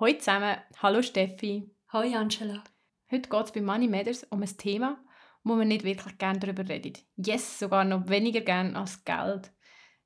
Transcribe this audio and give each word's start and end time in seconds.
Hallo 0.00 0.14
zusammen, 0.16 0.56
hallo 0.78 1.02
Steffi. 1.02 1.70
Hallo 1.88 2.16
Angela. 2.16 2.64
Heute 3.10 3.28
geht 3.28 3.44
es 3.44 3.52
bei 3.52 3.60
Money 3.60 3.86
Matters 3.86 4.24
um 4.30 4.40
ein 4.40 4.56
Thema, 4.56 4.98
wo 5.44 5.54
man 5.56 5.68
nicht 5.68 5.84
wirklich 5.84 6.16
gerne 6.16 6.38
darüber 6.38 6.66
redet. 6.66 7.04
Yes, 7.16 7.58
sogar 7.58 7.84
noch 7.84 8.08
weniger 8.08 8.40
gern 8.40 8.76
als 8.76 9.04
Geld. 9.04 9.52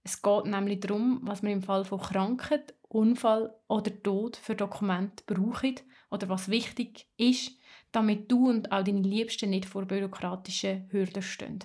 Es 0.02 0.20
geht 0.20 0.46
nämlich 0.46 0.80
darum, 0.80 1.20
was 1.22 1.42
man 1.42 1.52
im 1.52 1.62
Fall 1.62 1.84
von 1.84 2.00
Krankheit, 2.00 2.74
Unfall 2.88 3.54
oder 3.68 4.02
Tod 4.02 4.36
für 4.36 4.56
Dokumente 4.56 5.22
braucht 5.26 5.84
oder 6.10 6.28
was 6.28 6.48
wichtig 6.48 7.06
ist, 7.16 7.52
damit 7.92 8.32
du 8.32 8.48
und 8.48 8.72
auch 8.72 8.82
deine 8.82 9.00
Liebsten 9.00 9.50
nicht 9.50 9.66
vor 9.66 9.84
bürokratischen 9.84 10.88
Hürden 10.90 11.22
stehen. 11.22 11.60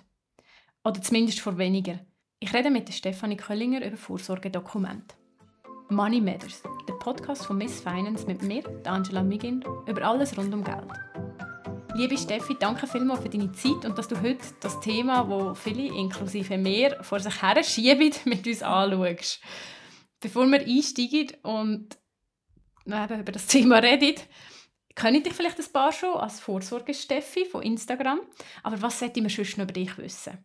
Oder 0.83 1.01
zumindest 1.01 1.39
vor 1.39 1.57
weniger. 1.57 1.99
Ich 2.39 2.53
rede 2.53 2.69
mit 2.69 2.93
Stefanie 2.93 3.37
Köllinger 3.37 3.83
über 3.83 3.97
Vorsorgedokumente. 3.97 5.18
Money 5.91 6.21
Matters, 6.21 6.61
der 6.87 6.93
Podcast 6.93 7.47
von 7.47 7.57
Miss 7.57 7.81
Finance 7.81 8.27
mit 8.27 8.43
mir, 8.43 8.63
Angela 8.85 9.23
Migin, 9.23 9.65
über 9.87 10.03
alles 10.03 10.37
rund 10.37 10.53
um 10.53 10.63
Geld. 10.63 10.85
Liebe 11.95 12.15
Steffi, 12.15 12.55
danke 12.59 12.85
vielmals 12.85 13.21
für 13.21 13.29
deine 13.29 13.51
Zeit 13.53 13.83
und 13.85 13.97
dass 13.97 14.07
du 14.07 14.21
heute 14.21 14.45
das 14.59 14.79
Thema, 14.81 15.27
wo 15.27 15.55
viele, 15.55 15.87
inklusive 15.87 16.59
mir, 16.59 16.95
vor 17.01 17.19
sich 17.19 17.41
her 17.41 17.63
schieben, 17.63 18.13
mit 18.25 18.45
uns 18.45 18.61
anschaust. 18.61 19.41
Bevor 20.19 20.45
wir 20.45 20.59
einsteigen 20.59 21.31
und 21.41 21.97
über 22.85 23.31
das 23.31 23.47
Thema 23.47 23.79
reden, 23.79 24.21
kenne 24.93 25.21
dich 25.21 25.33
vielleicht 25.33 25.57
ein 25.57 25.73
paar 25.73 25.91
schon 25.91 26.17
als 26.17 26.39
Vorsorge-Steffi 26.39 27.45
von 27.45 27.63
Instagram. 27.63 28.19
Aber 28.61 28.79
was 28.83 28.99
sollte 28.99 29.21
man 29.21 29.31
sonst 29.31 29.57
noch 29.57 29.63
über 29.63 29.73
dich 29.73 29.97
wissen? 29.97 30.37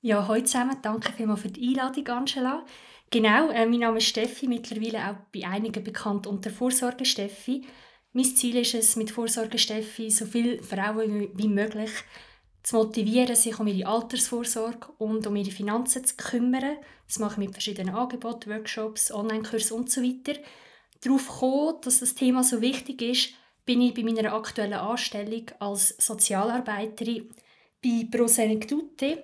Ja, 0.00 0.26
hallo 0.26 0.42
zusammen. 0.44 0.78
Danke 0.80 1.12
vielmals 1.12 1.42
für 1.42 1.48
die 1.48 1.68
Einladung, 1.68 2.08
Angela. 2.08 2.64
Genau, 3.10 3.50
äh, 3.50 3.66
mein 3.66 3.80
Name 3.80 3.98
ist 3.98 4.08
Steffi, 4.08 4.48
mittlerweile 4.48 5.10
auch 5.10 5.16
bei 5.32 5.46
einigen 5.46 5.84
bekannt 5.84 6.26
unter 6.26 6.50
Vorsorge 6.50 7.04
Steffi. 7.04 7.64
Mein 8.12 8.24
Ziel 8.24 8.56
ist 8.56 8.74
es, 8.74 8.96
mit 8.96 9.10
Vorsorge 9.10 9.58
Steffi 9.58 10.10
so 10.10 10.26
viele 10.26 10.62
Frauen 10.62 11.30
wie 11.34 11.48
möglich 11.48 11.90
zu 12.62 12.76
motivieren, 12.76 13.36
sich 13.36 13.58
um 13.60 13.68
ihre 13.68 13.88
Altersvorsorge 13.88 14.88
und 14.98 15.24
um 15.26 15.36
ihre 15.36 15.52
Finanzen 15.52 16.04
zu 16.04 16.16
kümmern. 16.16 16.78
Das 17.06 17.20
mache 17.20 17.34
ich 17.34 17.46
mit 17.46 17.52
verschiedenen 17.52 17.94
Angeboten, 17.94 18.50
Workshops, 18.50 19.12
Online-Kursen 19.12 19.76
und 19.76 19.90
so 19.90 20.02
weiter. 20.02 20.40
Darauf 21.00 21.28
gekommen, 21.28 21.76
dass 21.82 22.00
das 22.00 22.16
Thema 22.16 22.42
so 22.42 22.60
wichtig 22.60 23.02
ist, 23.02 23.34
bin 23.64 23.82
ich 23.82 23.94
bei 23.94 24.02
meiner 24.02 24.32
aktuellen 24.32 24.72
Anstellung 24.72 25.44
als 25.60 25.94
Sozialarbeiterin 25.98 27.28
bei 27.84 28.06
Prosenektute 28.10 29.22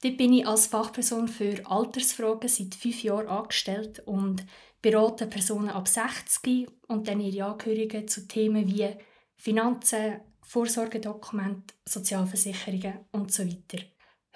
Dort 0.00 0.16
bin 0.16 0.32
ich 0.32 0.46
als 0.46 0.66
Fachperson 0.66 1.26
für 1.26 1.60
Altersfragen 1.64 2.48
seit 2.48 2.74
fünf 2.74 3.02
Jahren 3.02 3.26
angestellt 3.26 4.00
und 4.06 4.44
berate 4.80 5.26
Personen 5.26 5.70
ab 5.70 5.88
60 5.88 6.68
und 6.86 7.08
dann 7.08 7.20
ihre 7.20 7.46
Angehörigen 7.46 8.06
zu 8.06 8.28
Themen 8.28 8.66
wie 8.68 8.88
Finanzen, 9.34 10.20
Vorsorgedokumente, 10.42 11.74
Sozialversicherungen 11.84 13.06
und 13.10 13.32
so 13.32 13.44
weiter. 13.44 13.84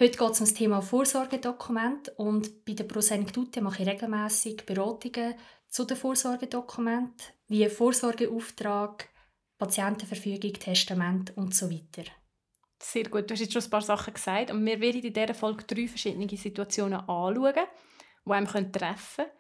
Heute 0.01 0.19
geht 0.19 0.31
es 0.31 0.41
um 0.41 0.47
das 0.47 0.55
Thema 0.55 0.83
Vorsorgedokument 0.83 2.09
und 2.17 2.65
bei 2.65 2.73
der 2.73 2.85
Prosenektute 2.85 3.61
mache 3.61 3.83
ich 3.83 3.89
regelmäßig 3.89 4.67
Beratungen 4.67 5.35
zu 5.69 5.85
den 5.85 5.97
Vorsorgedokumenten 5.97 7.27
wie 7.49 7.69
Vorsorgeauftrag, 7.69 9.09
Patientenverfügung, 9.59 10.55
Testament 10.55 11.37
und 11.37 11.55
so 11.55 11.71
weiter. 11.71 12.11
Sehr 12.83 13.05
gut, 13.05 13.31
du 13.31 13.35
hast 13.35 13.41
jetzt 13.41 13.53
schon 13.53 13.63
ein 13.63 13.71
paar 13.71 13.81
Sachen 13.81 14.13
gesagt 14.13 14.51
und 14.51 14.67
wir 14.67 14.81
werden 14.81 15.03
in 15.03 15.13
dieser 15.13 15.35
Folge 15.35 15.63
drei 15.65 15.87
verschiedene 15.87 16.29
Situationen 16.29 16.99
anschauen, 16.99 17.55
die 18.27 18.33
einem 18.33 18.73
treffen 18.73 19.25
können. 19.25 19.31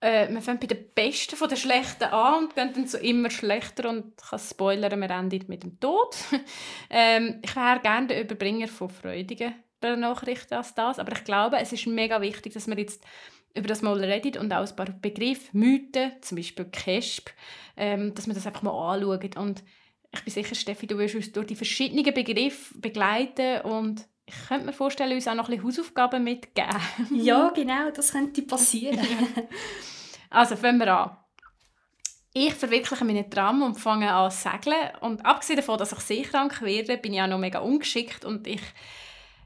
Äh, 0.00 0.28
wir 0.34 0.42
fangen 0.42 0.58
bei 0.58 0.66
den 0.66 0.92
besten 0.92 1.36
von 1.36 1.48
den 1.48 1.58
schlechten 1.58 2.04
an 2.04 2.42
und 2.42 2.56
gehen 2.56 2.72
dann 2.74 2.88
so 2.88 2.98
immer 2.98 3.30
schlechter 3.30 3.88
und 3.88 4.14
ich 4.20 4.28
kann 4.28 4.38
spoilern, 4.40 5.00
wir 5.00 5.10
enden 5.10 5.44
mit 5.46 5.62
dem 5.62 5.78
Tod. 5.78 6.16
ähm, 6.90 7.40
ich 7.44 7.54
wäre 7.54 7.78
gerne 7.78 8.08
der 8.08 8.24
Überbringer 8.24 8.66
von 8.66 8.90
freudigen 8.90 9.54
Nachrichten 9.80 10.54
als 10.54 10.74
das, 10.74 10.98
aber 10.98 11.12
ich 11.12 11.24
glaube, 11.24 11.58
es 11.58 11.72
ist 11.72 11.86
mega 11.86 12.20
wichtig, 12.20 12.52
dass 12.52 12.68
wir 12.68 12.78
jetzt 12.78 13.04
über 13.54 13.68
das 13.68 13.82
mal 13.82 13.98
reden 13.98 14.40
und 14.40 14.52
auch 14.52 14.68
ein 14.68 14.76
paar 14.76 14.90
Begriffe, 14.90 15.56
Mythen, 15.56 16.12
zum 16.20 16.36
Beispiel 16.36 16.64
CASP, 16.64 17.30
ähm, 17.76 18.12
dass 18.14 18.26
wir 18.26 18.34
das 18.34 18.46
einfach 18.46 18.62
mal 18.62 18.94
anschauen 18.94 19.30
und 19.36 19.62
ich 20.12 20.24
bin 20.24 20.32
sicher, 20.32 20.54
Steffi, 20.54 20.86
du 20.86 20.98
wirst 20.98 21.14
uns 21.14 21.32
durch 21.32 21.46
die 21.46 21.56
verschiedenen 21.56 22.04
Begriffe 22.12 22.78
begleiten 22.78 23.62
und 23.62 24.06
ich 24.26 24.34
könnte 24.48 24.66
mir 24.66 24.72
vorstellen, 24.72 25.12
uns 25.12 25.26
auch 25.26 25.34
noch 25.34 25.48
ein 25.48 25.56
bisschen 25.56 25.66
Hausaufgaben 25.66 26.22
mitgeben. 26.22 26.76
ja, 27.10 27.50
genau, 27.50 27.90
das 27.90 28.12
könnte 28.12 28.42
passieren. 28.42 29.00
also, 30.30 30.56
fangen 30.56 30.78
wir 30.78 30.94
an. 30.94 31.16
Ich 32.34 32.54
verwirkliche 32.54 33.04
meine 33.04 33.28
Traum 33.28 33.62
und 33.62 33.74
fange 33.74 34.10
an 34.12 34.30
zu 34.30 34.48
segeln. 34.48 34.90
Und 35.00 35.24
abgesehen 35.26 35.58
davon, 35.58 35.78
dass 35.78 35.92
ich 35.92 35.98
seekrank 35.98 36.62
werde, 36.62 36.96
bin 36.96 37.12
ich 37.12 37.20
auch 37.20 37.26
noch 37.26 37.38
mega 37.38 37.58
ungeschickt 37.58 38.24
und 38.24 38.46
ich 38.46 38.62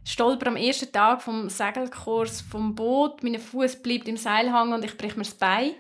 stolper 0.04 0.48
am 0.48 0.56
ersten 0.56 0.93
Tag 0.93 1.22
vom 1.22 1.48
Segelkurs 1.48 2.43
vom 2.43 2.77
Boot, 2.77 3.25
mein 3.25 3.41
Fuß 3.41 3.83
bleibt 3.83 4.06
im 4.06 4.16
Seil 4.16 4.53
hängen 4.53 4.72
und 4.72 4.84
ich 4.84 4.97
breche 4.97 5.16
mir 5.16 5.25
das 5.25 5.34
Bein. 5.34 5.72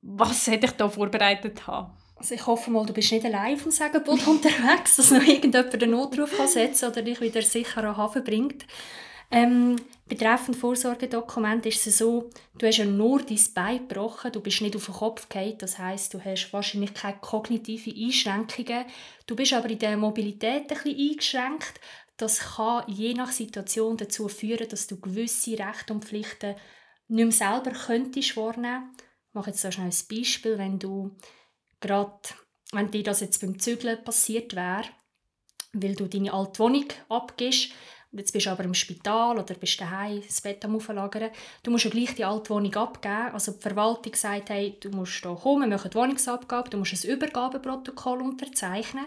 Was 0.00 0.46
hätte 0.46 0.66
ich 0.66 0.72
da 0.72 0.88
vorbereitet 0.88 1.66
haben? 1.66 1.92
Also 2.18 2.34
ich 2.34 2.46
hoffe 2.46 2.70
mal, 2.70 2.84
du 2.84 2.92
bist 2.92 3.12
nicht 3.12 3.24
allein 3.24 3.54
auf 3.54 3.62
dem 3.62 3.70
Segelboot 3.70 4.26
unterwegs, 4.26 4.96
dass 4.96 5.12
noch 5.12 5.22
irgendjemand 5.22 5.80
einen 5.80 5.92
Notruf 5.92 6.36
kann 6.36 6.48
setzen 6.48 6.90
oder 6.90 7.02
dich 7.02 7.20
wieder 7.20 7.42
sicher 7.42 7.84
an 7.84 7.96
Hafen 7.96 8.24
bringt. 8.24 8.66
Ähm, 9.30 9.76
betreffend 10.08 10.56
Vorsorgedokument 10.56 11.64
ist 11.66 11.86
es 11.86 11.98
so, 11.98 12.30
du 12.56 12.66
hast 12.66 12.78
ja 12.78 12.86
nur 12.86 13.22
dein 13.22 13.38
Bein 13.54 13.86
gebrochen, 13.86 14.32
du 14.32 14.40
bist 14.40 14.62
nicht 14.62 14.74
auf 14.74 14.86
den 14.86 14.94
Kopf 14.94 15.28
gefallen, 15.28 15.58
das 15.58 15.78
heißt, 15.78 16.14
du 16.14 16.24
hast 16.24 16.52
wahrscheinlich 16.52 16.94
keine 16.94 17.18
kognitive 17.18 17.94
Einschränkungen. 17.94 18.86
Du 19.26 19.36
bist 19.36 19.52
aber 19.52 19.68
in 19.68 19.78
der 19.78 19.96
Mobilität 19.96 20.62
ein 20.62 20.66
bisschen 20.66 21.10
eingeschränkt. 21.10 21.80
Das 22.16 22.56
kann 22.56 22.84
je 22.88 23.14
nach 23.14 23.30
Situation 23.30 23.96
dazu 23.96 24.28
führen, 24.28 24.68
dass 24.68 24.86
du 24.88 24.98
gewisse 24.98 25.58
Rechte 25.58 25.92
und 25.92 26.04
Pflichten 26.04 26.56
nicht 27.06 27.24
mehr 27.24 27.30
selber 27.62 27.70
könntest 27.70 28.36
wahrnehmen. 28.36 28.90
Ich 29.28 29.34
mache 29.34 29.50
jetzt 29.50 29.60
so 29.60 29.70
schnell 29.70 29.86
ein 29.86 30.16
Beispiel, 30.16 30.58
wenn 30.58 30.78
du 30.78 31.14
gerade 31.80 32.20
wenn 32.72 32.90
dir 32.90 33.02
das 33.02 33.20
jetzt 33.20 33.40
beim 33.40 33.58
Zügeln 33.58 34.02
passiert 34.04 34.54
wäre, 34.54 34.84
weil 35.72 35.94
du 35.94 36.06
deine 36.06 36.32
alte 36.32 36.58
Wohnung 36.58 36.86
abgibst 37.08 37.72
und 38.10 38.20
jetzt 38.20 38.32
bist 38.32 38.46
du 38.46 38.50
aber 38.50 38.64
im 38.64 38.74
Spital 38.74 39.38
oder 39.38 39.54
bist 39.54 39.80
daheim 39.80 40.22
das 40.26 40.40
Bett 40.40 40.64
am 40.64 40.76
Auflagern, 40.76 41.30
du 41.62 41.70
musst 41.70 41.84
ja 41.84 41.90
gleich 41.90 42.14
die 42.14 42.24
alte 42.24 42.50
Wohnung 42.50 42.74
abgeben. 42.74 43.32
Also 43.32 43.52
die 43.52 43.60
Verwaltung 43.60 44.14
sagt, 44.14 44.48
hey, 44.48 44.78
du 44.80 44.90
musst 44.90 45.22
hier 45.22 45.34
kommen, 45.34 45.68
wir 45.68 45.76
machen 45.76 45.90
die 45.90 45.96
Wohnungsabgabe, 45.96 46.70
du 46.70 46.78
musst 46.78 47.04
ein 47.04 47.10
Übergabeprotokoll 47.10 48.22
unterzeichnen. 48.22 49.06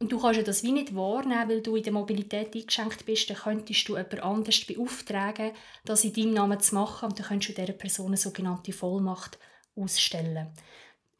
Und 0.00 0.12
du 0.12 0.20
kannst 0.20 0.36
ja 0.36 0.44
das 0.44 0.62
wie 0.62 0.72
nicht 0.72 0.94
wahrnehmen, 0.94 1.48
weil 1.48 1.62
du 1.62 1.74
in 1.74 1.82
der 1.82 1.92
Mobilität 1.92 2.54
eingeschränkt 2.54 3.04
bist, 3.04 3.30
dann 3.30 3.36
könntest 3.36 3.88
du 3.88 3.96
jemand 3.96 4.22
anders 4.22 4.64
beauftragen, 4.64 5.52
das 5.84 6.04
in 6.04 6.12
deinem 6.12 6.34
Namen 6.34 6.60
zu 6.60 6.74
machen 6.74 7.08
und 7.08 7.18
dann 7.18 7.26
könntest 7.26 7.58
du 7.58 7.60
dieser 7.60 7.72
Person 7.72 8.08
eine 8.08 8.16
sogenannte 8.16 8.72
Vollmacht 8.72 9.38
ausstellen. 9.74 10.52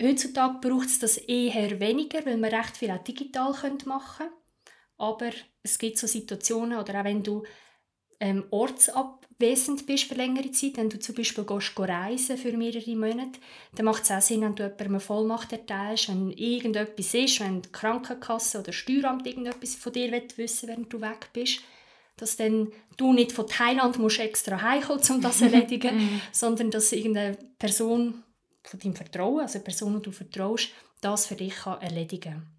Heutzutage 0.00 0.58
braucht 0.60 0.86
es 0.86 0.98
das 1.00 1.16
eher 1.16 1.80
weniger, 1.80 2.24
weil 2.24 2.36
man 2.36 2.54
recht 2.54 2.76
viel 2.76 2.90
auch 2.90 3.02
digital 3.02 3.52
machen 3.84 4.16
können. 4.18 4.30
Aber 4.96 5.30
es 5.62 5.78
gibt 5.78 5.98
so 5.98 6.06
Situationen, 6.06 6.78
oder 6.78 7.00
auch 7.00 7.04
wenn 7.04 7.22
du 7.22 7.44
ähm, 8.20 8.44
ortsabwesend 8.50 9.86
bist 9.86 10.04
für 10.04 10.14
längere 10.14 10.50
Zeit, 10.50 10.76
wenn 10.76 10.90
du 10.90 10.98
zum 10.98 11.14
Beispiel 11.14 11.44
gehst, 11.44 11.78
reisen 11.78 12.36
für 12.36 12.56
mehrere 12.56 12.96
Monate, 12.96 13.40
dann 13.74 13.86
macht 13.86 14.04
es 14.04 14.10
auch 14.10 14.20
Sinn, 14.20 14.42
wenn 14.42 14.54
du 14.54 14.64
jemandem 14.64 14.88
eine 14.88 15.00
Vollmacht 15.00 15.52
erteilst, 15.52 16.08
wenn 16.08 16.30
irgendetwas 16.32 17.14
ist, 17.14 17.40
wenn 17.40 17.62
die 17.62 17.70
Krankenkasse 17.70 18.60
oder 18.60 18.72
Steueramt 18.72 19.26
irgendetwas 19.26 19.76
von 19.76 19.92
dir 19.92 20.10
wissen 20.36 20.68
während 20.68 20.92
du 20.92 21.00
weg 21.00 21.30
bist, 21.32 21.60
dass 22.16 22.36
dann 22.36 22.72
du 22.96 23.12
nicht 23.12 23.30
von 23.30 23.46
Thailand 23.46 23.98
musst 23.98 24.18
extra 24.18 24.60
heimkommen, 24.60 25.02
um 25.10 25.20
das 25.20 25.38
zu 25.38 25.44
erledigen, 25.52 25.96
mhm. 25.96 26.20
sondern 26.32 26.72
dass 26.72 26.90
irgendeine 26.90 27.36
Person 27.58 28.24
von 28.68 28.80
deinem 28.80 28.96
Vertrauen, 28.96 29.40
also 29.40 29.58
eine 29.58 29.64
Person, 29.64 29.96
die 29.96 30.02
du 30.02 30.12
vertraust, 30.12 30.70
das 31.00 31.26
für 31.26 31.36
dich 31.36 31.54
kann 31.54 31.80
erledigen 31.80 32.32
kann. 32.32 32.58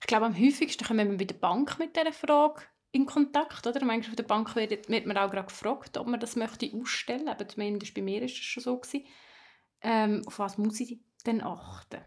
Ich 0.00 0.06
glaube, 0.06 0.26
am 0.26 0.38
häufigsten 0.38 0.84
kommen 0.84 1.10
wir 1.10 1.18
bei 1.18 1.24
der 1.24 1.34
Bank 1.34 1.78
mit 1.78 1.96
dieser 1.96 2.12
Frage 2.12 2.62
in 2.92 3.06
Kontakt, 3.06 3.66
oder? 3.66 3.84
Manchmal 3.84 4.10
auf 4.10 4.16
der 4.16 4.22
Bank 4.22 4.54
wird, 4.56 4.88
wird 4.88 5.06
man 5.06 5.18
auch 5.18 5.30
gerade 5.30 5.48
gefragt, 5.48 5.96
ob 5.98 6.06
man 6.06 6.20
das 6.20 6.36
möchte 6.36 6.70
ausstellen 6.74 7.24
möchte. 7.24 7.46
Zumindest 7.46 7.94
bei 7.94 8.02
mir 8.02 8.20
war 8.20 8.26
es 8.26 8.32
schon 8.32 8.62
so. 8.62 8.80
Ähm, 9.82 10.22
auf 10.26 10.38
was 10.38 10.58
muss 10.58 10.80
ich 10.80 10.98
denn 11.26 11.42
achten? 11.42 12.00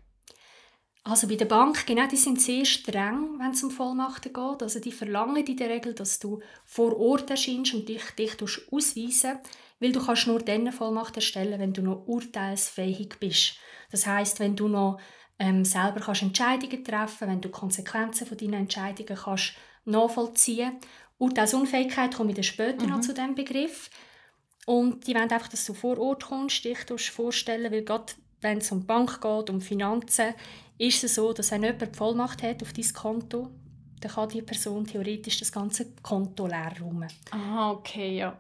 Also 1.03 1.27
bei 1.27 1.35
der 1.35 1.45
Bank, 1.45 1.85
genau, 1.85 2.07
die 2.07 2.17
sind 2.17 2.41
sehr 2.41 2.65
streng, 2.65 3.39
wenn 3.39 3.51
es 3.51 3.63
um 3.63 3.71
Vollmachten 3.71 4.33
geht. 4.33 4.63
Also 4.63 4.79
die 4.79 4.91
verlangen 4.91 5.45
in 5.45 5.57
der 5.57 5.69
Regel, 5.69 5.93
dass 5.93 6.19
du 6.19 6.41
vor 6.65 6.97
Ort 6.99 7.29
erscheinst 7.29 7.73
und 7.73 7.87
dich, 7.87 8.03
dich 8.11 8.35
ausweisen 8.71 9.39
weil 9.79 9.91
du 9.91 10.03
kannst 10.03 10.27
nur 10.27 10.39
dann 10.39 10.61
eine 10.61 10.71
Vollmacht 10.71 11.15
erstellen, 11.15 11.59
wenn 11.59 11.73
du 11.73 11.81
noch 11.81 12.07
urteilsfähig 12.07 13.15
bist. 13.19 13.55
Das 13.91 14.05
heißt, 14.05 14.39
wenn 14.39 14.55
du 14.55 14.67
noch 14.67 14.99
ähm, 15.39 15.63
selber 15.63 16.01
kannst 16.01 16.21
Entscheidungen 16.21 16.83
treffen, 16.83 17.27
wenn 17.27 17.41
du 17.41 17.49
Konsequenzen 17.49 18.27
von 18.27 18.37
deinen 18.37 18.53
Entscheidungen 18.53 19.17
kannst 19.17 19.53
nachvollziehen. 19.85 20.73
Urteilsunfähigkeit 21.17 22.15
komme 22.15 22.29
ich 22.29 22.35
dann 22.35 22.43
später 22.43 22.85
mhm. 22.85 22.91
noch 22.91 23.01
zu 23.01 23.13
dem 23.13 23.35
Begriff. 23.35 23.89
Und 24.65 25.07
die 25.07 25.15
wollen 25.15 25.31
einfach, 25.31 25.47
dass 25.47 25.65
du 25.65 25.73
vor 25.73 25.97
Ort 25.97 26.25
kommst, 26.25 26.63
dich 26.63 26.77
vorstellen, 27.09 27.71
weil 27.71 27.83
gerade 27.83 28.13
wenn 28.41 28.59
es 28.59 28.71
um 28.71 28.81
die 28.81 28.85
Bank 28.85 29.19
geht, 29.19 29.49
um 29.49 29.61
Finanzen, 29.61 30.33
ist 30.77 31.03
es 31.03 31.15
so, 31.15 31.33
dass 31.33 31.51
wenn 31.51 31.63
jemand 31.63 31.93
die 31.93 31.97
Vollmacht 31.97 32.43
hat 32.43 32.61
auf 32.61 32.71
dein 32.73 32.93
Konto, 32.93 33.49
dann 33.99 34.11
kann 34.11 34.29
die 34.29 34.41
Person 34.41 34.85
theoretisch 34.85 35.39
das 35.39 35.51
ganze 35.51 35.91
Konto 36.01 36.47
leer 36.47 36.73
räumen. 36.79 37.09
Ah, 37.31 37.71
okay, 37.71 38.17
ja. 38.17 38.37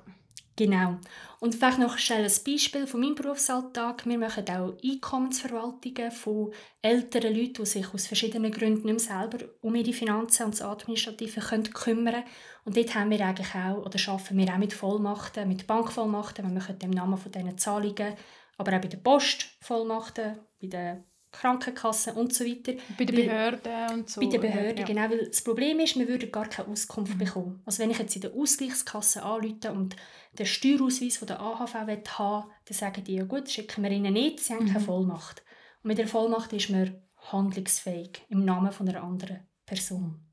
Genau. 0.59 0.97
Und 1.39 1.55
vielleicht 1.55 1.79
noch 1.79 1.97
schnell 1.97 2.25
ein 2.25 2.43
Beispiel 2.45 2.85
von 2.85 2.99
meinem 2.99 3.15
Berufsalltag. 3.15 4.05
Wir 4.05 4.17
machen 4.17 4.43
auch 4.49 4.75
Einkommensverwaltungen 4.83 6.11
von 6.11 6.51
älteren 6.81 7.33
Leuten, 7.33 7.63
die 7.63 7.65
sich 7.65 7.93
aus 7.93 8.07
verschiedenen 8.07 8.51
Gründen 8.51 8.87
nicht 8.87 9.07
mehr 9.07 9.21
selber 9.21 9.45
um 9.61 9.73
ihre 9.75 9.93
Finanzen 9.93 10.43
und 10.43 10.55
das 10.55 10.61
Administrative 10.61 11.39
können 11.39 11.71
kümmern 11.71 12.25
Und 12.65 12.75
dort 12.75 12.93
haben 12.93 13.09
wir 13.09 13.25
eigentlich 13.25 13.55
auch, 13.55 13.85
oder 13.85 13.97
arbeiten 14.09 14.37
wir 14.37 14.53
auch 14.53 14.57
mit 14.57 14.73
Vollmachten, 14.73 15.47
mit 15.47 15.65
Bankvollmachten. 15.65 16.45
Wir 16.45 16.53
machen 16.53 16.75
im 16.81 16.91
Namen 16.91 17.17
von 17.17 17.31
diesen 17.31 17.57
Zahlungen, 17.57 18.15
aber 18.57 18.75
auch 18.75 18.81
bei 18.81 18.89
der 18.89 18.97
Post 18.97 19.45
Vollmachten, 19.61 20.39
bei 20.61 20.67
der 20.67 21.05
Krankenkassen 21.31 22.13
und 22.13 22.33
so 22.33 22.43
weiter. 22.43 22.73
Bei 22.97 23.05
den 23.05 23.15
Behörden 23.15 23.93
und 23.93 24.09
so. 24.09 24.21
Bei 24.21 24.27
den 24.27 24.41
Behörden, 24.41 24.77
ja. 24.77 24.85
genau. 24.85 25.09
Weil 25.09 25.27
das 25.27 25.43
Problem 25.43 25.79
ist, 25.79 25.97
wir 25.97 26.07
würden 26.07 26.31
gar 26.31 26.47
keine 26.47 26.69
Auskunft 26.69 27.13
mhm. 27.13 27.19
bekommen. 27.19 27.61
Also 27.65 27.83
wenn 27.83 27.91
ich 27.91 27.99
jetzt 27.99 28.15
in 28.15 28.21
der 28.21 28.33
Ausgleichskasse 28.33 29.23
anrufe 29.23 29.71
und 29.71 29.95
den 30.33 30.45
Steuerausweis 30.45 31.17
von 31.17 31.27
der 31.27 31.39
AHV 31.39 31.73
haben 31.73 31.87
will, 31.87 32.03
dann 32.03 32.51
sagen 32.71 33.03
die, 33.03 33.15
ja 33.15 33.25
gut, 33.25 33.49
schicken 33.49 33.83
wir 33.83 33.91
ihnen 33.91 34.13
nicht, 34.13 34.39
sie 34.39 34.53
haben 34.53 34.65
mhm. 34.65 34.73
keine 34.73 34.85
Vollmacht. 34.85 35.43
Und 35.83 35.89
mit 35.89 35.97
der 35.97 36.07
Vollmacht 36.07 36.51
ist 36.53 36.69
man 36.69 37.01
handlungsfähig 37.31 38.23
im 38.29 38.43
Namen 38.45 38.71
von 38.71 38.89
einer 38.89 39.03
anderen 39.03 39.47
Person. 39.65 40.25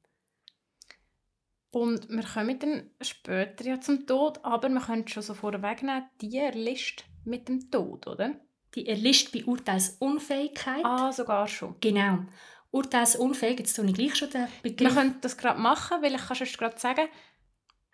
Und 1.70 2.08
wir 2.08 2.24
kommen 2.24 2.58
dann 2.58 2.90
später 3.02 3.64
ja 3.64 3.80
zum 3.80 4.06
Tod, 4.06 4.42
aber 4.44 4.70
wir 4.70 4.80
können 4.80 5.06
schon 5.08 5.22
so 5.22 5.34
vorwegnehmen, 5.34 6.08
die 6.22 6.38
Liste 6.54 7.04
mit 7.24 7.48
dem 7.48 7.70
Tod, 7.70 8.06
oder? 8.06 8.40
Die 8.76 8.86
erlischt 8.86 9.32
bei 9.32 9.44
Urteilsunfähigkeit. 9.44 10.84
Ah, 10.84 11.10
sogar 11.10 11.48
schon. 11.48 11.74
Genau. 11.80 12.18
Urteilsunfähig, 12.70 13.60
jetzt 13.60 13.74
tue 13.74 13.86
ich 13.86 13.94
gleich 13.94 14.14
schon 14.14 14.30
den 14.30 14.46
Begriff. 14.62 14.94
Wir 14.94 15.02
können 15.02 15.16
das 15.22 15.36
gerade 15.36 15.58
machen, 15.58 16.02
weil 16.02 16.14
ich 16.14 16.26
kann 16.26 16.36
schon 16.36 16.46
gerade 16.46 16.78
sagen, 16.78 17.08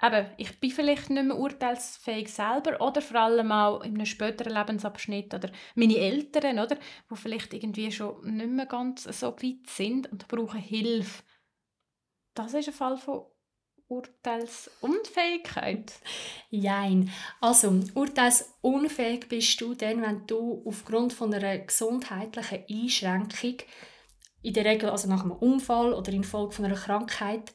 eben, 0.02 0.26
ich 0.36 0.58
bin 0.58 0.70
vielleicht 0.70 1.10
nicht 1.10 1.24
mehr 1.24 1.38
urteilsfähig 1.38 2.28
selber 2.28 2.80
oder 2.80 3.00
vor 3.00 3.20
allem 3.20 3.52
auch 3.52 3.82
in 3.82 3.94
einem 3.94 4.06
späteren 4.06 4.54
Lebensabschnitt 4.54 5.32
oder 5.32 5.50
meine 5.76 5.96
Eltern, 5.96 6.58
oder, 6.58 6.76
die 7.10 7.16
vielleicht 7.16 7.54
irgendwie 7.54 7.92
schon 7.92 8.36
nicht 8.36 8.50
mehr 8.50 8.66
ganz 8.66 9.04
so 9.04 9.28
weit 9.28 9.66
sind 9.68 10.10
und 10.10 10.26
brauchen 10.26 10.60
Hilfe. 10.60 11.22
Das 12.34 12.54
ist 12.54 12.66
ein 12.66 12.74
Fall 12.74 12.96
von 12.96 13.26
Urteilsunfähigkeit? 13.92 15.92
Jein. 16.50 17.10
Also, 17.40 17.80
urteilsunfähig 17.94 19.28
bist 19.28 19.60
du 19.60 19.74
dann, 19.74 20.02
wenn 20.02 20.26
du 20.26 20.62
aufgrund 20.64 21.12
von 21.12 21.34
einer 21.34 21.58
gesundheitlichen 21.58 22.64
Einschränkung, 22.70 23.56
in 24.42 24.54
der 24.54 24.64
Regel 24.64 24.90
also 24.90 25.08
nach 25.08 25.22
einem 25.22 25.32
Unfall 25.32 25.92
oder 25.92 26.12
infolge 26.12 26.54
von 26.54 26.64
einer 26.64 26.74
Krankheit, 26.74 27.52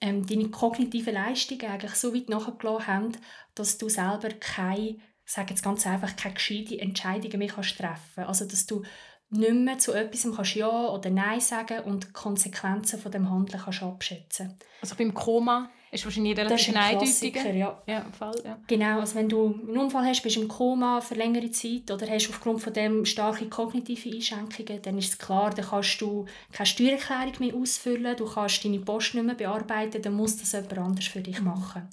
ähm, 0.00 0.26
deine 0.26 0.50
kognitiven 0.50 1.14
Leistungen 1.14 1.70
eigentlich 1.70 1.94
so 1.94 2.14
weit 2.14 2.28
nachgelassen 2.28 2.86
haben, 2.86 3.12
dass 3.54 3.78
du 3.78 3.88
selber 3.88 4.28
keine, 4.38 4.98
sage 5.24 5.50
jetzt 5.50 5.62
ganz 5.62 5.86
einfach, 5.86 6.14
keine 6.16 6.34
gescheite 6.34 6.78
Entscheidungen 6.78 7.38
mehr 7.38 7.48
kannst 7.48 7.78
treffen 7.78 8.24
Also, 8.24 8.44
dass 8.44 8.66
du 8.66 8.82
nicht 9.30 9.52
mehr 9.52 9.78
zu 9.78 9.92
etwas 9.92 10.26
kannst 10.34 10.56
Ja 10.56 10.88
oder 10.88 11.10
Nein 11.10 11.40
sagen 11.40 11.80
und 11.84 12.04
die 12.04 12.12
Konsequenzen 12.12 12.98
von 12.98 13.12
dem 13.12 13.30
Handeln 13.30 13.60
kannst 13.62 13.82
abschätzen 13.82 14.54
Also 14.80 14.96
beim 14.96 15.14
Koma 15.14 15.70
ist 15.92 16.04
wahrscheinlich 16.04 16.36
relativ 16.36 16.76
eindeutig. 16.76 17.34
Ja. 17.54 17.82
Ja, 17.86 18.06
Fall, 18.16 18.34
ja. 18.44 18.58
Genau, 18.66 19.00
also 19.00 19.16
wenn 19.16 19.28
du 19.28 19.46
einen 19.46 19.76
Unfall 19.76 20.06
hast, 20.06 20.22
bist 20.22 20.36
du 20.36 20.42
im 20.42 20.48
Koma 20.48 21.00
für 21.00 21.14
längere 21.14 21.50
Zeit 21.50 21.90
oder 21.90 22.08
hast 22.08 22.28
aufgrund 22.28 22.60
von 22.62 22.72
dem 22.72 23.04
starke 23.04 23.48
kognitive 23.48 24.08
Einschränkungen, 24.08 24.82
dann 24.82 24.98
ist 24.98 25.08
es 25.10 25.18
klar, 25.18 25.50
dann 25.50 25.64
kannst 25.64 26.00
du 26.00 26.26
keine 26.52 26.66
Steuererklärung 26.66 27.32
mehr 27.40 27.54
ausfüllen, 27.54 28.16
du 28.16 28.26
kannst 28.26 28.64
deine 28.64 28.78
Post 28.78 29.14
nicht 29.14 29.24
mehr 29.24 29.34
bearbeiten, 29.34 30.02
dann 30.02 30.14
muss 30.14 30.36
das 30.36 30.52
jemand 30.52 30.78
anders 30.78 31.06
für 31.06 31.20
dich 31.20 31.40
machen. 31.40 31.88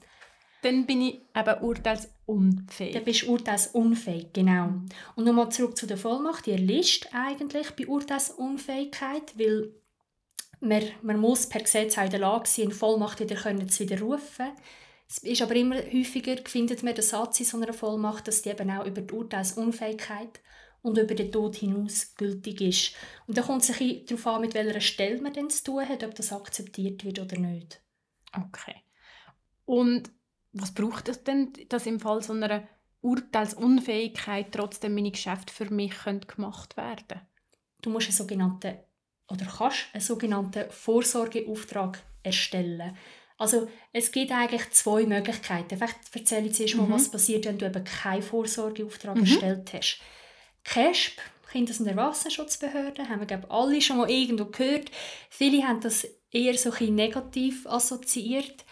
Dann 0.63 0.86
bin 0.86 1.01
ich 1.01 1.21
eben 1.36 1.62
urteilsunfähig. 1.62 2.94
Dann 2.94 3.04
bist 3.04 3.24
du 3.24 3.31
urteilsunfähig, 3.31 4.33
genau. 4.33 4.81
Und 5.15 5.25
nochmal 5.25 5.50
zurück 5.50 5.77
zu 5.77 5.86
der 5.86 5.98
Vollmacht. 5.98 6.45
Die 6.45 6.51
erlischt 6.51 7.07
eigentlich 7.13 7.71
bei 7.71 7.88
Urteilsunfähigkeit, 7.88 9.38
weil 9.38 9.71
man, 10.59 10.83
man 11.04 11.19
muss 11.19 11.48
per 11.48 11.62
Gesetz 11.62 11.98
auch 11.98 12.06
in 12.06 12.09
der 12.09 12.19
Lage 12.19 12.50
sein, 12.50 12.65
eine 12.65 12.74
Vollmacht 12.74 13.19
wieder 13.19 13.68
zu 13.68 13.83
widerrufen. 13.83 14.51
Es 15.09 15.19
ist 15.19 15.42
aber 15.42 15.56
immer 15.56 15.77
häufiger, 15.77 16.36
findet 16.45 16.83
man 16.83 16.95
den 16.95 17.04
Satz 17.04 17.39
in 17.39 17.45
so 17.45 17.57
einer 17.57 17.71
Vollmacht, 17.71 18.27
dass 18.27 18.42
die 18.42 18.50
eben 18.50 18.69
auch 18.71 18.86
über 18.86 19.01
die 19.01 19.13
Urteilsunfähigkeit 19.13 20.42
und 20.81 20.98
über 20.98 21.15
den 21.15 21.31
Tod 21.31 21.56
hinaus 21.56 22.13
gültig 22.15 22.62
ist. 22.62 22.94
Und 23.25 23.38
da 23.38 23.42
kommt 23.42 23.62
es 23.62 23.77
sich 23.77 24.06
darauf 24.06 24.27
an, 24.27 24.42
mit 24.42 24.54
welcher 24.54 24.81
Stelle 24.81 25.21
man 25.21 25.33
denn 25.33 25.50
zu 25.50 25.63
tun 25.63 25.88
hat, 25.88 26.04
ob 26.04 26.15
das 26.15 26.33
akzeptiert 26.33 27.06
wird 27.06 27.19
oder 27.19 27.38
nicht. 27.38 27.81
Okay. 28.33 28.75
Und 29.65 30.12
was 30.62 30.74
braucht 30.74 31.09
es 31.09 31.24
denn, 31.24 31.54
dass 31.69 31.86
im 31.86 32.00
Fall 32.00 32.21
so 32.21 32.33
einer 32.33 32.68
Urteilsunfähigkeit 33.01 34.51
trotzdem 34.51 34.95
meine 34.95 35.12
Geschäfte 35.12 35.54
für 35.54 35.71
mich 35.71 35.94
gemacht 36.04 36.77
werden? 36.77 37.21
Du 37.81 37.89
musst 37.89 38.07
einen 38.07 38.15
sogenannten 38.15 38.77
oder 39.30 39.45
kannst 39.45 39.88
einen 39.94 40.01
sogenannten 40.01 40.69
Vorsorgeauftrag 40.69 42.01
erstellen. 42.24 42.98
Also 43.38 43.68
es 43.94 44.12
gibt 44.12 44.31
eigentlich 44.31 44.69
zwei 44.71 45.06
Möglichkeiten. 45.06 45.77
Vielleicht 45.77 46.15
erzähle 46.15 46.48
ich 46.48 46.56
zuerst 46.56 46.75
mal, 46.75 46.88
mhm. 46.88 46.94
was 46.94 47.12
passiert, 47.12 47.45
wenn 47.45 47.57
du 47.57 47.65
eben 47.65 47.83
keinen 47.83 48.24
Vorsorgeauftrag 48.24 49.15
mhm. 49.15 49.21
erstellt 49.21 49.74
hast. 49.74 50.00
KESP, 50.63 51.21
Kindes- 51.51 51.80
und 51.80 51.88
Erwachsenenschutzbehörde, 51.88 53.07
haben 53.07 53.19
wir 53.19 53.27
glaube 53.27 53.50
alle 53.51 53.80
schon 53.81 53.98
mal 53.98 54.09
irgendwo 54.09 54.45
gehört. 54.45 54.92
Viele 55.30 55.63
haben 55.68 55.81
das 55.81 56.07
eher 56.31 56.57
so 56.57 56.71
ein 56.71 56.95
negativ 56.95 57.68
assoziiert. 57.68 58.65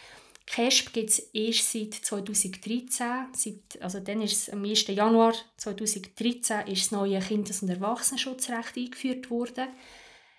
KESP 0.45 0.93
gibt 0.93 1.09
es 1.09 1.19
erst 1.33 1.71
seit 1.71 1.93
2013. 1.93 3.07
Seit, 3.33 3.81
also 3.81 3.99
dann 3.99 4.21
ist 4.21 4.33
es 4.33 4.49
am 4.53 4.63
1. 4.63 4.87
Januar 4.87 5.33
2013 5.57 6.67
ist 6.67 6.83
das 6.83 6.91
neue 6.91 7.19
Kindes- 7.19 7.61
und 7.61 7.69
Erwachsenenschutzrecht 7.69 8.77
eingeführt 8.77 9.29
worden. 9.29 9.67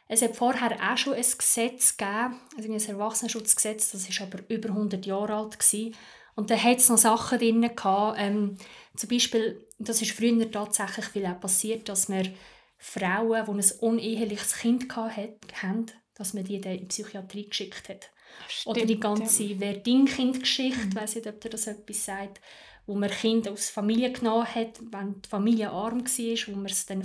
Es 0.09 0.23
hat 0.23 0.37
vorher 0.37 0.73
auch 0.81 0.97
schon 0.97 1.15
ein 1.15 1.23
Gesetz 1.23 1.97
gegeben, 1.97 2.41
also 2.57 2.73
ein 2.73 2.81
Erwachsenenschutzgesetz, 2.81 3.91
das 3.91 4.09
ist 4.09 4.21
aber 4.21 4.39
über 4.49 4.69
100 4.69 5.05
Jahre 5.05 5.35
alt 5.35 5.59
gewesen. 5.59 5.97
Und 6.37 6.51
da 6.51 6.57
hat 6.57 6.79
es 6.79 6.89
noch 6.89 6.99
Sachen 6.99 7.39
drin 7.39 7.69
ähm, 8.17 8.57
zum 8.95 9.09
Beispiel, 9.09 9.67
das 9.79 10.03
ist 10.03 10.13
früher 10.13 10.51
tatsächlich 10.51 11.07
viel 11.07 11.27
auch 11.27 11.41
passiert, 11.41 11.89
dass 11.89 12.09
man 12.09 12.33
Frauen, 12.79 13.45
die 13.47 13.51
ein 13.51 13.79
uneheliches 13.81 14.59
Kind 14.59 14.95
hatten, 14.95 15.87
dass 16.15 16.35
man 16.35 16.45
die 16.45 16.61
dann 16.61 16.73
in 16.75 16.81
die 16.81 16.87
Psychiatrie 16.87 17.49
geschickt 17.49 17.89
hat. 17.89 18.11
Stimmt, 18.49 18.77
Oder 18.77 18.87
die 18.87 19.01
ganze 19.01 19.45
ja. 19.45 19.61
Wer-Ding-Kind-Geschichte, 19.61 20.87
mhm. 20.87 20.95
weiß 20.95 21.17
nicht, 21.17 21.27
ob 21.27 21.41
dir 21.41 21.51
das 21.51 21.67
etwas 21.67 22.05
sagt, 22.05 22.41
wo 22.87 22.95
man 22.95 23.11
Kinder 23.11 23.53
aus 23.53 23.71
Familie 23.71 24.13
genommen 24.13 24.47
hat, 24.47 24.81
wenn 24.91 25.21
die 25.21 25.29
Familie 25.29 25.71
arm 25.71 26.05
war, 26.05 26.55
wo 26.55 26.57
man 26.57 26.67
es 26.67 26.87
dann, 26.87 27.03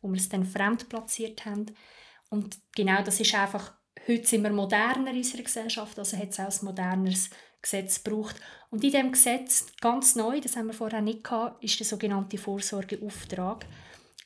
wo 0.00 0.08
wir 0.08 0.16
es 0.16 0.28
dann 0.28 0.46
fremd 0.46 0.88
platziert 0.88 1.44
haben. 1.44 1.66
Und 2.30 2.58
genau 2.74 3.02
das 3.02 3.20
ist 3.20 3.34
einfach, 3.34 3.72
heute 4.06 4.26
sind 4.26 4.42
wir 4.42 4.50
moderner 4.50 5.10
in 5.10 5.18
unserer 5.18 5.42
Gesellschaft, 5.42 5.98
also 5.98 6.16
hat 6.16 6.30
es 6.30 6.40
auch 6.40 6.60
ein 6.60 6.64
moderneres 6.64 7.30
Gesetz 7.60 8.02
gebraucht. 8.02 8.36
Und 8.70 8.84
in 8.84 8.90
diesem 8.90 9.12
Gesetz, 9.12 9.66
ganz 9.80 10.14
neu, 10.14 10.40
das 10.40 10.56
haben 10.56 10.66
wir 10.66 10.74
vorher 10.74 11.00
nicht 11.00 11.24
gehabt, 11.24 11.62
ist 11.62 11.78
der 11.78 11.86
sogenannte 11.86 12.38
Vorsorgeauftrag. 12.38 13.66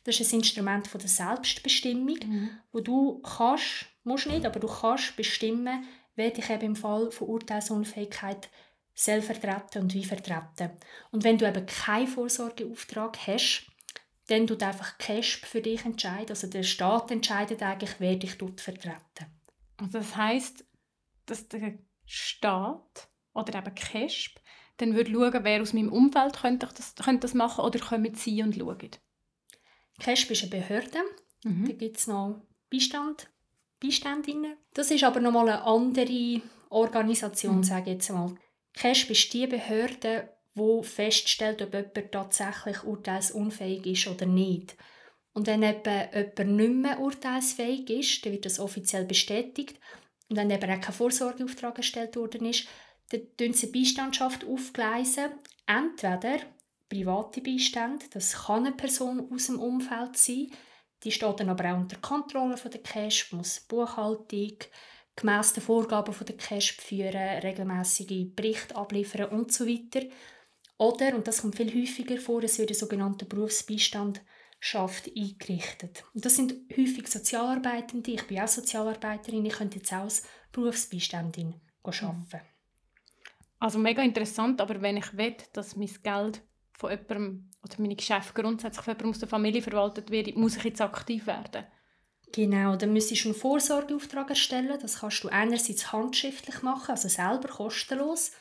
Das 0.04 0.19
ist 0.19 0.33
ein 0.33 0.40
Instrument 0.40 0.88
von 0.88 1.00
der 1.00 1.09
Selbstbestimmung, 1.09 2.19
mhm. 2.25 2.50
wo 2.73 2.81
du 2.81 3.21
kannst, 3.21 3.87
musst 4.04 4.26
nicht, 4.26 4.45
aber 4.45 4.59
du 4.59 4.66
kannst 4.66 5.16
bestimmen, 5.16 5.85
wer 6.14 6.31
dich 6.31 6.50
eben 6.50 6.62
im 6.62 6.76
Fall 6.76 7.11
von 7.11 7.28
Urteilsunfähigkeit 7.28 8.49
soll 8.95 9.23
vertreten 9.23 9.83
und 9.83 9.95
wie 9.95 10.04
vertreten. 10.04 10.71
Und 11.11 11.25
wenn 11.25 11.38
du 11.38 11.49
eben 11.49 11.66
keinen 11.66 12.07
Vorsorgeauftrag 12.07 13.19
hast, 13.26 13.66
dann 14.28 14.47
tut 14.47 14.62
einfach 14.62 14.99
CASP 14.99 15.47
für 15.47 15.61
dich 15.61 15.85
entscheiden. 15.85 16.31
Also 16.31 16.47
der 16.47 16.62
Staat 16.62 17.11
entscheidet 17.11 17.62
eigentlich, 17.62 17.95
wer 17.99 18.16
dich 18.16 18.38
dort 18.38 18.61
vertreten. 18.61 19.26
Also 19.78 19.99
das 19.99 20.16
heißt, 20.16 20.64
dass 21.26 21.49
der 21.49 21.78
Staat 22.07 23.09
oder 23.35 23.59
eben 23.59 23.75
CASP 23.75 24.38
dann 24.78 24.95
würde 24.95 25.12
schauen, 25.12 25.45
wer 25.45 25.62
aus 25.62 25.73
meinem 25.73 25.92
Umfeld 25.92 26.40
könnte 26.40 26.69
das, 26.75 26.95
könnte 26.95 27.21
das 27.21 27.35
machen 27.35 27.64
oder 27.64 27.78
kommen 27.78 28.14
sie 28.14 28.42
und 28.42 28.57
schauen. 28.57 28.90
CASP 29.99 30.31
ist 30.31 30.42
eine 30.42 30.50
Behörde. 30.50 30.99
Mhm. 31.45 31.66
Da 31.66 31.73
gibt 31.73 31.99
es 31.99 32.07
noch 32.07 32.42
Beistand, 32.71 33.28
Beiständinnen. 33.83 34.57
Das 34.75 34.91
ist 34.91 35.05
aber 35.05 35.21
nochmal 35.21 35.49
eine 35.49 35.62
andere 35.62 36.41
Organisation, 36.71 37.59
mhm. 37.59 37.65
sage 37.65 37.91
ich 37.91 37.95
jetzt 37.95 38.11
mal. 38.11 38.35
CASP 38.75 39.11
ist 39.11 39.33
die 39.33 39.47
Behörde, 39.47 40.31
wo 40.55 40.83
feststellt, 40.83 41.62
ob 41.62 41.75
jemand 41.75 42.12
tatsächlich 42.12 42.85
urteilsunfähig 42.85 43.87
ist 43.87 44.07
oder 44.07 44.27
nicht. 44.27 44.77
Und 45.35 45.47
wenn 45.47 45.62
eben 45.62 46.09
jemand 46.15 46.57
nicht 46.57 46.75
mehr 46.75 47.01
urteilsfähig 47.01 47.89
ist, 47.91 48.25
dann 48.25 48.33
wird 48.33 48.45
das 48.45 48.61
offiziell 48.61 49.05
bestätigt. 49.05 49.79
Und 50.29 50.37
wenn 50.37 50.51
eben 50.51 50.71
auch 50.71 50.81
kein 50.81 50.95
Vorsorgeauftrag 50.95 51.79
erstellt 51.79 52.17
worden 52.17 52.47
ist, 52.47 52.67
dann 53.11 53.23
tun 53.37 53.53
sie 53.53 53.67
Beistandschaft 53.69 54.45
aufgleisen. 54.45 55.31
Entweder 55.67 56.41
private 56.89 57.41
Beistände. 57.41 58.05
Das 58.12 58.47
kann 58.47 58.67
eine 58.67 58.75
Person 58.75 59.29
aus 59.33 59.47
dem 59.47 59.59
Umfeld 59.59 60.17
sein. 60.17 60.51
Die 61.04 61.12
steht 61.12 61.40
dann 61.40 61.49
aber 61.49 61.73
auch 61.73 61.78
unter 61.78 61.97
Kontrolle 61.97 62.56
von 62.56 62.71
der 62.71 62.82
CASP, 62.82 63.32
muss 63.32 63.61
Buchhaltung 63.61 64.56
gemäss 65.16 65.52
den 65.52 65.62
Vorgaben 65.62 66.14
von 66.14 66.26
der 66.26 66.37
CASP 66.37 66.80
führen, 66.80 67.40
regelmäßige 67.40 68.35
Berichte 68.35 68.76
abliefern 68.76 69.30
und 69.30 69.52
so 69.52 69.66
weiter. 69.66 70.06
Oder, 70.78 71.14
und 71.14 71.28
das 71.28 71.42
kommt 71.42 71.56
viel 71.56 71.73
häufiger 71.73 72.18
vor, 72.18 72.42
es 72.42 72.59
wird 72.59 72.71
ein 72.71 72.75
sogenannter 72.75 73.26
Berufsbeistand 73.26 74.23
eingerichtet. 74.75 76.04
Und 76.14 76.25
das 76.25 76.37
sind 76.37 76.54
häufig 76.71 77.09
Sozialarbeitende. 77.09 78.12
Ich 78.12 78.26
bin 78.26 78.40
auch 78.40 78.49
Sozialarbeiterin. 78.49 79.44
Ich 79.44 79.54
könnte 79.54 79.78
jetzt 79.78 79.92
auch 79.92 80.02
als 80.02 80.23
Berufsbeiständin 80.52 81.54
arbeiten. 81.82 82.40
Also 83.59 83.78
mega 83.78 84.02
interessant, 84.02 84.61
aber 84.61 84.80
wenn 84.80 84.97
ich 84.97 85.16
will, 85.16 85.37
dass 85.52 85.76
mein 85.76 85.90
Geld 86.02 86.42
von 86.73 86.90
jemandem 86.90 87.50
oder 87.64 87.75
meine 87.78 87.97
Geschäfte 87.97 88.40
grundsätzlich 88.40 88.85
von 88.85 89.11
aus 89.11 89.19
der 89.19 89.28
Familie 89.28 89.62
verwaltet 89.62 90.11
wird, 90.11 90.37
muss 90.37 90.57
ich 90.57 90.64
jetzt 90.64 90.81
aktiv 90.81 91.26
werden. 91.26 91.64
Genau, 92.33 92.76
dann 92.76 92.92
müsstest 92.92 93.25
du 93.25 93.28
einen 93.28 93.38
Vorsorgeauftrag 93.38 94.31
erstellen. 94.31 94.78
Das 94.81 95.00
kannst 95.00 95.23
du 95.23 95.28
einerseits 95.28 95.92
handschriftlich 95.92 96.62
machen, 96.62 96.90
also 96.90 97.09
selber 97.09 97.49
kostenlos. 97.49 98.33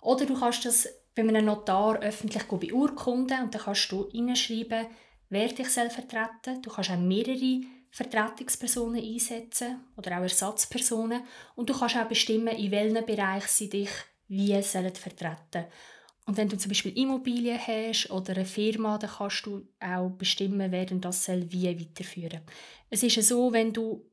Oder 0.00 0.26
du 0.26 0.38
kannst 0.38 0.64
das 0.66 0.88
bei 1.14 1.22
einem 1.22 1.46
Notar 1.46 1.98
öffentlich 2.00 2.44
beurkunden 2.44 3.42
und 3.42 3.54
dann 3.54 3.62
kannst 3.62 3.90
du 3.90 4.08
hineinschreiben, 4.10 4.86
wer 5.30 5.48
dich 5.48 5.68
vertreten 5.68 6.62
Du 6.62 6.70
kannst 6.70 6.90
auch 6.90 6.98
mehrere 6.98 7.62
Vertretungspersonen 7.90 9.02
einsetzen 9.02 9.84
oder 9.96 10.18
auch 10.18 10.22
Ersatzpersonen 10.22 11.22
und 11.56 11.68
du 11.68 11.76
kannst 11.76 11.96
auch 11.96 12.04
bestimmen, 12.04 12.56
in 12.56 12.70
welchem 12.70 13.04
Bereich 13.04 13.46
sie 13.46 13.68
dich 13.68 13.90
wie 14.28 14.62
sollen 14.62 14.94
vertreten 14.94 15.64
und 16.30 16.36
wenn 16.36 16.48
du 16.48 16.56
zum 16.56 16.68
Beispiel 16.68 16.96
Immobilien 16.96 17.58
hast 17.58 18.08
oder 18.08 18.36
eine 18.36 18.44
Firma, 18.44 18.98
dann 18.98 19.10
kannst 19.10 19.46
du 19.46 19.66
auch 19.80 20.10
bestimmen, 20.10 20.70
wer 20.70 20.86
das 20.86 21.24
soll 21.24 21.50
wie 21.50 21.66
weiterführen 21.66 22.42
Es 22.88 23.02
ist 23.02 23.20
so, 23.26 23.52
wenn 23.52 23.72
du 23.72 24.08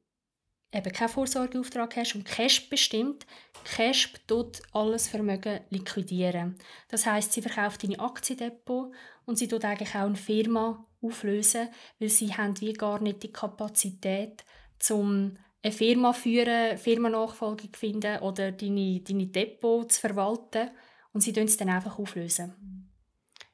eben 0.73 0.91
keinen 0.91 1.09
Vorsorgeauftrag 1.09 1.95
hast 1.95 2.15
und 2.15 2.25
CASP 2.25 2.71
bestimmt, 2.71 3.27
CASP 3.65 4.17
tut 4.27 4.63
alles 4.71 5.07
Vermögen 5.07 5.59
liquidieren. 5.69 6.55
Das 6.87 7.05
heißt, 7.05 7.33
sie 7.33 7.43
verkauft 7.43 7.83
deine 7.83 7.99
Aktiendepot 7.99 8.91
und 9.27 9.37
sie 9.37 9.47
tut 9.47 9.63
eigentlich 9.63 9.93
auch 9.93 10.07
eine 10.07 10.15
Firma 10.15 10.87
auflösen, 11.03 11.69
weil 11.99 12.09
sie 12.09 12.33
haben 12.33 12.59
wie 12.61 12.73
gar 12.73 12.99
nicht 12.99 13.21
die 13.21 13.31
Kapazität, 13.31 14.43
um 14.89 15.37
eine 15.61 15.71
Firma 15.71 16.13
führen, 16.13 16.79
Firmennachfolge 16.79 17.71
zu 17.71 17.79
finden 17.79 18.17
oder 18.21 18.51
deine, 18.51 19.01
deine 19.01 19.27
Depot 19.27 19.91
zu 19.91 20.01
verwalten 20.01 20.71
und 21.17 21.21
sie 21.21 21.31
lösen 21.31 21.47
es 21.47 21.57
dann 21.57 21.69
einfach 21.69 21.97
auflösen. 21.97 22.91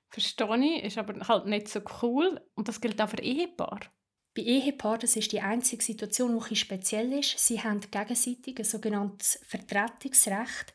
Verstehe 0.10 0.75
ich, 0.75 0.84
ist 0.84 0.98
aber 0.98 1.25
halt 1.29 1.46
nicht 1.46 1.70
so 1.70 1.79
cool 2.01 2.41
und 2.55 2.67
das 2.67 2.82
gilt 2.82 3.01
auch 3.01 3.08
für 3.08 3.22
Ehepaare. 3.22 3.88
Bei 4.36 4.41
Ehepaaren, 4.41 5.00
das 5.00 5.15
ist 5.15 5.32
die 5.32 5.39
einzige 5.39 5.82
Situation, 5.82 6.43
die 6.50 6.58
speziell 6.58 7.13
ist. 7.13 7.39
Sie 7.39 7.63
haben 7.63 7.79
gegenseitig 7.79 8.60
ein 8.60 8.65
sogenanntes 8.65 9.39
Vertretungsrecht. 9.48 10.74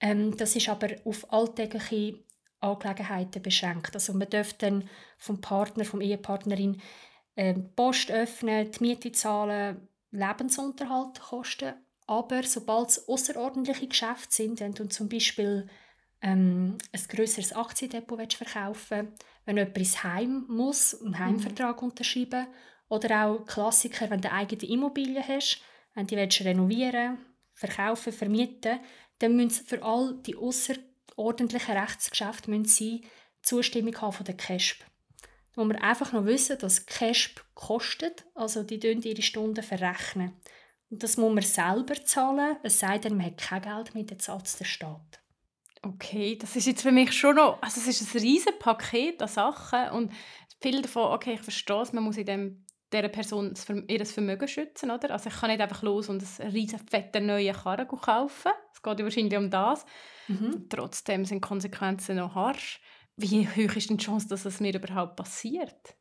Ähm, 0.00 0.34
das 0.38 0.56
ist 0.56 0.70
aber 0.70 0.96
auf 1.04 1.30
alltägliche 1.30 2.24
Angelegenheiten 2.60 3.42
beschränkt. 3.42 3.92
Also 3.92 4.14
man 4.14 4.30
darf 4.30 4.54
dann 4.54 4.88
vom 5.18 5.42
Partner, 5.42 5.84
vom 5.84 6.00
Ehepartnerin 6.00 6.80
äh, 7.34 7.52
Post 7.52 8.10
öffnen, 8.10 8.70
die 8.70 8.80
Miete 8.80 9.12
zahlen, 9.12 9.88
Lebensunterhalt 10.10 11.20
kosten. 11.20 11.74
Aber 12.06 12.42
sobald 12.44 12.88
es 12.88 13.06
außerordentliche 13.10 13.88
Geschäfte 13.88 14.34
sind, 14.34 14.60
wenn 14.60 14.72
du 14.72 14.88
zum 14.88 15.10
Beispiel 15.10 15.68
ähm, 16.24 16.78
ein 16.90 17.00
grösseres 17.08 17.52
Aktiendepot 17.52 18.32
verkaufen 18.32 19.08
willst, 19.08 19.24
wenn 19.44 19.58
jemand 19.58 19.76
ins 19.76 20.02
Heim 20.02 20.46
muss, 20.48 21.00
einen 21.00 21.18
Heimvertrag 21.18 21.82
mhm. 21.82 21.88
unterschreiben 21.88 22.46
oder 22.88 23.26
auch 23.26 23.44
Klassiker, 23.44 24.08
wenn 24.10 24.22
du 24.22 24.30
eine 24.30 24.38
eigene 24.38 24.70
Immobilie 24.70 25.22
hast, 25.26 25.60
wenn 25.94 26.06
du 26.06 26.26
die 26.26 26.42
renovieren 26.42 27.18
verkaufen, 27.52 28.12
vermieten, 28.12 28.80
dann 29.18 29.36
müssen 29.36 29.66
für 29.66 29.82
all 29.82 30.16
die 30.22 30.34
außerordentlichen 30.34 31.76
Rechtsgeschäfte 31.76 32.50
müssen 32.50 32.64
sie 32.64 33.06
Zustimmung 33.42 33.96
haben 34.00 34.12
von 34.12 34.24
der 34.24 34.36
CASP. 34.36 34.80
Da 35.54 35.62
muss 35.62 35.68
man 35.68 35.82
einfach 35.82 36.12
noch 36.12 36.24
wissen, 36.24 36.58
dass 36.58 36.86
CASP 36.86 37.44
kostet, 37.54 38.24
also 38.34 38.62
die 38.62 38.80
ihre 38.80 39.22
Stunden 39.22 39.62
verrechnen. 39.62 40.32
Und 40.90 41.02
das 41.02 41.16
muss 41.16 41.32
man 41.32 41.44
selber 41.44 42.02
zahlen, 42.04 42.56
es 42.62 42.80
sei 42.80 42.98
denn, 42.98 43.16
man 43.16 43.26
hat 43.26 43.38
kein 43.38 43.62
Geld 43.62 43.94
mehr, 43.94 44.04
dann 44.04 44.18
zahlt 44.18 44.58
der 44.58 44.64
Staat. 44.64 45.23
Okay, 45.84 46.36
das 46.36 46.56
ist 46.56 46.66
jetzt 46.66 46.82
für 46.82 46.92
mich 46.92 47.12
schon 47.12 47.36
noch, 47.36 47.60
also 47.60 47.78
es 47.78 47.88
ist 47.88 48.14
ein 48.14 48.20
riesiges 48.20 48.58
Paket 48.58 49.20
an 49.20 49.28
Sachen 49.28 49.90
und 49.90 50.12
viel 50.62 50.80
davon, 50.80 51.12
okay, 51.12 51.34
ich 51.34 51.42
verstehe 51.42 51.82
es, 51.82 51.92
man 51.92 52.04
muss 52.04 52.16
in 52.16 52.24
dem 52.24 52.64
dieser 52.92 53.08
Person 53.08 53.54
ihr 53.88 54.06
Vermögen 54.06 54.48
schützen, 54.48 54.90
oder? 54.90 55.10
Also 55.10 55.28
ich 55.28 55.36
kann 55.36 55.50
nicht 55.50 55.60
einfach 55.60 55.82
los 55.82 56.08
und 56.08 56.24
einen 56.38 56.52
riesen 56.52 56.78
fetten 56.78 57.26
neuen 57.26 57.54
Karren 57.54 57.88
kaufen. 57.88 58.52
Es 58.72 58.82
geht 58.82 59.02
wahrscheinlich 59.02 59.36
um 59.36 59.50
das. 59.50 59.84
Mhm. 60.28 60.66
Trotzdem 60.68 61.24
sind 61.24 61.44
die 61.44 61.48
Konsequenzen 61.48 62.16
noch 62.16 62.34
harsch. 62.34 62.80
Wie 63.16 63.48
hoch 63.48 63.76
ist 63.76 63.90
die 63.90 63.96
Chance, 63.96 64.28
dass 64.28 64.44
es 64.44 64.60
mir 64.60 64.74
überhaupt 64.74 65.16
passiert? 65.16 65.96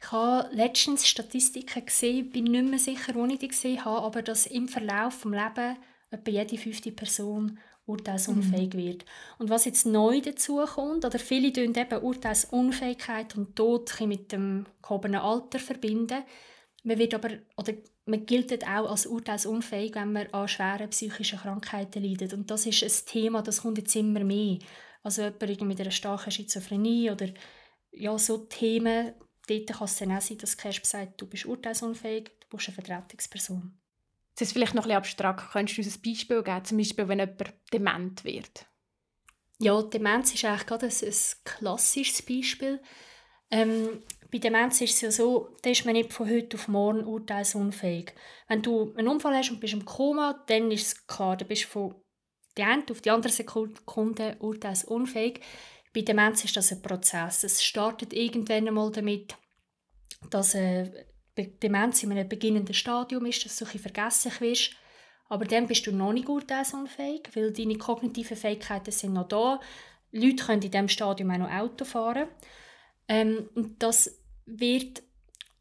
Ich 0.00 0.10
habe 0.10 0.48
letztens 0.52 1.06
Statistiken 1.06 1.84
gesehen, 1.84 2.30
bin 2.30 2.44
nicht 2.44 2.64
mehr 2.64 2.78
sicher, 2.78 3.14
wo 3.14 3.24
ich 3.26 3.38
die 3.38 3.48
gesehen 3.48 3.84
habe, 3.84 4.04
aber 4.04 4.22
dass 4.22 4.46
im 4.46 4.68
Verlauf 4.68 5.22
des 5.22 5.30
Lebens 5.30 5.78
etwa 6.10 6.30
jede 6.30 6.58
fünfte 6.58 6.92
Person 6.92 7.58
urteilsunfähig 7.86 8.74
mhm. 8.74 8.78
wird. 8.78 9.04
Und 9.38 9.50
was 9.50 9.64
jetzt 9.64 9.86
neu 9.86 10.20
dazu 10.20 10.56
kommt, 10.64 11.04
oder 11.04 11.18
viele 11.18 11.52
tun 11.52 11.74
eben 11.74 12.02
Urteilsunfähigkeit 12.02 13.36
und 13.36 13.56
Tod 13.56 13.92
mit 14.00 14.32
dem 14.32 14.66
gehobenen 14.80 15.20
Alter 15.20 15.58
verbinden. 15.58 16.22
Man 16.84 16.98
wird 16.98 17.14
aber, 17.14 17.30
oder 17.56 17.74
man 18.06 18.26
gilt 18.26 18.66
auch 18.66 18.90
als 18.90 19.06
urteilsunfähig, 19.06 19.94
wenn 19.94 20.12
man 20.12 20.26
an 20.28 20.48
schweren 20.48 20.90
psychischen 20.90 21.38
Krankheiten 21.38 22.02
leidet. 22.02 22.32
Und 22.32 22.50
das 22.50 22.66
ist 22.66 22.82
ein 22.82 23.06
Thema, 23.06 23.42
das 23.42 23.62
kommt 23.62 23.78
jetzt 23.78 23.94
immer 23.94 24.24
mehr. 24.24 24.58
Also 25.02 25.22
jemand 25.22 25.62
mit 25.62 25.80
einer 25.80 25.90
starken 25.90 26.30
Schizophrenie 26.30 27.10
oder 27.10 27.28
ja, 27.92 28.16
so 28.18 28.38
Themen, 28.38 29.12
dort 29.48 29.66
kann 29.66 29.84
es 29.84 29.96
dann 29.96 30.12
auch 30.12 30.20
sein, 30.20 30.38
dass 30.38 30.56
Cash 30.56 30.82
sagt, 30.84 31.20
du 31.20 31.26
bist 31.26 31.46
urteilsunfähig, 31.46 32.30
du 32.48 32.56
bist 32.56 32.68
eine 32.68 32.74
Vertretungsperson. 32.74 33.81
Das 34.34 34.48
ist 34.48 34.52
vielleicht 34.52 34.74
noch 34.74 34.84
ein 34.84 34.88
bisschen 34.88 34.98
abstrakt. 34.98 35.52
Könntest 35.52 35.78
du 35.78 35.82
uns 35.82 35.96
ein 35.96 36.02
Beispiel 36.02 36.42
geben, 36.42 36.64
zum 36.64 36.78
Beispiel, 36.78 37.08
wenn 37.08 37.18
jemand 37.18 37.54
dement 37.72 38.24
wird? 38.24 38.66
Ja, 39.58 39.80
Demenz 39.82 40.34
ist 40.34 40.44
eigentlich 40.44 40.66
gerade 40.66 40.86
ein, 40.86 40.92
ein 40.92 41.44
klassisches 41.44 42.22
Beispiel. 42.22 42.80
Ähm, 43.50 44.02
bei 44.30 44.38
Demenz 44.38 44.80
ist 44.80 44.94
es 44.94 45.00
ja 45.02 45.10
so, 45.10 45.56
da 45.62 45.70
ist 45.70 45.84
man 45.84 45.92
nicht 45.92 46.12
von 46.12 46.28
heute 46.28 46.56
auf 46.56 46.66
morgen 46.66 47.04
urteilsunfähig. 47.04 48.12
Wenn 48.48 48.62
du 48.62 48.94
einen 48.96 49.08
Unfall 49.08 49.36
hast 49.36 49.50
und 49.50 49.60
bist 49.60 49.74
im 49.74 49.84
Koma, 49.84 50.42
dann 50.48 50.70
ist 50.70 50.86
es 50.86 51.06
klar, 51.06 51.36
du 51.36 51.44
bist 51.44 51.64
von 51.64 51.94
der 52.56 52.68
einen 52.68 52.90
auf 52.90 53.02
die 53.02 53.10
andere 53.10 53.32
Sekunde 53.32 54.36
urteilsunfähig. 54.40 55.40
Bei 55.94 56.00
Demenz 56.00 56.44
ist 56.44 56.56
das 56.56 56.72
ein 56.72 56.82
Prozess. 56.82 57.44
Es 57.44 57.62
startet 57.62 58.12
irgendwann 58.14 58.66
einmal 58.66 58.90
damit, 58.90 59.36
dass 60.30 60.54
äh, 60.54 60.90
Demenz 61.36 62.02
in 62.02 62.12
einem 62.12 62.28
beginnenden 62.28 62.74
Stadium 62.74 63.26
ist, 63.26 63.44
dass 63.44 63.56
du 63.56 63.64
ein 63.64 63.78
vergesslich 63.78 64.40
wirst. 64.40 64.70
Aber 65.28 65.46
dann 65.46 65.66
bist 65.66 65.86
du 65.86 65.92
noch 65.92 66.12
nicht 66.12 66.28
urteilsunfähig, 66.28 67.22
weil 67.34 67.52
deine 67.52 67.78
kognitiven 67.78 68.36
Fähigkeiten 68.36 68.92
sind 68.92 69.14
noch 69.14 69.28
da. 69.28 69.60
Leute 70.10 70.44
können 70.44 70.62
in 70.62 70.70
diesem 70.70 70.88
Stadium 70.88 71.30
auch 71.30 71.38
noch 71.38 71.50
Auto 71.50 71.86
fahren. 71.86 72.28
Ähm, 73.08 73.48
das 73.78 74.20
wird, 74.44 75.02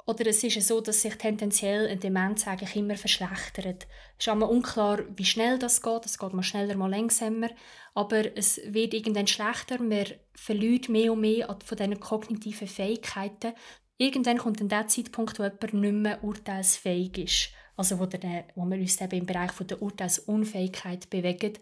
oder 0.05 0.27
es 0.27 0.43
ist 0.43 0.67
so, 0.67 0.81
dass 0.81 1.01
sich 1.01 1.15
tendenziell 1.15 1.87
eine 1.87 1.95
Demenz 1.95 2.45
eigentlich 2.47 2.75
immer 2.75 2.97
verschlechtert. 2.97 3.87
Es 4.17 4.27
ist 4.27 4.33
immer 4.33 4.49
unklar, 4.49 5.03
wie 5.15 5.23
schnell 5.23 5.57
das 5.57 5.81
geht. 5.81 6.05
Es 6.05 6.19
geht 6.19 6.33
mal 6.33 6.43
schneller, 6.43 6.75
mal 6.75 6.91
langsamer. 6.91 7.49
Aber 7.93 8.37
es 8.37 8.59
wird 8.65 8.93
irgendwann 8.93 9.27
schlechter. 9.27 9.81
Man 9.81 10.05
verliert 10.33 10.89
mehr 10.89 11.13
und 11.13 11.21
mehr 11.21 11.57
von 11.63 11.77
diesen 11.77 11.99
kognitiven 12.01 12.67
Fähigkeiten, 12.67 13.53
irgendwann 14.01 14.37
kommt 14.37 14.59
dann 14.59 14.69
der 14.69 14.87
Zeitpunkt, 14.87 15.37
wo 15.37 15.43
jemand 15.43 15.73
nicht 15.73 15.93
mehr 15.93 16.23
urteilsfähig 16.23 17.17
ist. 17.17 17.49
Also 17.77 17.99
wo, 17.99 18.05
der, 18.05 18.45
wo 18.55 18.65
wir 18.65 18.77
uns 18.77 18.99
eben 18.99 19.19
im 19.19 19.25
Bereich 19.25 19.51
von 19.51 19.67
der 19.67 19.81
Urteilsunfähigkeit 19.81 21.09
bewegen. 21.09 21.53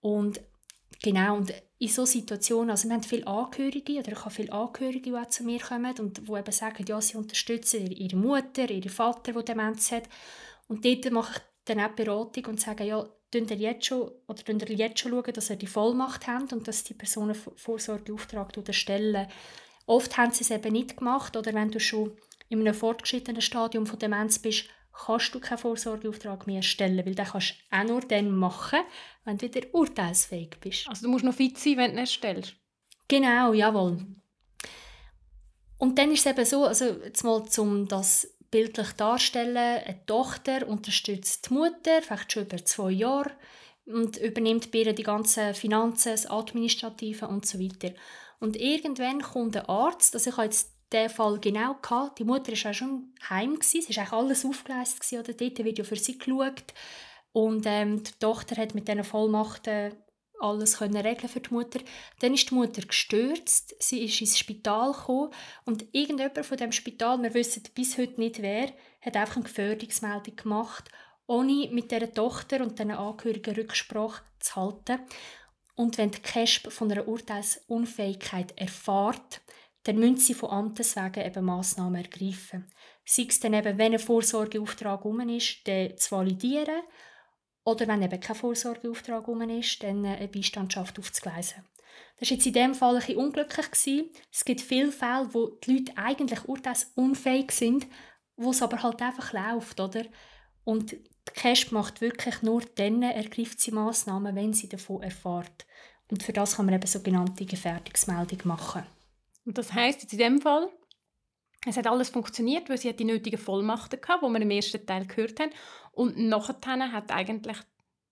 Und 0.00 0.40
genau, 1.02 1.36
und 1.36 1.52
in 1.78 1.88
solchen 1.88 2.20
Situationen, 2.20 2.70
also 2.70 2.88
wir 2.88 2.94
haben 2.94 3.02
viele 3.02 3.26
Angehörige, 3.26 3.98
oder 3.98 4.12
ich 4.12 4.20
habe 4.20 4.30
viele 4.30 4.52
Angehörige, 4.52 5.10
die 5.10 5.28
zu 5.28 5.44
mir 5.44 5.60
kommen 5.60 5.98
und 5.98 6.28
die 6.28 6.32
eben 6.32 6.52
sagen, 6.52 6.84
ja, 6.86 7.00
sie 7.00 7.16
unterstützen 7.16 7.90
ihre 7.90 8.16
Mutter, 8.16 8.70
ihren 8.70 8.90
Vater, 8.90 9.32
der 9.32 9.42
Demenz 9.42 9.90
hat. 9.90 10.08
Und 10.68 10.84
dort 10.84 11.10
mache 11.10 11.32
ich 11.36 11.42
dann 11.64 11.80
auch 11.80 11.94
Beratung 11.94 12.46
und 12.46 12.60
sage, 12.60 12.84
ja, 12.84 13.04
schauen 13.34 13.48
ihr 13.48 13.56
jetzt 13.56 13.86
schon, 13.86 14.10
oder 14.26 14.48
ihr 14.48 14.76
jetzt 14.76 15.00
schon 15.00 15.12
schauen, 15.12 15.32
dass 15.32 15.50
ihr 15.50 15.56
die 15.56 15.66
Vollmacht 15.66 16.26
habt 16.28 16.52
und 16.52 16.68
dass 16.68 16.84
die 16.84 16.94
Personen 16.94 17.34
Vorsorgeauftrag 17.34 18.56
erstellen 18.66 19.26
Oft 19.86 20.16
haben 20.16 20.32
sie 20.32 20.44
es 20.44 20.50
eben 20.50 20.72
nicht 20.72 20.96
gemacht 20.96 21.36
oder 21.36 21.52
wenn 21.54 21.70
du 21.70 21.80
schon 21.80 22.16
in 22.48 22.60
einem 22.60 22.74
fortgeschrittenen 22.74 23.42
Stadium 23.42 23.86
von 23.86 23.98
Demenz 23.98 24.38
bist, 24.38 24.66
kannst 24.92 25.34
du 25.34 25.40
keinen 25.40 25.58
Vorsorgeauftrag 25.58 26.46
mehr 26.46 26.56
erstellen, 26.56 27.04
weil 27.04 27.14
den 27.14 27.24
kannst 27.24 27.54
du 27.70 27.76
auch 27.76 27.84
nur 27.84 28.00
dann 28.02 28.30
machen, 28.30 28.80
wenn 29.24 29.38
du 29.38 29.46
wieder 29.46 29.66
urteilsfähig 29.72 30.58
bist. 30.60 30.88
Also 30.88 31.06
du 31.06 31.10
musst 31.10 31.24
noch 31.24 31.34
fit 31.34 31.58
sein, 31.58 31.78
wenn 31.78 31.92
du 31.92 31.96
ihn 31.96 31.98
erstellst? 31.98 32.54
Genau, 33.08 33.52
jawohl. 33.52 34.06
Und 35.78 35.98
dann 35.98 36.12
ist 36.12 36.26
es 36.26 36.32
eben 36.32 36.44
so, 36.44 36.64
also 36.64 36.84
jetzt 37.04 37.24
mal 37.24 37.44
zum 37.48 37.88
das 37.88 38.36
bildlich 38.50 38.92
darstellen, 38.92 39.56
eine 39.56 40.06
Tochter 40.06 40.68
unterstützt 40.68 41.48
die 41.48 41.54
Mutter, 41.54 42.02
vielleicht 42.02 42.30
schon 42.30 42.44
über 42.44 42.64
zwei 42.64 42.90
Jahre, 42.90 43.32
und 43.86 44.16
übernimmt 44.18 44.70
bei 44.70 44.78
ihr 44.78 44.92
die 44.92 45.02
ganzen 45.02 45.54
Finanzen, 45.54 46.12
das 46.12 46.26
Administrative 46.26 47.26
und 47.26 47.46
so 47.46 47.58
weiter. 47.58 47.92
Und 48.42 48.56
irgendwann 48.56 49.22
kommt 49.22 49.56
ein 49.56 49.66
Arzt, 49.66 50.14
also 50.14 50.28
ich 50.28 50.36
habe 50.36 50.46
jetzt 50.46 50.72
den 50.92 51.08
Fall 51.08 51.38
genau 51.38 51.74
gehabt, 51.74 52.18
die 52.18 52.24
Mutter 52.24 52.50
war 52.50 52.72
auch 52.72 52.74
schon 52.74 53.14
heim, 53.30 53.54
gewesen, 53.54 53.86
es 53.88 53.96
war 53.96 54.12
alles 54.12 54.44
aufgeleistet, 54.44 55.12
oder 55.12 55.32
dort 55.32 55.64
wird 55.64 55.78
ja 55.78 55.84
für 55.84 55.94
sie 55.94 56.18
geschaut. 56.18 56.74
Und 57.30 57.64
ähm, 57.66 58.02
die 58.02 58.10
Tochter 58.18 58.60
hat 58.60 58.74
mit 58.74 58.88
diesen 58.88 59.04
Vollmachten 59.04 59.94
alles 60.40 60.78
können 60.78 60.96
regeln 60.96 61.28
für 61.28 61.38
die 61.38 61.54
Mutter. 61.54 61.78
Dann 62.18 62.34
ist 62.34 62.50
die 62.50 62.54
Mutter 62.56 62.82
gestürzt, 62.82 63.76
sie 63.78 64.04
ist 64.04 64.20
ins 64.20 64.36
Spital 64.36 64.90
gekommen 64.90 65.30
und 65.64 65.84
irgendjemand 65.92 66.44
von 66.44 66.58
dem 66.58 66.72
Spital, 66.72 67.22
wir 67.22 67.34
wissen 67.34 67.62
bis 67.76 67.96
heute 67.96 68.20
nicht 68.20 68.42
wer, 68.42 68.72
hat 69.02 69.16
einfach 69.16 69.36
eine 69.36 69.44
Gefährdungsmeldung 69.44 70.34
gemacht, 70.34 70.90
ohne 71.28 71.68
mit 71.70 71.92
der 71.92 72.12
Tochter 72.12 72.60
und 72.60 72.76
den 72.80 72.90
Angehörigen 72.90 73.54
Rücksprache 73.54 74.24
zu 74.40 74.56
halten. 74.56 74.98
Und 75.74 75.98
wenn 75.98 76.10
die 76.10 76.20
KESB 76.20 76.70
von 76.70 76.90
einer 76.90 77.08
Urteilsunfähigkeit 77.08 78.58
erfahrt, 78.58 79.40
dann 79.84 79.96
müssen 79.96 80.18
sie 80.18 80.34
von 80.34 80.50
Amtes 80.50 80.96
wegen 80.96 81.26
eben 81.26 81.44
Massnahmen 81.44 82.04
ergreifen. 82.04 82.70
Sei 83.04 83.26
es 83.28 83.40
dann 83.40 83.54
eben, 83.54 83.78
wenn 83.78 83.92
ein 83.92 83.98
Vorsorgeauftrag 83.98 85.04
um 85.04 85.20
ist, 85.28 85.66
den 85.66 85.96
zu 85.96 86.12
validieren 86.12 86.82
oder 87.64 87.88
wenn 87.88 88.02
eben 88.02 88.20
kein 88.20 88.36
Vorsorgeauftrag 88.36 89.26
um 89.26 89.40
ist, 89.42 89.82
dann 89.82 90.04
eine 90.04 90.28
Beistandschaft 90.28 90.98
aufzugleisen. 90.98 91.64
Das 92.18 92.30
war 92.30 92.36
jetzt 92.36 92.46
in 92.46 92.52
diesem 92.52 92.74
Fall 92.74 92.94
ein 92.94 93.00
bisschen 93.00 93.16
unglücklich. 93.16 93.66
Es 94.30 94.44
gibt 94.44 94.60
viele 94.60 94.92
Fälle, 94.92 95.28
wo 95.32 95.48
die 95.48 95.72
Leute 95.72 95.92
eigentlich 95.96 96.44
urteilsunfähig 96.44 97.50
sind, 97.50 97.86
wo 98.36 98.50
es 98.50 98.62
aber 98.62 98.82
halt 98.82 99.02
einfach 99.02 99.32
läuft, 99.32 99.80
oder? 99.80 100.04
Und 100.64 100.96
die 101.28 101.40
CASP 101.40 101.72
macht 101.72 102.00
wirklich 102.00 102.42
nur 102.42 102.62
dann 102.74 103.02
ergreift 103.02 103.60
sie 103.60 103.70
Massnahmen, 103.70 104.34
wenn 104.34 104.52
sie 104.52 104.68
davon 104.68 105.02
erfährt. 105.02 105.66
Und 106.10 106.22
für 106.22 106.32
das 106.32 106.56
kann 106.56 106.66
man 106.66 106.74
eben 106.74 106.86
sogenannte 106.86 107.46
Gefährdungsmeldung 107.46 108.40
machen. 108.44 108.82
Und 109.44 109.58
das 109.58 109.72
heißt 109.72 110.02
jetzt 110.02 110.12
in 110.12 110.18
dem 110.18 110.40
Fall, 110.40 110.68
es 111.66 111.76
hat 111.76 111.86
alles 111.86 112.10
funktioniert, 112.10 112.68
weil 112.68 112.78
sie 112.78 112.88
hat 112.88 112.98
die 112.98 113.04
nötigen 113.04 113.38
Vollmachten 113.38 114.00
hatte, 114.06 114.26
die 114.26 114.32
wir 114.32 114.40
im 114.40 114.50
ersten 114.50 114.84
Teil 114.84 115.06
gehört 115.06 115.38
haben. 115.38 115.52
Und 115.92 116.18
nachher 116.18 116.92
hat 116.92 117.12
eigentlich 117.12 117.56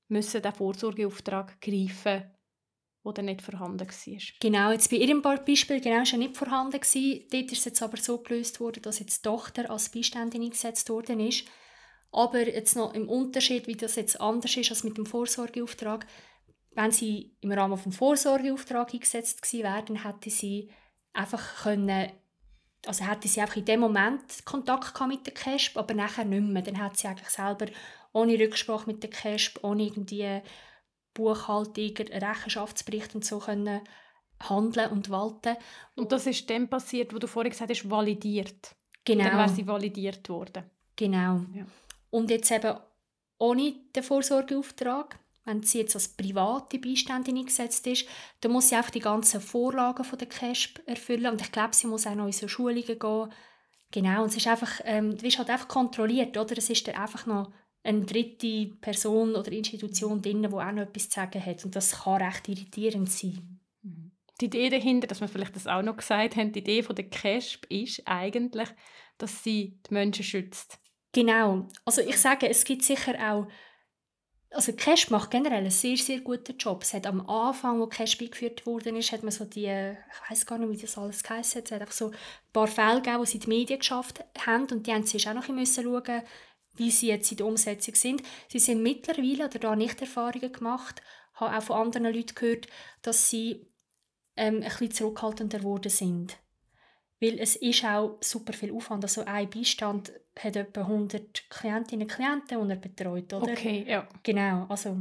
müssen 0.09 0.43
der 0.43 0.53
Vorsorgeauftrag 0.53 1.61
greifen, 1.61 2.31
der 3.05 3.13
dann 3.13 3.25
nicht 3.25 3.43
vorhanden 3.43 3.89
war. 3.89 4.19
Genau, 4.41 4.71
jetzt 4.71 4.91
bei 4.91 4.97
ihrem 4.97 5.23
Beispiel 5.23 5.81
genau 5.81 6.03
er 6.05 6.19
nicht 6.19 6.37
vorhanden 6.37 6.81
gewesen. 6.81 7.27
Dort 7.31 7.53
ist 7.53 7.59
es 7.59 7.65
jetzt 7.65 7.83
aber 7.83 7.97
so 7.97 8.19
gelöst 8.19 8.61
worden, 8.61 8.83
dass 8.83 8.99
jetzt 8.99 9.25
die 9.25 9.29
Tochter 9.29 9.71
als 9.71 9.89
Beiständin 9.89 10.43
eingesetzt 10.43 10.89
worden 10.89 11.21
ist. 11.21 11.47
Aber 12.13 12.47
jetzt 12.47 12.77
noch 12.77 12.95
im 12.95 13.09
Unterschied, 13.09 13.67
wie 13.67 13.77
das 13.77 13.97
jetzt 13.97 14.21
anders 14.21 14.57
ist 14.57 14.71
als 14.71 14.85
mit 14.85 14.97
dem 14.97 15.07
Vorsorgeauftrag, 15.07 16.07
wenn 16.73 16.91
sie 16.91 17.37
im 17.41 17.53
Rahmen 17.53 17.81
des 17.81 17.97
Vorsorgeauftrags 17.97 18.95
eingesetzt 18.95 19.43
gewesen 19.43 19.65
wäre, 19.65 19.85
dann 19.85 20.05
hätte 20.05 20.31
sie 20.31 20.71
einfach 21.13 21.63
können, 21.63 22.11
also 22.87 23.07
hätte 23.07 23.29
sie 23.29 23.41
einfach 23.41 23.57
in 23.57 23.65
dem 23.65 23.81
Moment 23.81 24.45
Kontakt 24.45 24.99
mit 25.07 25.27
der 25.27 25.35
CASP, 25.35 25.77
aber 25.77 25.95
nachher 25.95 26.25
nicht 26.25 26.43
mehr. 26.43 26.63
Dann 26.63 26.79
hat 26.79 26.97
sie 26.97 27.09
eigentlich 27.09 27.29
selber 27.29 27.67
ohne 28.13 28.39
Rücksprache 28.39 28.87
mit 28.87 29.03
der 29.03 29.11
CASP, 29.11 29.63
ohne 29.63 29.85
irgendwie 29.85 30.43
Buchhaltung, 31.15 31.97
Rechenschaftsbericht 31.97 33.15
und 33.15 33.25
so 33.25 33.39
können 33.39 33.81
handeln 34.49 34.91
und 34.91 35.11
walten. 35.11 35.57
Und 35.97 36.13
das 36.13 36.27
ist 36.27 36.49
dann 36.49 36.69
passiert, 36.69 37.15
wo 37.15 37.19
du 37.19 37.27
vorhin 37.27 37.51
gesagt 37.51 37.71
hast, 37.71 37.91
validiert. 37.91 38.75
Genau. 39.05 39.25
Dann 39.25 39.39
wäre 39.39 39.49
sie 39.49 39.67
validiert 39.67 40.29
worden. 40.29 40.65
Genau. 40.97 41.45
Ja. 41.53 41.67
Und 42.11 42.31
jetzt 42.31 42.51
eben 42.51 42.77
ohne 43.39 43.75
den 43.95 44.03
Vorsorgeauftrag, 44.03 45.19
wenn 45.45 45.63
sie 45.63 45.79
jetzt 45.79 45.95
als 45.95 46.09
private 46.09 46.79
Beiständin 46.79 47.39
eingesetzt 47.39 47.87
ist, 47.87 48.07
dann 48.41 48.53
muss 48.53 48.69
sie 48.69 48.77
auch 48.77 48.91
die 48.91 49.01
ganzen 49.01 49.41
Vorlagen 49.41 50.05
von 50.05 50.19
der 50.19 50.29
CASP 50.29 50.81
erfüllen 50.87 51.33
und 51.33 51.41
ich 51.41 51.51
glaube, 51.51 51.75
sie 51.75 51.87
muss 51.87 52.07
auch 52.07 52.15
noch 52.15 52.27
in 52.27 52.33
so 52.33 52.47
Schulungen 52.47 52.85
gehen. 52.85 53.33
Genau, 53.93 54.23
und 54.23 54.29
es 54.29 54.37
ist 54.37 54.47
einfach, 54.47 54.81
ähm, 54.85 55.17
du 55.17 55.23
wirst 55.23 55.39
halt 55.39 55.51
einfach 55.51 55.67
kontrolliert, 55.67 56.37
oder? 56.37 56.57
Es 56.57 56.71
ist 56.71 56.87
dann 56.87 56.95
einfach 56.95 57.27
noch 57.27 57.51
eine 57.83 58.05
dritte 58.05 58.67
Person 58.81 59.35
oder 59.35 59.51
Institution 59.51 60.21
drin, 60.21 60.43
die 60.43 60.49
auch 60.49 60.73
noch 60.73 60.83
etwas 60.83 61.09
zu 61.09 61.17
sagen 61.17 61.45
hat 61.45 61.65
und 61.65 61.75
das 61.75 62.03
kann 62.03 62.23
recht 62.23 62.49
irritierend 62.49 63.11
sein. 63.11 63.61
Mhm. 63.83 64.13
Die 64.41 64.47
Idee 64.47 64.69
dahinter, 64.69 65.07
dass 65.07 65.21
wir 65.21 65.29
vielleicht 65.29 65.57
das 65.57 65.67
auch 65.67 65.83
noch 65.83 65.97
gesagt 65.97 66.37
haben, 66.37 66.53
die 66.53 66.61
Idee 66.61 66.83
von 66.83 66.95
der 66.95 67.09
CASP 67.09 67.67
ist 67.71 68.03
eigentlich, 68.07 68.69
dass 69.19 69.43
sie 69.43 69.79
die 69.89 69.95
Menschen 69.95 70.25
schützt. 70.25 70.80
Genau. 71.13 71.67
Also 71.85 72.03
ich 72.03 72.19
sage, 72.19 72.49
es 72.49 72.65
gibt 72.65 72.83
sicher 72.83 73.15
auch 73.33 73.47
also 74.53 74.73
Cash 74.73 75.11
macht 75.11 75.31
generell 75.31 75.59
einen 75.59 75.71
sehr, 75.71 75.97
sehr 75.97 76.21
guten 76.21 76.57
Job. 76.57 76.83
Es 76.83 76.93
hat 76.93 77.07
am 77.07 77.29
Anfang, 77.29 77.79
wo 77.79 77.87
Cash 77.87 78.21
eingeführt 78.21 78.67
worden 78.67 78.97
ist, 78.97 79.13
hat 79.13 79.23
man 79.23 79.31
so 79.31 79.45
die, 79.45 79.67
ich 79.67 80.31
weiß 80.31 80.45
gar 80.45 80.59
nicht, 80.59 80.71
wie 80.71 80.83
das 80.83 80.99
alles 80.99 81.23
geheißen 81.23 81.61
hat, 81.61 81.67
es 81.67 81.73
hat 81.73 81.81
einfach 81.81 81.95
so 81.95 82.09
ein 82.09 82.17
paar 82.53 82.67
Fälle 82.67 83.01
gegeben, 83.01 83.23
die 83.23 83.27
sie 83.27 83.37
in 83.37 83.41
die 83.43 83.49
Medien 83.49 83.79
geschafft 83.79 84.25
haben 84.45 84.67
und 84.73 84.87
die 84.87 84.93
haben 84.93 85.07
sich 85.07 85.29
auch 85.29 85.35
noch 85.35 85.49
ein 85.49 85.57
bisschen 85.57 85.85
schauen 85.85 86.23
wie 86.77 86.91
sie 86.91 87.09
jetzt 87.09 87.31
in 87.31 87.37
der 87.37 87.47
Umsetzung 87.47 87.95
sind. 87.95 88.23
Sie 88.49 88.59
sind 88.59 88.83
mittlerweile, 88.83 89.47
oder 89.47 89.59
da 89.59 89.77
nicht 89.77 90.01
Erfahrungen 90.01 90.53
gemacht, 90.53 91.03
habe 91.35 91.57
auch 91.57 91.63
von 91.63 91.77
anderen 91.77 92.15
Leuten 92.15 92.35
gehört, 92.35 92.69
dass 93.03 93.29
sie 93.29 93.67
ähm, 94.37 94.57
ein 94.57 94.63
bisschen 94.63 94.91
zurückhaltender 94.93 95.59
geworden 95.59 95.91
sind. 95.91 96.39
Weil 97.21 97.39
es 97.39 97.57
ist 97.57 97.85
auch 97.85 98.17
super 98.21 98.53
viel 98.53 98.73
Aufwand. 98.73 99.05
Also 99.05 99.25
ein 99.25 99.51
Beistand 99.51 100.13
hat 100.39 100.57
etwa 100.57 100.81
100 100.83 101.51
Klientinnen 101.51 102.09
und 102.09 102.15
Klienten, 102.15 102.67
die 102.67 102.71
er 102.73 102.77
betreut, 102.77 103.33
oder? 103.33 103.53
Okay, 103.53 103.85
ja. 103.87 104.09
Genau, 104.23 104.67
also... 104.69 104.97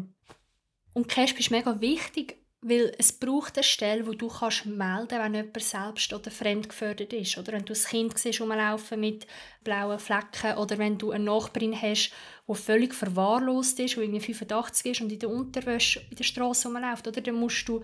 Und 0.94 1.08
CASP 1.08 1.40
ist 1.40 1.52
mega 1.52 1.80
wichtig, 1.80 2.40
weil 2.62 2.94
es 2.98 3.14
braucht 3.14 3.58
eine 3.58 3.64
Stelle, 3.64 4.06
wo 4.06 4.12
du 4.12 4.28
kannst 4.28 4.66
melden 4.66 5.18
wenn 5.18 5.34
jemand 5.34 5.62
selbst 5.62 6.12
oder 6.12 6.30
fremdgefördert 6.30 7.14
ist. 7.14 7.38
Oder 7.38 7.54
wenn 7.54 7.64
du 7.64 7.74
ein 7.74 7.84
Kind 7.84 8.18
siehst, 8.18 8.42
rumlaufen 8.42 9.00
mit 9.00 9.26
blauen 9.64 10.00
Flecken 10.00 10.58
oder 10.58 10.78
wenn 10.78 10.98
du 10.98 11.12
eine 11.12 11.24
Nachbarin 11.24 11.80
hast, 11.80 12.12
die 12.48 12.56
völlig 12.56 12.94
verwahrlost 12.94 13.80
ist, 13.80 13.96
die 13.96 14.02
irgendwie 14.02 14.34
85 14.34 14.92
ist 14.92 15.02
und 15.02 15.12
in 15.12 15.20
der 15.20 15.30
Unterwäsche 15.30 16.02
in 16.10 16.18
der 16.18 16.24
Straße 16.26 16.68
rumläuft, 16.68 17.08
oder? 17.08 17.22
Dann 17.22 17.36
musst 17.36 17.70
du, 17.70 17.82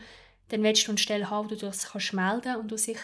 dann 0.49 0.63
willst 0.63 0.87
du 0.87 0.91
eine 0.91 0.97
Stelle 0.97 1.29
haben, 1.29 1.45
wo 1.45 1.55
du 1.55 1.55
das 1.55 1.91
kannst 1.91 2.13
melden 2.13 2.57
und 2.57 2.69
du 2.69 2.77
sich 2.77 2.97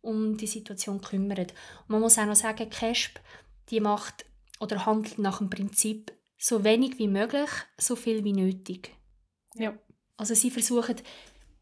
um 0.00 0.36
die 0.36 0.46
Situation 0.46 1.00
kümmert. 1.00 1.52
Und 1.82 1.88
man 1.88 2.00
muss 2.00 2.18
auch 2.18 2.26
noch 2.26 2.36
sagen, 2.36 2.70
CASP, 2.70 3.20
die 3.70 3.80
macht 3.80 4.24
oder 4.60 4.86
handelt 4.86 5.18
nach 5.18 5.38
dem 5.38 5.50
Prinzip 5.50 6.12
so 6.36 6.64
wenig 6.64 6.98
wie 6.98 7.08
möglich, 7.08 7.50
so 7.76 7.96
viel 7.96 8.24
wie 8.24 8.32
nötig. 8.32 8.94
Ja. 9.54 9.76
Also 10.16 10.34
sie 10.34 10.50
versuchen, 10.50 10.96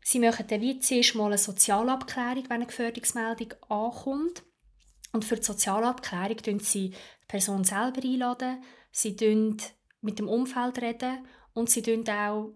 sie 0.03 0.19
machen 0.19 0.47
dann 0.49 0.61
wie 0.61 0.79
zuerst 0.79 1.15
mal 1.15 1.27
eine 1.27 1.39
Sozialabklärung, 1.39 2.45
wenn 2.45 2.57
eine 2.57 2.67
Gefährdungsmeldung 2.67 3.55
ankommt. 3.69 4.43
Und 5.13 5.25
für 5.25 5.37
die 5.37 5.43
Sozialabklärung 5.43 6.37
laden 6.37 6.59
sie 6.61 6.91
die 6.91 7.27
Person 7.27 7.65
selber 7.65 8.03
einladen, 8.03 8.63
sie 8.91 9.17
reden 9.21 9.57
mit 10.01 10.19
dem 10.19 10.29
Umfeld 10.29 10.81
reden 10.81 11.27
und 11.55 11.71
sie 11.71 11.81
reden 11.81 12.09
auch 12.09 12.53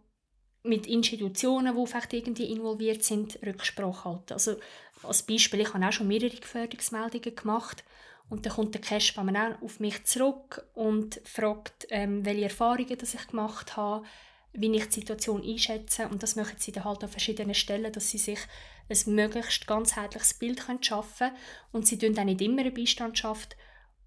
mit 0.62 0.86
Institutionen, 0.86 1.76
die 1.76 1.86
vielleicht 1.86 2.12
irgendwie 2.12 2.52
involviert 2.52 3.02
sind, 3.02 3.38
Rücksprache 3.44 4.04
halten. 4.04 4.32
Also 4.32 4.56
als 5.02 5.22
Beispiel, 5.22 5.60
ich 5.60 5.72
habe 5.72 5.86
auch 5.86 5.92
schon 5.92 6.08
mehrere 6.08 6.36
Gefährdungsmeldungen 6.36 7.34
gemacht 7.34 7.84
und 8.28 8.44
dann 8.44 8.52
kommt 8.52 8.74
der 8.74 8.80
Cashman 8.80 9.36
auch 9.36 9.62
auf 9.62 9.80
mich 9.80 10.04
zurück 10.04 10.66
und 10.74 11.20
fragt, 11.24 11.86
ähm, 11.90 12.24
welche 12.24 12.44
Erfahrungen 12.44 12.98
das 12.98 13.14
ich 13.14 13.26
gemacht 13.28 13.76
habe, 13.76 14.04
wie 14.52 14.74
ich 14.74 14.86
die 14.86 15.00
Situation 15.00 15.42
einschätze 15.42 16.08
und 16.08 16.22
das 16.22 16.36
machen 16.36 16.56
sie 16.58 16.72
dann 16.72 16.84
halt 16.84 17.02
an 17.02 17.08
verschiedenen 17.08 17.54
Stellen, 17.54 17.92
dass 17.92 18.10
sie 18.10 18.18
sich 18.18 18.40
ein 18.88 19.14
möglichst 19.14 19.66
ganzheitliches 19.66 20.34
Bild 20.34 20.60
schaffen 20.80 21.28
können 21.28 21.36
und 21.72 21.86
sie 21.86 21.98
tun 21.98 22.14
dann 22.14 22.26
nicht 22.26 22.40
immer 22.40 22.60
eine 22.60 22.72
Beistandschaft 22.72 23.56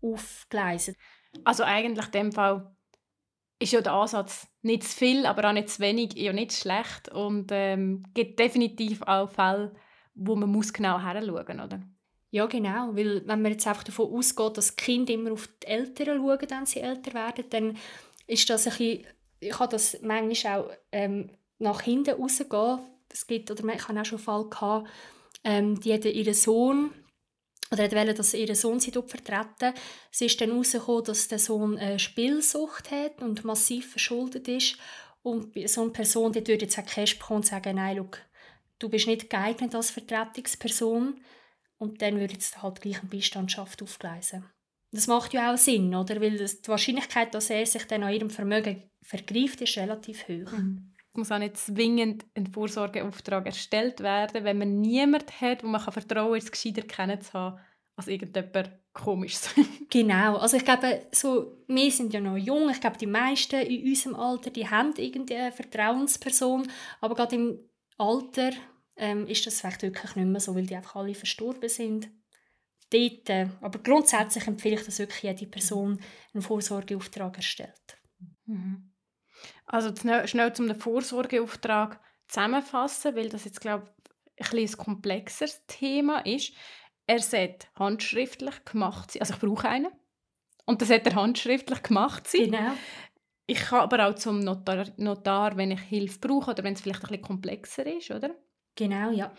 aufgleisen. 0.02 0.96
Also 1.44 1.63
eigentlich 1.63 2.06
in 2.08 2.12
dem 2.12 2.32
Fall 2.32 2.76
ist 3.60 3.72
ja 3.72 3.82
der 3.82 3.94
Ansatz 3.94 4.48
nicht 4.63 4.84
zu 4.84 4.97
viel, 4.97 5.26
aber 5.26 5.49
auch 5.49 5.54
nicht 5.54 5.69
zu 5.69 5.82
wenig, 5.82 6.15
ja 6.15 6.34
nicht 6.34 6.54
schlecht 6.54 7.10
und 7.10 7.49
ähm, 7.52 8.04
gibt 8.13 8.39
definitiv 8.39 9.02
auch 9.04 9.30
Fälle, 9.30 9.73
wo 10.15 10.36
man 10.36 10.49
muss 10.49 10.73
genau 10.73 10.99
hinschauen 10.99 11.58
muss, 11.58 11.65
oder? 11.65 11.82
Ja, 12.32 12.47
genau, 12.47 12.95
weil 12.95 13.28
wenn 13.28 13.41
man 13.41 13.52
jetzt 13.52 13.67
einfach 13.67 13.84
davon 13.84 14.12
ausgeht, 14.12 14.58
dass 14.58 14.76
Kinder 14.76 15.13
immer 15.13 15.34
auf 15.34 15.47
die 15.62 15.67
Eltern 15.67 16.17
schauen, 16.17 16.39
wenn 16.49 16.65
sie 16.65 16.80
älter 16.80 17.13
werden, 17.13 17.45
dann 17.49 17.78
ist 18.26 18.49
das 18.49 18.65
ein 18.65 18.71
bisschen, 18.71 19.06
ich 19.39 19.60
habe 19.60 19.71
das 19.71 20.02
manchmal 20.02 20.62
auch 20.62 20.71
ähm, 20.91 21.30
nach 21.60 21.82
hinten 21.82 22.15
rausgehen, 22.15 22.80
es 23.10 23.28
gibt, 23.28 23.52
oder 23.52 23.63
ich 23.73 23.88
habe 23.88 23.99
auch 23.99 24.06
schon 24.06 24.17
einen 24.17 24.26
Fall 24.26 24.49
gehabt, 24.49 24.89
ähm, 25.43 25.80
die 25.80 25.93
hatten 25.93 26.12
ihren 26.12 26.34
Sohn 26.34 26.91
oder 27.74 27.92
wollte, 27.92 28.14
dass 28.14 28.34
ihr 28.34 28.56
Sohn 28.56 28.80
sie 28.80 28.92
dort 28.92 29.10
vertreten. 29.10 29.74
Es 30.12 30.22
ist 30.22 30.40
dann 30.40 30.52
herausgekommen, 30.52 31.04
dass 31.04 31.28
der 31.28 31.40
Sohn 31.40 31.78
eine 31.78 32.00
Spielsucht 32.00 32.92
hat 32.92 33.22
und 33.22 33.44
massiv 33.44 33.92
verschuldet 33.92 34.48
ist. 34.48 34.78
Und 35.24 35.54
so 35.68 35.82
eine 35.82 35.92
Person, 35.92 36.32
die 36.32 36.46
würde 36.48 36.66
jetzt 36.66 36.86
Cash 36.86 37.18
bekommen 37.18 37.38
und 37.38 37.46
sagen, 37.46 37.76
nein, 37.76 37.98
look, 37.98 38.20
du 38.80 38.90
bist 38.90 39.08
nicht 39.08 39.30
geeignet 39.30 39.74
als 39.74 39.92
Vertretungsperson. 39.92 41.22
und 41.78 42.02
dann 42.02 42.20
würde 42.20 42.36
es 42.38 42.62
halt 42.62 42.82
gleich 42.82 43.00
eine 43.02 43.10
Beistandschaft 43.10 43.82
aufgleisen. 43.82 44.46
Das 44.92 45.08
macht 45.08 45.34
ja 45.34 45.54
auch 45.54 45.58
Sinn, 45.58 45.94
oder? 45.96 46.22
Weil 46.22 46.38
die 46.38 46.68
Wahrscheinlichkeit, 46.68 47.34
dass 47.34 47.50
er 47.50 47.66
sich 47.66 47.86
dann 47.86 48.04
an 48.04 48.14
ihrem 48.14 48.30
Vermögen 48.30 48.84
vergreift, 49.02 49.60
ist 49.62 49.78
relativ 49.78 50.28
hoch. 50.28 50.52
Mhm. 50.52 50.93
Es 51.13 51.17
muss 51.17 51.32
auch 51.32 51.38
nicht 51.38 51.58
zwingend 51.58 52.26
ein 52.34 52.47
Vorsorgeauftrag 52.47 53.45
erstellt 53.45 53.99
werden, 53.99 54.43
wenn 54.43 54.58
man 54.58 54.82
niemanden 54.82 55.30
hat, 55.41 55.63
wo 55.63 55.67
man 55.67 55.80
kann 55.80 55.93
vertrauen 55.93 56.32
kann, 56.32 56.39
es 56.39 56.52
gescheiter 56.52 56.82
kennenzuhaben 56.82 57.60
als 57.95 58.08
irgendjemand 58.08 58.71
komisches. 58.93 59.54
genau, 59.91 60.38
also 60.38 60.58
ich 60.58 60.65
glaube, 60.65 61.06
so, 61.12 61.63
wir 61.67 61.91
sind 61.91 62.13
ja 62.13 62.19
noch 62.19 62.38
jung, 62.38 62.67
ich 62.71 62.82
glaube, 62.82 62.97
die 62.97 63.06
meisten 63.06 63.62
in 63.62 63.88
unserem 63.88 64.15
Alter, 64.15 64.49
die 64.49 64.67
haben 64.67 64.95
irgendeine 64.95 65.52
Vertrauensperson, 65.52 66.67
aber 66.99 67.13
gerade 67.13 67.36
im 67.36 67.60
Alter 67.99 68.49
ähm, 68.95 69.28
ist 69.28 69.45
das 69.45 69.62
vielleicht 69.62 69.84
wirklich 69.84 70.15
nicht 70.15 70.28
mehr 70.28 70.41
so, 70.41 70.56
weil 70.56 70.65
die 70.65 70.76
einfach 70.76 70.95
alle 70.95 71.13
verstorben 71.13 71.69
sind. 71.69 72.10
Dort, 72.89 73.30
äh, 73.30 73.49
aber 73.62 73.78
grundsätzlich 73.80 74.47
empfehle 74.47 74.76
ich, 74.76 74.84
dass 74.84 74.97
wirklich 74.97 75.21
jede 75.21 75.45
Person 75.45 75.99
einen 76.34 76.41
Vorsorgeauftrag 76.41 77.38
erstellt. 77.38 77.97
Mhm. 78.45 78.93
Also 79.65 79.93
schnell 80.26 80.54
zum 80.54 80.73
Vorsorgeauftrag 80.76 81.99
zusammenfassen, 82.28 83.15
weil 83.15 83.30
das 83.30 83.45
jetzt 83.45 83.62
glaube 83.62 83.93
ich 84.36 84.52
ein, 84.52 84.60
ein 84.60 84.78
komplexeres 84.78 85.65
Thema 85.67 86.19
ist. 86.26 86.54
Er 87.06 87.19
sollte 87.19 87.67
handschriftlich 87.76 88.65
gemacht 88.65 89.12
sein. 89.12 89.21
Also 89.21 89.34
ich 89.34 89.39
brauche 89.39 89.67
einen. 89.67 89.91
Und 90.65 90.82
das 90.82 90.88
sollte 90.88 91.10
er 91.10 91.15
handschriftlich 91.15 91.84
gemacht 91.84 92.28
sein. 92.28 92.52
Genau. 92.52 92.71
Ich 93.45 93.60
kann 93.60 93.82
aber 93.82 94.08
auch 94.08 94.15
zum 94.15 94.39
Notar, 94.39 94.86
Notar, 94.97 95.58
wenn 95.58 95.71
ich 95.71 95.82
Hilfe 95.82 96.19
brauche 96.19 96.52
oder 96.52 96.63
wenn 96.63 96.73
es 96.73 96.82
vielleicht 96.82 97.04
ein 97.04 97.10
bisschen 97.10 97.21
komplexer 97.21 97.86
ist, 97.86 98.12
oder? 98.12 98.32
Genau, 98.76 99.12
ja. 99.12 99.34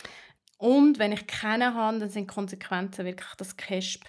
Und 0.59 0.99
wenn 0.99 1.13
ich 1.13 1.27
keinen 1.27 1.75
habe, 1.75 1.99
dann 1.99 2.11
sind 2.11 2.29
Konsequenzen 2.29 3.07
wirklich, 3.07 3.35
dass 3.37 3.57
CASP 3.57 4.05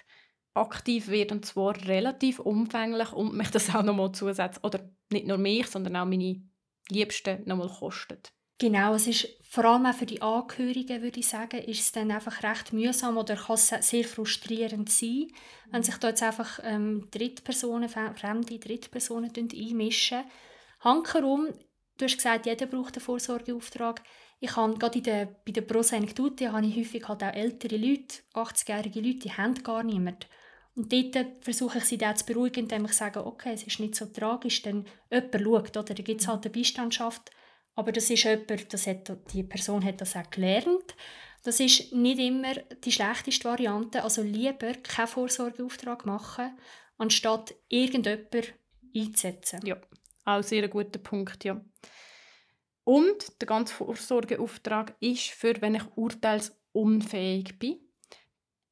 aktiv 0.54 1.08
wird 1.08 1.32
und 1.32 1.44
zwar 1.44 1.76
relativ 1.86 2.38
umfänglich 2.38 3.12
und 3.12 3.34
mich 3.34 3.50
das 3.50 3.74
auch 3.74 3.82
nochmal 3.82 4.12
zusätzlich, 4.12 4.64
oder 4.64 4.80
nicht 5.10 5.26
nur 5.26 5.38
mich, 5.38 5.66
sondern 5.66 5.96
auch 5.96 6.06
meine 6.06 6.42
Liebsten 6.90 7.42
nochmal 7.46 7.68
kostet. 7.68 8.32
Genau, 8.58 8.94
es 8.94 9.06
ist 9.06 9.28
vor 9.42 9.66
allem 9.66 9.84
auch 9.84 9.94
für 9.94 10.06
die 10.06 10.22
Angehörigen, 10.22 11.02
würde 11.02 11.20
ich 11.20 11.28
sagen, 11.28 11.60
ist 11.60 11.80
es 11.80 11.92
dann 11.92 12.10
einfach 12.10 12.42
recht 12.42 12.72
mühsam 12.72 13.18
oder 13.18 13.36
kann 13.36 13.54
es 13.54 13.68
sehr 13.68 14.04
frustrierend 14.04 14.90
sein, 14.90 15.26
wenn 15.70 15.82
sich 15.82 15.96
da 15.98 16.08
jetzt 16.08 16.22
einfach 16.22 16.60
ähm, 16.62 17.06
Drittpersonen, 17.10 17.88
fremde 17.88 18.58
Drittpersonen 18.58 19.30
einmischen. 19.36 20.24
Hankerum, 20.80 21.48
du 21.98 22.04
hast 22.06 22.16
gesagt, 22.16 22.46
jeder 22.46 22.66
braucht 22.66 22.96
einen 22.96 23.04
Vorsorgeauftrag. 23.04 24.02
Ich 24.40 24.56
habe 24.56 24.78
gerade 24.78 24.98
in 24.98 25.04
der, 25.04 25.26
bei 25.26 25.52
der 25.52 25.62
Prosenektute 25.62 26.50
habe 26.50 26.66
ich 26.66 26.76
häufig 26.76 27.06
halt 27.08 27.24
auch 27.24 27.34
ältere 27.34 27.76
Leute, 27.76 28.22
80-jährige 28.34 29.00
Leute, 29.00 29.18
die 29.18 29.32
haben 29.32 29.54
gar 29.62 29.82
niemand. 29.82 30.28
Und 30.76 30.92
dort 30.92 31.42
versuche 31.42 31.78
ich 31.78 31.84
sie 31.84 31.96
dann 31.96 32.16
zu 32.16 32.26
beruhigen, 32.26 32.64
indem 32.64 32.84
ich 32.84 32.92
sage, 32.92 33.24
okay, 33.24 33.54
es 33.54 33.62
ist 33.62 33.80
nicht 33.80 33.94
so 33.94 34.04
tragisch, 34.06 34.60
denn 34.60 34.84
jemand 35.10 35.42
schaut, 35.42 35.76
oder? 35.76 35.94
Da 35.94 36.02
gibt 36.02 36.20
es 36.20 36.28
halt 36.28 36.44
eine 36.44 36.52
Beistandschaft, 36.52 37.30
aber 37.74 37.92
das 37.92 38.10
ist 38.10 38.24
jemand, 38.24 38.72
das 38.72 38.86
hat, 38.86 39.10
die 39.32 39.42
Person 39.42 39.82
hat 39.82 40.02
das 40.02 40.14
auch 40.16 40.30
gelernt. 40.30 40.94
Das 41.44 41.60
ist 41.60 41.92
nicht 41.92 42.18
immer 42.18 42.54
die 42.54 42.92
schlechteste 42.92 43.48
Variante. 43.48 44.02
Also 44.02 44.22
lieber 44.22 44.74
keinen 44.74 45.06
Vorsorgeauftrag 45.06 46.04
machen, 46.04 46.58
anstatt 46.98 47.54
irgendjemand 47.68 48.52
einzusetzen. 48.94 49.60
Ja, 49.64 49.80
auch 50.26 50.42
sehr 50.42 50.68
guter 50.68 50.98
Punkt, 50.98 51.44
ja. 51.44 51.64
Und 52.84 53.40
der 53.40 53.46
ganze 53.46 53.74
Vorsorgeauftrag 53.74 54.94
ist 55.00 55.30
für, 55.30 55.60
wenn 55.62 55.76
ich 55.76 55.84
urteilsunfähig 55.96 57.58
bin, 57.58 57.78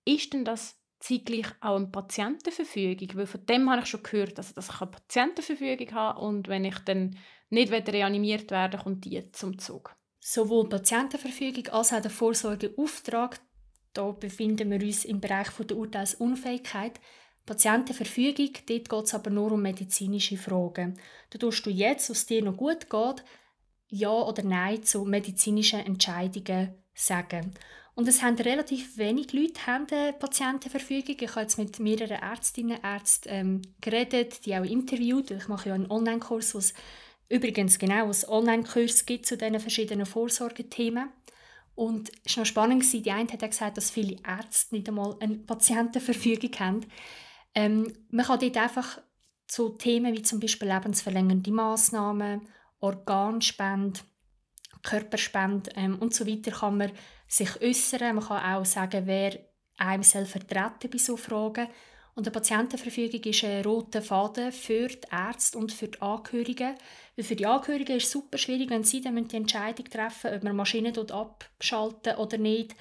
ist 0.04 0.32
denn 0.34 0.44
das 0.44 0.83
zeitgleich 1.04 1.46
auch 1.60 1.76
eine 1.76 1.86
Patientenverfügung? 1.86 3.08
Weil 3.14 3.26
von 3.26 3.46
dem 3.46 3.70
habe 3.70 3.82
ich 3.82 3.88
schon 3.88 4.02
gehört, 4.02 4.38
dass 4.38 4.54
das 4.54 4.68
kann 4.68 4.90
Patientenverfügung 4.90 5.92
haben 5.92 6.20
und 6.20 6.48
wenn 6.48 6.64
ich 6.64 6.78
dann 6.80 7.16
nicht 7.50 7.72
reanimiert 7.72 8.50
werden 8.50 8.80
kommt 8.80 9.04
die 9.04 9.30
zum 9.32 9.58
Zug. 9.58 9.94
Sowohl 10.20 10.68
Patientenverfügung 10.68 11.68
als 11.68 11.92
auch 11.92 12.00
der 12.00 12.10
Vorsorgeauftrag, 12.10 13.40
da 13.92 14.10
befinden 14.10 14.70
wir 14.70 14.82
uns 14.82 15.04
im 15.04 15.20
Bereich 15.20 15.48
der 15.50 15.76
Urteilsunfähigkeit. 15.76 16.98
Patientenverfügung, 17.46 18.52
dort 18.66 18.88
geht 18.88 18.92
es 19.04 19.14
aber 19.14 19.30
nur 19.30 19.52
um 19.52 19.62
medizinische 19.62 20.38
Fragen. 20.38 20.98
Da 21.30 21.38
tust 21.38 21.66
du 21.66 21.70
jetzt, 21.70 22.08
was 22.08 22.26
dir 22.26 22.42
noch 22.42 22.56
gut 22.56 22.88
geht, 22.88 23.24
Ja 23.88 24.10
oder 24.10 24.42
Nein 24.42 24.82
zu 24.82 25.04
medizinischen 25.04 25.80
Entscheidungen 25.80 26.74
sagen. 26.94 27.54
Und 27.94 28.08
es 28.08 28.22
haben 28.22 28.36
relativ 28.36 28.98
wenig 28.98 29.32
Leute 29.32 29.66
haben 29.66 29.86
eine 29.90 30.12
Patientenverfügung. 30.12 31.16
Ich 31.20 31.30
habe 31.30 31.42
jetzt 31.42 31.58
mit 31.58 31.78
mehreren 31.78 32.18
Ärztinnen 32.18 32.78
und 32.78 32.84
Ärzten 32.84 33.28
ähm, 33.30 33.62
geredet, 33.80 34.44
die 34.46 34.56
auch 34.56 34.64
interviewt. 34.64 35.30
Ich 35.30 35.46
mache 35.46 35.68
ja 35.68 35.74
einen 35.76 35.90
Online-Kurs, 35.90 36.54
wo 36.54 36.58
es 36.58 36.74
übrigens 37.28 37.78
genau 37.78 38.04
einen 38.04 38.24
Online-Kurs 38.26 39.06
gibt 39.06 39.26
zu 39.26 39.36
diesen 39.36 39.60
verschiedenen 39.60 40.06
Vorsorgethemen. 40.06 41.10
Und 41.76 42.10
es 42.24 42.36
war 42.36 42.42
noch 42.42 42.48
spannend, 42.48 42.92
die 42.92 43.10
eine 43.10 43.32
hat 43.32 43.48
gesagt, 43.48 43.76
dass 43.76 43.90
viele 43.90 44.16
Ärzte 44.26 44.74
nicht 44.74 44.88
einmal 44.88 45.16
eine 45.20 45.36
Patientenverfügung 45.36 46.52
haben. 46.58 46.86
Ähm, 47.54 47.92
man 48.10 48.26
kann 48.26 48.40
dort 48.40 48.56
einfach 48.56 49.00
zu 49.46 49.70
Themen 49.70 50.14
wie 50.14 50.22
zum 50.22 50.40
Beispiel 50.40 50.68
lebensverlängernde 50.68 51.52
Massnahmen, 51.52 52.48
Organspende, 52.80 54.00
Körperspende 54.82 55.70
ähm, 55.76 55.98
und 55.98 56.14
so 56.14 56.26
weiter 56.26 56.50
kann 56.50 56.76
man 56.76 56.92
sich 57.34 57.60
äußern. 57.60 58.16
Man 58.16 58.24
kann 58.24 58.54
auch 58.54 58.64
sagen, 58.64 59.06
wer 59.06 59.38
einem 59.76 60.02
soll 60.02 60.26
vertreten 60.26 60.90
bei 60.90 60.98
solchen 60.98 61.22
Fragen. 61.22 61.68
Und 62.14 62.28
eine 62.28 62.32
Patientenverfügung 62.32 63.24
ist 63.24 63.42
ein 63.42 63.64
roter 63.64 64.00
Faden 64.00 64.52
für 64.52 64.86
die 64.86 65.00
Ärzte 65.10 65.58
und 65.58 65.72
für 65.72 65.88
die 65.88 66.00
Angehörigen. 66.00 66.76
Weil 67.16 67.24
für 67.24 67.34
die 67.34 67.46
Angehörigen 67.46 67.96
ist 67.96 68.04
es 68.04 68.10
super 68.12 68.38
schwierig, 68.38 68.70
wenn 68.70 68.84
sie 68.84 69.00
dann 69.00 69.26
die 69.26 69.36
Entscheidung 69.36 69.86
treffen 69.86 70.32
ob 70.32 70.44
man 70.44 70.54
Maschinen 70.54 70.96
abschalten 70.96 72.16
oder 72.16 72.38
nicht. 72.38 72.76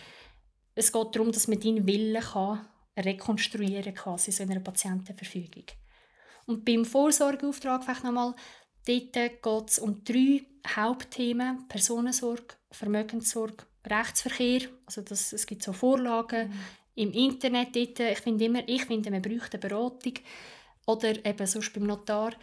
Es 0.76 0.92
geht 0.92 1.16
darum, 1.16 1.32
dass 1.32 1.48
man 1.48 1.60
deinen 1.60 1.88
Willen 1.88 2.22
kann 2.22 2.68
rekonstruieren 2.96 3.96
kann, 3.96 4.20
in 4.26 4.52
einer 4.52 4.60
Patientenverfügung. 4.60 5.66
Und 6.46 6.64
beim 6.64 6.86
Vorsorgeauftrag 6.86 7.84
vielleicht 7.84 8.04
nochmal, 8.04 8.36
dort 8.86 9.14
geht 9.14 9.70
es 9.70 9.80
um 9.80 10.04
drei 10.04 10.46
Hauptthemen. 10.76 11.68
Personensorge, 11.68 12.56
Vermögenssorge, 12.70 13.66
Rechtsverkehr. 13.90 14.70
Also 14.86 15.02
das, 15.02 15.34
es 15.34 15.46
gibt 15.46 15.64
so 15.64 15.74
Vorlagen 15.74 16.50
mhm. 16.50 16.60
im 16.96 17.12
Internet. 17.12 17.76
Dort, 17.76 18.00
ich 18.00 18.20
finde 18.20 18.46
immer, 18.46 18.68
ich 18.68 18.86
finde, 18.86 19.12
man 19.12 19.22
bräuchte 19.22 19.58
eine 19.58 19.60
Beratung. 19.60 20.14
Oder 20.86 21.26
eben 21.26 21.48
sonst 21.48 21.74
beim 21.74 21.84
Notar. 21.84 22.34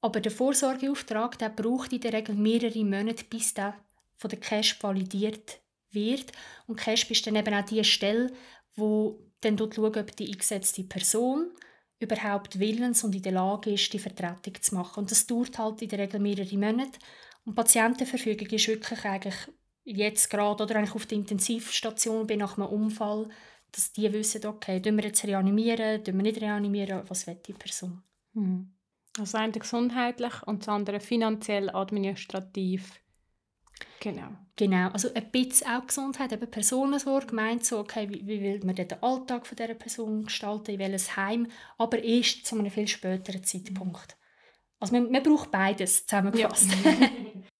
Aber 0.00 0.20
der 0.20 0.32
Vorsorgeauftrag 0.32 1.38
der 1.38 1.48
braucht 1.48 1.92
in 1.92 2.00
der 2.00 2.12
Regel 2.12 2.34
mehrere 2.34 2.84
Monate, 2.84 3.24
bis 3.24 3.54
der 3.54 3.74
von 4.16 4.30
der 4.30 4.40
Cash 4.40 4.82
validiert 4.82 5.60
wird. 5.90 6.32
Und 6.66 6.76
Cash 6.76 7.10
ist 7.10 7.26
dann 7.26 7.36
eben 7.36 7.54
auch 7.54 7.64
die 7.64 7.82
Stelle, 7.84 8.32
wo 8.76 9.18
dann 9.40 9.58
schaut, 9.58 9.78
ob 9.78 10.16
die 10.16 10.28
eingesetzte 10.28 10.84
Person 10.84 11.50
überhaupt 11.98 12.58
willens 12.58 13.04
und 13.04 13.14
in 13.14 13.22
der 13.22 13.32
Lage 13.32 13.72
ist, 13.72 13.92
die 13.92 13.98
Vertretung 13.98 14.54
zu 14.60 14.74
machen. 14.74 15.00
Und 15.00 15.10
das 15.10 15.26
dauert 15.26 15.58
halt 15.58 15.82
in 15.82 15.88
der 15.88 16.00
Regel 16.00 16.20
mehrere 16.20 16.56
Monate. 16.56 16.98
Und 17.44 17.54
Patientenverfügung 17.54 18.48
ist 18.48 18.68
wirklich 18.68 19.04
eigentlich 19.04 19.34
jetzt 19.86 20.28
gerade 20.28 20.62
oder 20.62 20.76
eigentlich 20.76 20.94
auf 20.94 21.06
der 21.06 21.18
Intensivstation 21.18 22.26
bin 22.26 22.40
nach 22.40 22.58
einem 22.58 22.68
Unfall, 22.68 23.28
dass 23.72 23.92
die 23.92 24.12
wissen, 24.12 24.44
okay, 24.46 24.80
tun 24.80 24.96
wir 24.96 25.04
jetzt 25.04 25.24
reanimieren, 25.24 26.02
tun 26.02 26.16
wir 26.16 26.22
nicht 26.22 26.40
reanimieren, 26.40 27.02
was 27.08 27.26
will 27.26 27.38
die 27.46 27.52
Person. 27.52 28.02
Mhm. 28.32 28.72
Also 29.18 29.38
eine 29.38 29.52
gesundheitlich 29.52 30.42
und 30.46 30.62
das 30.62 30.68
andere 30.68 31.00
finanziell, 31.00 31.70
administrativ. 31.70 33.00
Genau. 34.00 34.28
Genau, 34.56 34.88
also 34.88 35.12
ein 35.12 35.30
bisschen 35.30 35.68
auch 35.68 35.86
Gesundheit, 35.86 36.32
eben 36.32 36.50
Personensorge 36.50 37.34
meint 37.34 37.64
so, 37.66 37.78
okay, 37.78 38.08
wie, 38.08 38.26
wie 38.26 38.40
will 38.40 38.60
man 38.64 38.74
den 38.74 38.90
Alltag 39.02 39.46
von 39.46 39.56
dieser 39.56 39.74
Person 39.74 40.24
gestalten, 40.24 40.72
in 40.72 40.78
welches 40.78 41.14
Heim, 41.14 41.48
aber 41.76 42.02
erst 42.02 42.46
zu 42.46 42.58
einem 42.58 42.70
viel 42.70 42.88
späteren 42.88 43.44
Zeitpunkt. 43.44 44.16
Also 44.80 44.94
man, 44.94 45.10
man 45.10 45.22
braucht 45.22 45.50
beides 45.50 46.06
zusammengefasst. 46.06 46.70
Ja. 46.84 46.92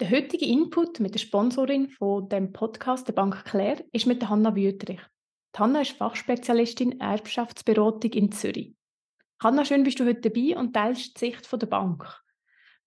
der 0.00 0.10
heutige 0.10 0.46
Input 0.46 0.98
mit 0.98 1.12
der 1.12 1.18
Sponsorin 1.18 1.90
von 1.90 2.26
dem 2.30 2.52
Podcast 2.52 3.06
der 3.06 3.12
Bank 3.12 3.44
Claire 3.44 3.84
ist 3.92 4.06
mit 4.06 4.22
der 4.22 4.30
Hanna 4.30 4.56
Wüterich. 4.56 5.00
Die 5.54 5.58
Hanna 5.58 5.82
ist 5.82 5.92
Fachspezialistin 5.92 7.00
Erbschaftsberatung 7.00 8.10
in 8.12 8.32
Zürich. 8.32 8.74
Hanna, 9.42 9.64
schön 9.64 9.82
bist 9.82 10.00
du 10.00 10.06
heute 10.06 10.30
dabei 10.30 10.56
und 10.56 10.72
teilst 10.72 11.16
die 11.16 11.26
Sicht 11.26 11.52
der 11.52 11.66
Bank. 11.66 12.04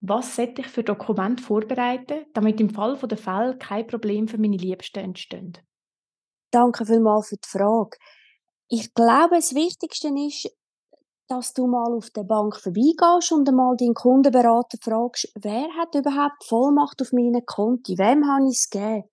Was 0.02 0.36
sollte 0.36 0.62
ich 0.62 0.68
für 0.68 0.84
Dokumente 0.84 1.44
vorbereiten, 1.44 2.26
damit 2.34 2.60
im 2.60 2.72
Fall 2.72 2.98
der 2.98 3.18
Fälle 3.18 3.58
kein 3.58 3.86
Problem 3.86 4.28
für 4.28 4.40
meine 4.40 4.58
Liebsten 4.58 5.00
entstehen? 5.00 5.54
Danke 6.52 6.84
vielmals 6.86 7.30
für 7.30 7.38
die 7.38 7.48
Frage. 7.48 7.98
Ich 8.70 8.92
glaube, 8.96 9.36
das 9.36 9.54
Wichtigste 9.54 10.08
ist, 10.08 10.50
dass 11.34 11.52
du 11.54 11.66
mal 11.66 11.92
auf 11.94 12.12
der 12.12 12.24
Bank 12.24 12.56
vorbeigehst 12.58 13.32
und 13.32 13.50
einmal 13.50 13.76
deinen 13.76 13.96
Kundenberater 13.96 14.78
fragst, 14.80 15.32
wer 15.34 15.68
hat 15.80 15.96
überhaupt 15.96 16.44
Vollmacht 16.44 17.02
auf 17.02 17.12
meinen 17.12 17.44
Konti? 17.44 17.98
Wem 17.98 18.28
habe 18.28 18.48
ich 18.48 18.58
es 18.58 18.70
gegeben? 18.70 19.06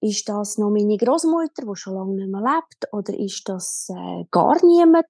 Ist 0.00 0.28
das 0.28 0.58
noch 0.58 0.70
meine 0.70 0.96
Großmutter, 0.96 1.66
die 1.66 1.74
schon 1.74 1.94
lange 1.94 2.14
nicht 2.14 2.30
mehr 2.30 2.40
lebt? 2.40 2.92
Oder 2.92 3.18
ist 3.18 3.48
das 3.48 3.88
äh, 3.90 4.24
gar 4.30 4.64
niemand? 4.64 5.08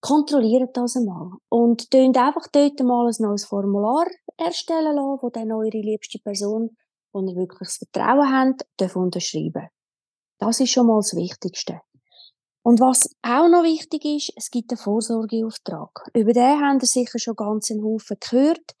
Kontrolliert 0.00 0.76
das 0.76 0.96
einmal. 0.96 1.30
Und 1.48 1.90
tönt 1.92 2.16
einfach 2.16 2.48
dort 2.50 2.80
mal 2.80 3.06
ein 3.06 3.14
neues 3.20 3.44
Formular 3.44 4.06
erstellen 4.36 4.96
lassen, 4.96 5.18
wo 5.22 5.30
dann 5.30 5.52
eure 5.52 5.70
liebste 5.70 6.18
Person, 6.18 6.76
wo 7.12 7.20
ihr 7.20 7.36
wirklich 7.36 7.68
das 7.68 7.76
Vertrauen 7.76 8.32
habt, 8.32 8.66
darf 8.78 8.96
unterschreiben. 8.96 9.68
Das 10.40 10.58
ist 10.58 10.70
schon 10.70 10.88
mal 10.88 10.98
das 10.98 11.14
Wichtigste. 11.14 11.80
Und 12.62 12.80
was 12.80 13.08
auch 13.22 13.48
noch 13.48 13.62
wichtig 13.62 14.04
ist, 14.04 14.32
es 14.36 14.50
gibt 14.50 14.70
einen 14.70 14.78
Vorsorgeauftrag. 14.78 15.90
Über 16.14 16.32
den 16.32 16.60
haben 16.60 16.80
ihr 16.80 16.86
sicher 16.86 17.18
schon 17.18 17.36
ganz 17.36 17.70
einen 17.70 17.84
Haufen 17.84 18.16
gehört. 18.20 18.74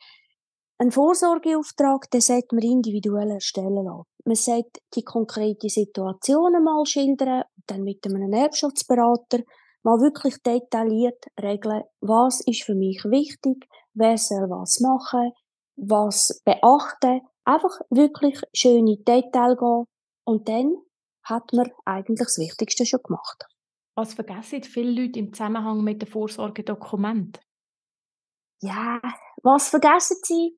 Ein 0.78 0.90
Vorsorgeauftrag, 0.90 2.10
den 2.10 2.20
sollte 2.20 2.54
man 2.54 2.64
individuell 2.64 3.30
erstellen 3.30 3.84
lassen. 3.84 4.04
Man 4.24 4.36
sollte 4.36 4.80
die 4.94 5.02
konkrete 5.02 5.68
Situation 5.68 6.52
mal 6.62 6.84
schildern, 6.84 7.44
dann 7.66 7.82
mit 7.82 8.04
einem 8.06 8.32
Erbschaftsberater 8.32 9.42
mal 9.82 10.00
wirklich 10.00 10.36
detailliert 10.42 11.24
regeln, 11.40 11.82
was 12.00 12.40
ist 12.46 12.64
für 12.64 12.74
mich 12.74 13.02
wichtig, 13.04 13.66
wer 13.94 14.18
soll 14.18 14.50
was 14.50 14.80
machen, 14.80 15.32
was 15.76 16.42
beachten. 16.44 17.22
Einfach 17.44 17.80
wirklich 17.88 18.40
schöne 18.52 18.98
Details 18.98 19.58
gehen 19.58 19.84
und 20.24 20.48
dann 20.48 20.76
hat 21.24 21.52
man 21.52 21.70
eigentlich 21.84 22.18
das 22.18 22.38
Wichtigste 22.38 22.84
schon 22.84 23.00
gemacht. 23.02 23.46
Was 23.98 24.14
vergessen 24.14 24.62
viele 24.62 24.92
Leute 24.92 25.18
im 25.18 25.32
Zusammenhang 25.32 25.82
mit 25.82 26.00
dem 26.00 26.08
Vorsorgedokument? 26.08 27.40
Ja, 28.62 29.00
was 29.42 29.70
vergessen 29.70 30.18
sie? 30.22 30.56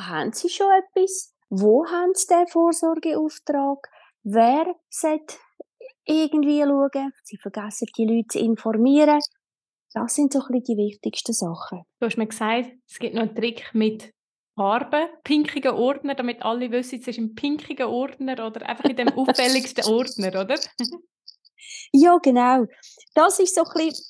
Haben 0.00 0.32
sie 0.32 0.48
schon 0.48 0.66
etwas? 0.72 1.34
Wo 1.50 1.84
haben 1.84 2.14
sie 2.14 2.28
den 2.28 2.46
Vorsorgeauftrag? 2.46 3.86
Wer 4.22 4.74
sollte 4.88 5.36
irgendwie 6.06 6.62
schauen? 6.62 7.12
Sie 7.24 7.36
vergessen 7.36 7.88
die 7.94 8.06
Leute 8.06 8.28
zu 8.28 8.38
informieren. 8.38 9.20
Das 9.92 10.14
sind 10.14 10.32
so 10.32 10.40
ein 10.40 10.62
die 10.62 10.78
wichtigsten 10.78 11.34
Sachen. 11.34 11.82
Du 12.00 12.06
hast 12.06 12.16
mir 12.16 12.26
gesagt, 12.26 12.70
es 12.88 12.98
gibt 12.98 13.16
noch 13.16 13.22
einen 13.24 13.34
Trick 13.34 13.68
mit 13.74 14.14
Farben, 14.54 15.10
pinkigen 15.24 15.74
Ordner, 15.74 16.14
damit 16.14 16.42
alle 16.42 16.70
wissen, 16.70 17.00
es 17.00 17.06
ist 17.06 17.18
ein 17.18 17.34
pinkiger 17.34 17.90
Ordner 17.90 18.46
oder 18.46 18.66
einfach 18.66 18.88
in 18.88 18.96
dem 18.96 19.08
auffälligsten 19.14 19.84
Ordner, 19.84 20.40
oder? 20.40 20.58
Ja, 21.92 22.18
genau. 22.18 22.66
Das 23.14 23.38
ist 23.38 23.54
so 23.54 23.62
ein 23.62 23.72
bisschen 23.72 24.04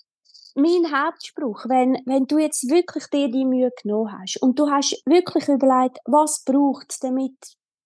mein 0.57 0.91
Hauptspruch. 0.91 1.67
Wenn, 1.69 1.99
wenn 2.07 2.27
du 2.27 2.39
jetzt 2.39 2.69
wirklich 2.71 3.07
dir 3.09 3.31
die 3.31 3.45
Mühe 3.45 3.71
genommen 3.83 4.13
hast 4.21 4.43
und 4.43 4.59
du 4.59 4.71
hast 4.71 5.01
wirklich 5.05 5.49
überlegt, 5.49 5.99
was 6.07 6.43
braucht 6.45 6.91
es, 6.91 6.99
damit 6.99 7.35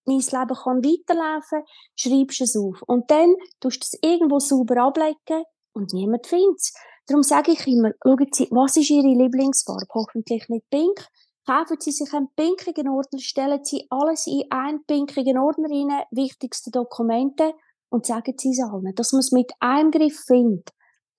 mein 0.06 0.18
Leben 0.18 0.54
kann 0.54 0.84
weiterlaufen 0.84 1.62
kann, 1.62 1.64
schreibst 1.96 2.40
es 2.40 2.56
auf. 2.56 2.82
Und 2.86 3.10
dann 3.10 3.34
tust 3.60 3.82
du 3.82 3.86
es 3.86 3.98
irgendwo 4.02 4.38
sauber 4.38 4.82
ablegen 4.82 5.44
und 5.72 5.92
niemand 5.92 6.26
findet 6.26 6.58
es. 6.58 6.72
Darum 7.06 7.22
sage 7.22 7.52
ich 7.52 7.66
immer, 7.66 7.90
schauen 8.04 8.28
Sie, 8.32 8.48
was 8.50 8.76
ist 8.76 8.90
Ihre 8.90 9.08
Lieblingsfarbe? 9.08 9.86
Hoffentlich 9.92 10.48
nicht 10.48 10.68
pink. 10.70 11.06
Kaufen 11.46 11.76
Sie 11.80 11.90
sich 11.90 12.12
einen 12.12 12.28
pinkigen 12.36 12.88
Ordner, 12.88 13.18
stellen 13.18 13.64
Sie 13.64 13.86
alles 13.90 14.26
in 14.26 14.44
einen 14.50 14.84
pinkigen 14.84 15.38
Ordner 15.38 15.68
rein, 15.68 16.04
wichtigste 16.12 16.70
Dokumente, 16.70 17.54
und 17.90 18.06
sagen 18.06 18.34
sie 18.38 18.50
es 18.50 18.60
allen, 18.60 18.94
dass 18.94 19.12
man 19.12 19.20
es 19.20 19.32
mit 19.32 19.52
einem 19.60 19.90
Griff 19.90 20.18
findet. 20.26 20.70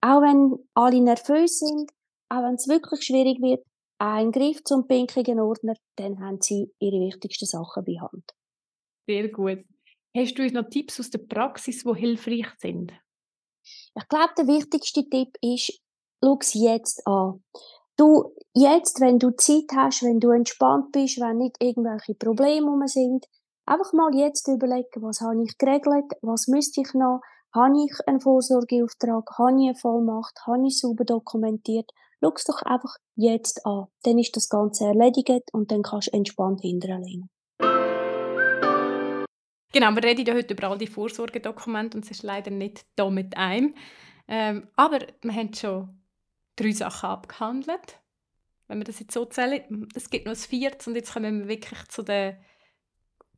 Auch 0.01 0.21
wenn 0.21 0.57
alle 0.73 1.01
nervös 1.01 1.59
sind, 1.59 1.91
auch 2.29 2.43
wenn 2.43 2.55
es 2.55 2.67
wirklich 2.67 3.03
schwierig 3.03 3.41
wird, 3.41 3.63
ein 3.99 4.31
Griff 4.31 4.63
zum 4.63 4.87
pinkigen 4.87 5.39
Ordner, 5.39 5.75
dann 5.97 6.19
haben 6.19 6.41
sie 6.41 6.71
ihre 6.79 6.99
wichtigsten 7.05 7.45
Sachen 7.45 7.83
bei 7.85 7.99
Hand. 7.99 8.31
Sehr 9.07 9.29
gut. 9.29 9.63
Hast 10.15 10.37
du 10.37 10.43
uns 10.43 10.53
noch 10.53 10.69
Tipps 10.69 10.99
aus 10.99 11.09
der 11.11 11.19
Praxis, 11.19 11.83
die 11.83 11.93
hilfreich 11.93 12.47
sind? 12.57 12.91
Ich 13.63 14.07
glaube, 14.07 14.33
der 14.37 14.47
wichtigste 14.47 15.07
Tipp 15.07 15.37
ist, 15.41 15.81
schau 16.23 16.37
es 16.39 16.53
jetzt 16.53 17.05
an. 17.05 17.43
Du, 17.97 18.33
jetzt, 18.55 18.99
wenn 18.99 19.19
du 19.19 19.31
Zeit 19.31 19.65
hast, 19.75 20.01
wenn 20.01 20.19
du 20.19 20.31
entspannt 20.31 20.91
bist, 20.91 21.19
wenn 21.19 21.37
nicht 21.37 21.57
irgendwelche 21.61 22.15
Probleme 22.15 22.87
sind, 22.87 23.27
Einfach 23.65 23.93
mal 23.93 24.13
jetzt 24.15 24.47
überlegen, 24.47 25.03
was 25.03 25.21
habe 25.21 25.43
ich 25.43 25.55
geregelt, 25.57 26.11
was 26.21 26.47
müsste 26.47 26.81
ich 26.81 26.93
noch, 26.95 27.21
habe 27.53 27.75
ich 27.85 27.93
einen 28.07 28.19
Vorsorgeauftrag, 28.19 29.29
habe 29.37 29.51
ich 29.51 29.69
eine 29.69 29.75
Vollmacht, 29.75 30.39
habe 30.47 30.65
ich 30.65 30.79
sauber 30.79 31.05
dokumentiert. 31.05 31.91
Schau 32.23 32.33
es 32.35 32.43
doch 32.45 32.61
einfach 32.63 32.95
jetzt 33.15 33.65
an. 33.65 33.85
Dann 34.03 34.17
ist 34.17 34.35
das 34.35 34.49
Ganze 34.49 34.85
erledigt 34.85 35.53
und 35.53 35.71
dann 35.71 35.83
kannst 35.83 36.07
du 36.07 36.13
entspannt 36.13 36.61
hinterlegen. 36.61 37.29
Genau, 39.73 39.91
wir 39.95 40.03
reden 40.03 40.25
ja 40.25 40.33
heute 40.33 40.53
über 40.55 40.67
all 40.67 40.77
die 40.77 40.87
Vorsorgedokumente 40.87 41.97
und 41.97 42.03
es 42.03 42.11
ist 42.11 42.23
leider 42.23 42.51
nicht 42.51 42.85
da 42.95 43.09
mit 43.09 43.37
einem. 43.37 43.75
Ähm, 44.27 44.67
aber 44.75 44.99
wir 45.21 45.33
haben 45.33 45.53
schon 45.53 46.01
drei 46.55 46.71
Sachen 46.71 47.09
abgehandelt, 47.09 47.99
wenn 48.67 48.79
wir 48.79 48.85
das 48.85 48.99
jetzt 48.99 49.13
so 49.13 49.25
zählen. 49.25 49.87
Es 49.95 50.09
gibt 50.09 50.25
noch 50.25 50.33
ein 50.33 50.37
viertes 50.37 50.87
und 50.87 50.95
jetzt 50.95 51.13
kommen 51.13 51.41
wir 51.41 51.47
wirklich 51.47 51.87
zu 51.89 52.01
den 52.01 52.37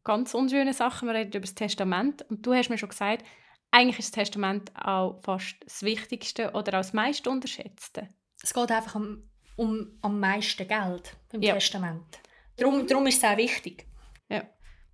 ganz 0.04 0.34
unschönen 0.34 0.74
Sachen. 0.74 1.08
Wir 1.08 1.16
reden 1.16 1.32
über 1.32 1.42
das 1.42 1.56
Testament. 1.56 2.24
Und 2.30 2.46
du 2.46 2.54
hast 2.54 2.70
mir 2.70 2.78
schon 2.78 2.90
gesagt, 2.90 3.26
eigentlich 3.72 4.00
ist 4.00 4.16
das 4.16 4.26
Testament 4.26 4.72
auch 4.76 5.20
fast 5.22 5.56
das 5.64 5.82
Wichtigste 5.84 6.52
oder 6.52 6.74
auch 6.74 6.84
das 6.84 6.94
meist 6.94 7.28
Unterschätzte. 7.28 8.10
Es 8.42 8.54
geht 8.54 8.72
einfach 8.72 8.96
um, 8.96 9.30
um 9.56 9.98
am 10.02 10.20
meisten 10.20 10.68
Geld 10.68 11.16
beim 11.32 11.42
ja. 11.42 11.54
Testament. 11.56 12.20
Darum, 12.58 12.86
darum 12.86 13.08
ist 13.08 13.18
es 13.18 13.24
auch 13.24 13.38
wichtig. 13.38 13.88
Ja. 14.30 14.44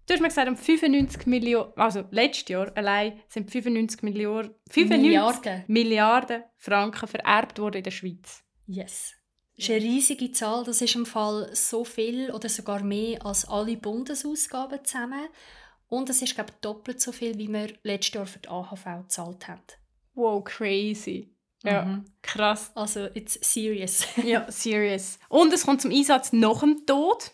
Du 0.06 0.14
hast 0.14 0.22
mir 0.22 0.30
gesagt, 0.30 0.48
um 0.48 0.56
95 0.56 1.26
Millionen, 1.28 1.74
also 1.76 2.06
letztes 2.12 2.48
Jahr 2.48 2.72
allein 2.76 3.20
sind 3.28 3.52
95 3.52 4.02
Millionen, 4.02 4.56
95 4.70 5.02
Milliarden. 5.02 5.64
Milliarden 5.68 6.44
Franken 6.58 7.08
vererbt 7.08 7.60
worden 7.60 7.78
in 7.78 7.84
der 7.84 7.92
Schweiz. 7.92 8.44
Yes. 8.66 9.19
Das 9.60 9.68
ist 9.68 9.76
eine 9.76 9.84
riesige 9.84 10.32
Zahl. 10.32 10.64
Das 10.64 10.82
ist 10.82 10.96
im 10.96 11.06
Fall 11.06 11.50
so 11.54 11.84
viel 11.84 12.32
oder 12.32 12.48
sogar 12.48 12.82
mehr 12.82 13.26
als 13.26 13.44
alle 13.44 13.76
Bundesausgaben 13.76 14.86
zusammen. 14.86 15.28
Und 15.90 16.10
es 16.10 16.22
ist, 16.22 16.34
glaube 16.34 16.52
ich, 16.54 16.62
doppelt 16.62 17.02
so 17.02 17.12
viel, 17.12 17.38
wie 17.38 17.50
wir 17.50 17.74
letztes 17.84 18.14
Jahr 18.14 18.26
für 18.26 18.40
die 18.40 18.48
AHV 18.48 18.86
gezahlt 19.02 19.50
haben. 19.50 19.62
Wow, 20.14 20.46
crazy. 20.46 21.36
Ja, 21.64 21.84
mhm. 21.84 22.06
krass. 22.22 22.72
Also, 22.74 23.08
it's 23.14 23.38
serious. 23.42 24.08
ja, 24.24 24.50
serious. 24.50 25.20
Und 25.28 25.52
es 25.52 25.66
kommt 25.66 25.82
zum 25.82 25.92
Einsatz 25.92 26.32
nach 26.32 26.62
dem 26.62 26.86
Tod. 26.86 27.32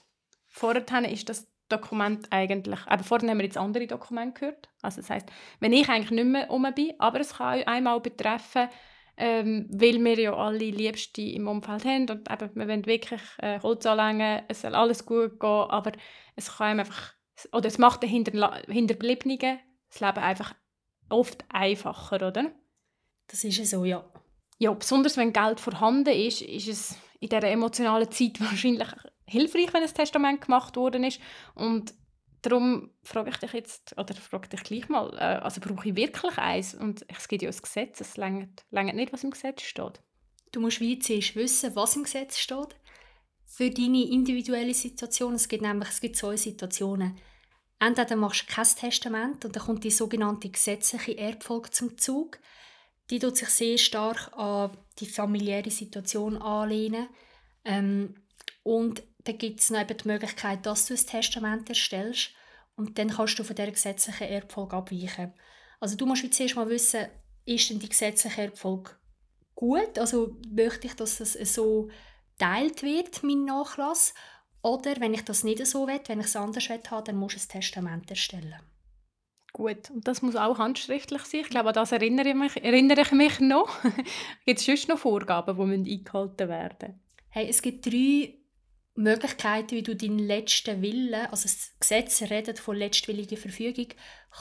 Vorher 0.48 1.12
ist 1.12 1.30
das 1.30 1.48
Dokument 1.70 2.26
eigentlich, 2.32 2.80
aber 2.88 3.04
vorher 3.04 3.30
haben 3.30 3.38
wir 3.38 3.46
jetzt 3.46 3.58
andere 3.58 3.86
Dokumente 3.86 4.40
gehört. 4.40 4.70
Also 4.82 5.02
das 5.02 5.10
heißt, 5.12 5.30
wenn 5.60 5.74
ich 5.74 5.90
eigentlich 5.90 6.12
nicht 6.12 6.26
mehr 6.26 6.50
um 6.50 6.66
bin, 6.74 6.94
aber 6.98 7.20
es 7.20 7.36
kann 7.36 7.64
einmal 7.64 8.00
betreffen, 8.00 8.70
ähm, 9.18 9.68
weil 9.72 10.04
wir 10.04 10.20
ja 10.20 10.34
alle 10.34 10.58
Liebste 10.58 11.22
im 11.22 11.48
Umfeld 11.48 11.86
haben 11.86 12.10
und 12.10 12.30
eben, 12.30 12.56
wir 12.56 12.68
wollen 12.68 12.86
wirklich 12.86 13.22
äh, 13.38 13.60
Holz 13.62 13.86
anlegen, 13.86 14.44
es 14.48 14.62
soll 14.62 14.76
alles 14.76 15.06
gut 15.06 15.40
gehen, 15.40 15.50
aber 15.50 15.92
es 16.36 16.58
kann 16.58 16.80
einfach, 16.80 17.14
oder 17.52 17.68
es 17.68 17.78
macht 17.78 18.04
den 18.04 18.10
Hinterla 18.10 18.62
Hinterbliebenen 18.68 19.60
das 19.90 20.00
Leben 20.02 20.24
einfach 20.24 20.54
oft 21.10 21.46
einfacher, 21.50 22.28
oder? 22.28 22.52
Das 23.28 23.44
ist 23.44 23.66
so, 23.70 23.86
ja. 23.86 24.04
Ja, 24.58 24.72
besonders 24.74 25.18
wenn 25.18 25.34
Geld 25.34 25.60
vorhanden 25.60 26.14
ist, 26.14 26.42
ist 26.42 26.68
es 26.68 26.98
in 27.20 27.30
dieser 27.30 27.50
emotionalen 27.50 28.12
Zeit 28.12 28.40
wahrscheinlich 28.40 28.88
hilfreich, 29.26 29.74
wenn 29.74 29.84
ein 29.84 29.94
Testament 29.94 30.42
gemacht 30.42 30.76
worden 30.76 31.04
ist 31.04 31.20
und 31.56 31.94
Darum 32.46 32.92
frage 33.02 33.32
ich 33.32 33.38
dich 33.38 33.54
jetzt, 33.54 33.98
oder 33.98 34.14
frage 34.14 34.50
dich 34.50 34.62
gleich 34.62 34.88
mal, 34.88 35.12
äh, 35.16 35.42
also 35.42 35.60
brauche 35.60 35.90
ich 35.90 35.96
wirklich 35.96 36.38
eins? 36.38 36.76
Und 36.76 37.04
es 37.08 37.28
gibt 37.28 37.42
ja 37.42 37.50
ein 37.50 37.58
Gesetz, 37.60 38.02
es 38.02 38.18
längert 38.18 38.62
nicht, 38.72 39.12
was 39.12 39.24
im 39.24 39.32
Gesetz 39.32 39.64
steht. 39.64 40.04
Du 40.52 40.60
musst 40.60 40.78
zuerst 40.78 41.36
wissen, 41.36 41.76
was 41.76 41.96
im 41.96 42.04
Gesetz 42.04 42.38
steht. 42.38 42.76
Für 43.46 43.72
deine 43.72 44.04
individuelle 44.04 44.76
Situation, 44.76 45.34
es 45.34 45.48
gibt 45.48 45.64
nämlich 45.64 45.90
es 45.90 46.02
gibt 46.02 46.18
zwei 46.18 46.38
Situationen. 46.38 47.20
Entweder 47.80 48.16
machst 48.16 48.44
du 48.48 48.54
kein 48.54 48.64
Testament 48.64 49.44
und 49.44 49.56
dann 49.56 49.64
kommt 49.64 49.84
die 49.84 49.90
sogenannte 49.90 50.50
gesetzliche 50.50 51.18
Erbfolge 51.18 51.72
zum 51.72 51.98
Zug. 51.98 52.38
Die 53.10 53.18
tut 53.18 53.38
sich 53.38 53.50
sehr 53.50 53.80
stark 53.80 54.32
an 54.38 54.78
die 55.00 55.08
familiäre 55.08 55.72
Situation 55.72 56.38
anlehnen. 56.38 57.10
Ähm, 57.64 58.14
und 58.62 59.02
dann 59.26 59.38
gibt 59.38 59.60
es 59.60 59.70
noch 59.70 59.82
eben 59.82 59.98
die 59.98 60.08
Möglichkeit, 60.08 60.66
dass 60.66 60.86
du 60.86 60.94
ein 60.94 61.06
Testament 61.06 61.70
erstellst 61.70 62.32
und 62.76 62.98
dann 62.98 63.10
kannst 63.10 63.38
du 63.40 63.44
von 63.44 63.56
dieser 63.56 63.72
gesetzlichen 63.72 64.28
Erbfolge 64.28 64.76
abweichen. 64.76 65.34
Also 65.80 65.96
du 65.98 66.06
musst 66.06 66.24
jetzt 66.24 66.38
zuerst 66.38 66.56
mal 66.56 66.70
wissen, 66.70 67.08
ist 67.46 67.70
denn 67.70 67.80
die 67.80 67.90
gesetzliche 67.90 68.44
Erbfolge 68.44 68.92
gut? 69.56 69.98
Also 69.98 70.38
möchte 70.50 70.88
ich, 70.88 70.94
dass 70.94 71.18
das 71.18 71.34
so 71.34 71.90
teilt 72.38 72.84
wird, 72.84 73.24
mein 73.24 73.46
Nachlass? 73.46 74.14
Oder 74.62 75.00
wenn 75.00 75.14
ich 75.14 75.24
das 75.24 75.44
nicht 75.44 75.66
so 75.66 75.88
will, 75.88 76.02
wenn 76.08 76.20
ich 76.20 76.26
es 76.26 76.36
anders 76.36 76.70
will, 76.70 76.82
dann 76.82 77.16
muss 77.18 77.36
ich 77.36 77.44
ein 77.44 77.50
Testament 77.50 78.10
erstellen. 78.10 78.56
Gut, 79.54 79.90
und 79.90 80.08
das 80.08 80.22
muss 80.22 80.36
auch 80.36 80.58
handschriftlich 80.58 81.22
sein. 81.22 81.42
Ich 81.42 81.50
glaube, 81.50 81.70
an 81.70 81.76
das 81.76 81.94
erinnere 81.94 82.30
ich 82.30 82.36
mich, 82.36 82.62
erinnere 82.62 83.02
ich 83.02 83.12
mich 83.12 83.40
noch. 83.40 83.80
gibt 84.46 84.60
es 84.60 84.66
sonst 84.66 84.90
noch 84.90 84.98
Vorgaben, 84.98 85.84
die 85.84 85.94
eingehalten 85.94 86.50
werden 86.50 86.78
müssen? 86.82 87.00
Hey, 87.30 87.48
es 87.48 87.62
gibt 87.62 87.86
drei 87.86 88.34
Möglichkeiten, 88.96 89.72
wie 89.72 89.84
du 89.84 89.96
deinen 89.96 90.20
letzten 90.20 90.82
Willen, 90.82 91.28
also 91.28 91.44
das 91.44 91.74
Gesetz 91.80 92.22
redet 92.24 92.60
von 92.60 92.78
letztwilliger 92.78 93.38
Verfügung, 93.38 93.88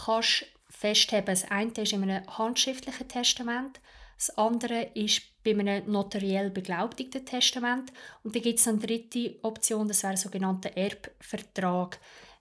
kannst 0.05 0.47
festheben. 0.69 1.27
Das 1.27 1.51
eine 1.51 1.73
ist 1.73 1.93
in 1.93 2.03
einem 2.03 2.27
handschriftlichen 2.27 3.09
Testament, 3.09 3.81
das 4.17 4.31
andere 4.39 4.91
ist 4.95 5.23
bei 5.43 5.51
einem 5.51 5.91
notariell 5.91 6.51
beglaubigten 6.51 7.27
Testament 7.27 7.93
und 8.23 8.35
dann 8.35 8.43
gibt 8.43 8.59
es 8.59 8.69
eine 8.69 8.79
dritte 8.79 9.37
Option, 9.43 9.89
das 9.89 10.03
wäre 10.03 10.13
ein 10.13 10.17
sogenannter 10.17 10.77
Erbvertrag. 10.77 11.99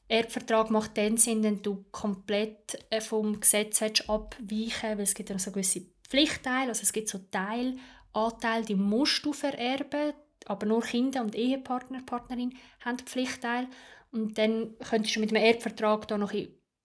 Erbvertrag 0.08 0.69
macht 0.69 0.97
dann 0.97 1.17
Sinn, 1.17 1.43
wenn 1.43 1.62
du 1.62 1.86
komplett 1.91 2.78
äh, 2.89 3.02
vom 3.02 3.39
Gesetz 3.39 3.82
abweichen 3.82 4.97
weil 4.97 5.02
es 5.02 5.15
gibt 5.15 5.30
dann 5.30 5.39
so 5.39 5.52
gewisse 5.52 5.82
Pflichtteile, 6.08 6.69
also 6.69 6.84
es 6.84 6.93
gibt 6.93 7.10
so 7.10 7.19
Teilanteile, 7.32 8.65
die 8.65 8.76
musst 8.76 9.26
du 9.26 9.34
vererben, 9.34 10.13
aber 10.47 10.65
nur 10.65 10.82
Kinder 10.82 11.21
und 11.21 11.36
Ehepartner, 11.36 12.01
Partnerin 12.06 12.56
haben 12.82 12.99
Pflichtteil 12.99 13.67
und 14.12 14.38
dann 14.38 14.75
könntest 14.89 15.15
du 15.15 15.19
mit 15.19 15.32
einem 15.32 15.43
Erbvertrag 15.43 16.08
da 16.08 16.17
noch 16.17 16.34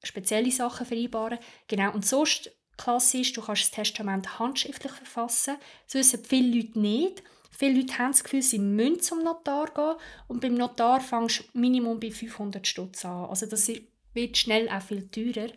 spezielle 0.03 0.51
Sachen 0.51 0.87
vereinbaren. 0.87 1.39
Genau, 1.67 1.93
und 1.93 2.07
sonst 2.07 2.51
klassisch, 2.77 3.33
du 3.33 3.43
kannst 3.43 3.65
das 3.65 3.71
Testament 3.71 4.39
handschriftlich 4.39 4.93
verfassen. 4.93 5.57
Das 5.87 5.95
wissen 5.95 6.25
viele 6.25 6.57
Leute 6.57 6.79
nicht. 6.79 7.23
Viele 7.51 7.81
Leute 7.81 7.99
haben 7.99 8.13
das 8.13 8.23
Gefühl, 8.23 8.43
sie 8.43 8.61
müssen 8.61 9.01
zum 9.01 9.25
Notar 9.25 9.73
gehen 9.75 9.97
und 10.29 10.41
beim 10.41 10.55
Notar 10.55 11.01
fängst 11.01 11.41
du 11.41 11.59
Minimum 11.59 11.99
bei 11.99 12.11
500 12.11 12.67
Stutz 12.67 13.05
an. 13.05 13.29
Also 13.29 13.47
das 13.47 13.69
wird 14.15 14.37
schnell 14.37 14.69
auch 14.69 14.81
viel 14.81 15.09
teurer. 15.09 15.51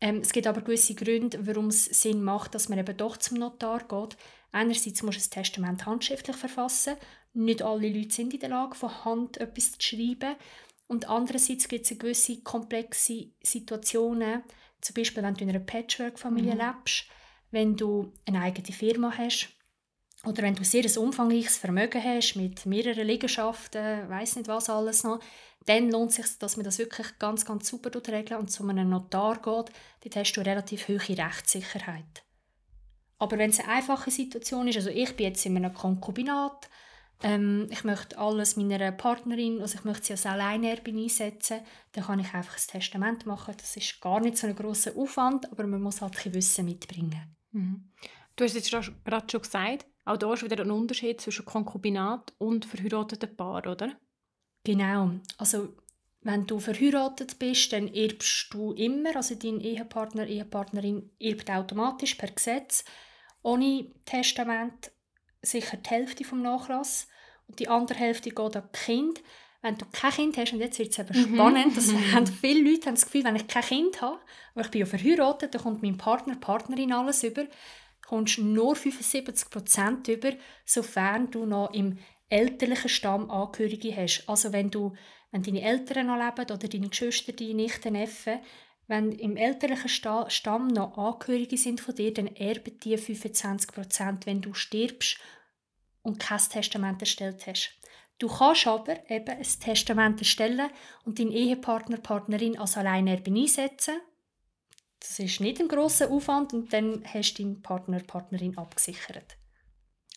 Ähm, 0.00 0.18
es 0.18 0.32
gibt 0.32 0.46
aber 0.46 0.62
gewisse 0.62 0.94
Gründe, 0.94 1.46
warum 1.46 1.68
es 1.68 1.84
Sinn 1.84 2.22
macht, 2.22 2.54
dass 2.54 2.68
man 2.68 2.78
eben 2.78 2.96
doch 2.96 3.16
zum 3.16 3.38
Notar 3.38 3.86
geht. 3.86 4.16
Einerseits 4.50 5.02
musst 5.02 5.18
du 5.18 5.20
das 5.20 5.30
Testament 5.30 5.86
handschriftlich 5.86 6.36
verfassen. 6.36 6.96
Nicht 7.32 7.62
alle 7.62 7.88
Leute 7.88 8.14
sind 8.14 8.34
in 8.34 8.40
der 8.40 8.48
Lage, 8.48 8.74
von 8.74 9.04
Hand 9.04 9.38
etwas 9.38 9.72
zu 9.72 9.80
schreiben. 9.80 10.36
Und 10.86 11.08
andererseits 11.08 11.68
gibt 11.68 11.90
es 11.90 11.98
gewisse 11.98 12.42
komplexe 12.42 13.30
Situationen, 13.42 14.42
zum 14.80 14.94
Beispiel 14.94 15.22
wenn 15.22 15.34
du 15.34 15.44
in 15.44 15.50
einer 15.50 15.60
Patchwork-Familie 15.60 16.54
mhm. 16.54 16.60
lebst, 16.60 17.04
wenn 17.50 17.76
du 17.76 18.12
eine 18.26 18.40
eigene 18.40 18.72
Firma 18.76 19.12
hast 19.16 19.50
oder 20.24 20.42
wenn 20.42 20.54
du 20.54 20.64
sehr 20.64 20.84
ein 20.84 20.98
umfangreiches 20.98 21.58
Vermögen 21.58 22.02
hast 22.02 22.34
mit 22.34 22.66
mehreren 22.66 23.06
Liegenschaften, 23.06 24.08
weiß 24.08 24.36
nicht 24.36 24.48
was 24.48 24.68
alles 24.68 25.04
noch, 25.04 25.20
dann 25.66 25.90
lohnt 25.90 26.10
es 26.10 26.16
sich, 26.16 26.38
dass 26.38 26.56
man 26.56 26.64
das 26.64 26.78
wirklich 26.78 27.18
ganz, 27.18 27.44
ganz 27.44 27.68
super 27.68 27.90
regeln 28.08 28.40
und 28.40 28.50
zu 28.50 28.66
einem 28.66 28.90
Notar 28.90 29.36
geht. 29.36 29.44
Dort 30.02 30.16
hast 30.16 30.32
du 30.32 30.40
relativ 30.40 30.88
hohe 30.88 30.98
Rechtssicherheit. 30.98 32.24
Aber 33.18 33.38
wenn 33.38 33.50
es 33.50 33.60
eine 33.60 33.68
einfache 33.68 34.10
Situation 34.10 34.68
ist, 34.68 34.76
also 34.76 34.90
ich 34.90 35.14
bin 35.16 35.26
jetzt 35.26 35.44
in 35.44 35.56
einem 35.56 35.74
Konkubinat, 35.74 36.68
ähm, 37.22 37.68
ich 37.70 37.84
möchte 37.84 38.18
alles 38.18 38.56
meiner 38.56 38.92
Partnerin, 38.92 39.60
also 39.60 39.78
ich 39.78 39.84
möchte 39.84 40.06
sie 40.06 40.12
als 40.12 40.26
Alleinerbin 40.26 40.98
einsetzen, 40.98 41.60
dann 41.92 42.04
kann 42.04 42.20
ich 42.20 42.32
einfach 42.32 42.56
ein 42.56 42.80
Testament 42.80 43.26
machen. 43.26 43.54
Das 43.58 43.76
ist 43.76 44.00
gar 44.00 44.20
nicht 44.20 44.38
so 44.38 44.46
ein 44.46 44.56
grosser 44.56 44.96
Aufwand, 44.96 45.50
aber 45.52 45.66
man 45.66 45.82
muss 45.82 46.00
halt 46.00 46.16
ein 46.24 46.34
Wissen 46.34 46.64
mitbringen. 46.64 47.36
Mhm. 47.52 47.90
Du 48.36 48.44
hast 48.44 48.54
jetzt 48.54 48.70
gerade 48.70 49.26
schon 49.30 49.42
gesagt, 49.42 49.86
auch 50.04 50.16
da 50.16 50.32
ist 50.32 50.42
wieder 50.42 50.62
ein 50.62 50.70
Unterschied 50.70 51.20
zwischen 51.20 51.44
Konkubinat 51.44 52.32
und 52.38 52.64
verheirateten 52.64 53.36
Paar, 53.36 53.66
oder? 53.66 53.92
Genau. 54.64 55.10
Also 55.36 55.74
wenn 56.22 56.46
du 56.46 56.58
verheiratet 56.58 57.38
bist, 57.38 57.72
dann 57.72 57.88
erbst 57.88 58.48
du 58.52 58.72
immer, 58.72 59.16
also 59.16 59.34
dein 59.34 59.60
Ehepartner, 59.60 60.26
Ehepartnerin 60.26 61.10
erbt 61.18 61.50
automatisch 61.50 62.14
per 62.14 62.30
Gesetz, 62.30 62.84
ohne 63.42 63.90
Testament 64.04 64.90
sicher 65.42 65.76
die 65.76 65.90
Hälfte 65.90 66.24
vom 66.24 66.42
Nachlass 66.42 67.08
und 67.48 67.58
die 67.58 67.68
andere 67.68 67.98
Hälfte 67.98 68.30
geht 68.30 68.56
an 68.56 68.72
Kind. 68.72 69.20
Wenn 69.62 69.76
du 69.76 69.84
kein 69.92 70.12
Kind 70.12 70.38
hast, 70.38 70.52
und 70.54 70.60
jetzt 70.60 70.78
wird 70.78 70.90
es 70.90 70.98
eben 70.98 71.18
mhm. 71.18 71.34
spannend, 71.34 71.76
das 71.76 71.92
haben 72.14 72.26
viele 72.26 72.70
Leute 72.70 72.86
haben 72.86 72.94
das 72.94 73.04
Gefühl, 73.04 73.24
wenn 73.24 73.36
ich 73.36 73.46
kein 73.46 73.62
Kind 73.62 74.00
habe, 74.00 74.18
aber 74.54 74.64
ich 74.64 74.70
bin 74.70 74.80
ja 74.80 74.86
verheiratet, 74.86 75.54
dann 75.54 75.62
kommt 75.62 75.82
mein 75.82 75.98
Partner, 75.98 76.36
Partnerin 76.36 76.92
alles 76.92 77.22
über, 77.22 77.44
kommst 78.06 78.38
nur 78.38 78.74
75% 78.74 80.10
über, 80.10 80.32
sofern 80.64 81.30
du 81.30 81.44
noch 81.44 81.72
im 81.74 81.98
elterlichen 82.30 82.88
Stamm 82.88 83.30
Angehörige 83.30 83.94
hast. 83.94 84.24
Also 84.28 84.52
wenn 84.52 84.70
du, 84.70 84.94
wenn 85.30 85.42
deine 85.42 85.62
Eltern 85.62 86.06
noch 86.06 86.16
leben 86.16 86.50
oder 86.50 86.68
deine 86.68 86.88
Geschwister, 86.88 87.32
deine 87.32 87.54
Nichten, 87.54 87.92
Neffen, 87.92 88.38
wenn 88.90 89.12
im 89.12 89.36
elterlichen 89.36 89.88
Stamm 90.28 90.66
noch 90.66 90.98
Angehörige 90.98 91.56
sind 91.56 91.80
von 91.80 91.94
dir, 91.94 92.12
dann 92.12 92.26
erben 92.26 92.78
die 92.80 92.98
25%, 92.98 94.26
wenn 94.26 94.40
du 94.40 94.52
stirbst 94.52 95.16
und 96.02 96.18
kein 96.18 96.40
Testament 96.40 97.00
erstellt 97.00 97.46
hast. 97.46 97.70
Du 98.18 98.26
kannst 98.26 98.66
aber 98.66 99.08
eben 99.08 99.30
ein 99.30 99.46
Testament 99.60 100.18
erstellen 100.18 100.70
und 101.04 101.20
deinen 101.20 101.30
Ehepartner, 101.30 101.98
Partnerin 101.98 102.58
als 102.58 102.76
Alleinerbin 102.76 103.36
einsetzen. 103.36 103.94
Das 104.98 105.20
ist 105.20 105.40
nicht 105.40 105.60
ein 105.60 105.68
grosser 105.68 106.10
Aufwand 106.10 106.52
und 106.52 106.72
dann 106.72 107.04
hast 107.04 107.34
du 107.34 107.44
deinen 107.44 107.62
Partner, 107.62 108.00
Partnerin 108.00 108.58
abgesichert. 108.58 109.36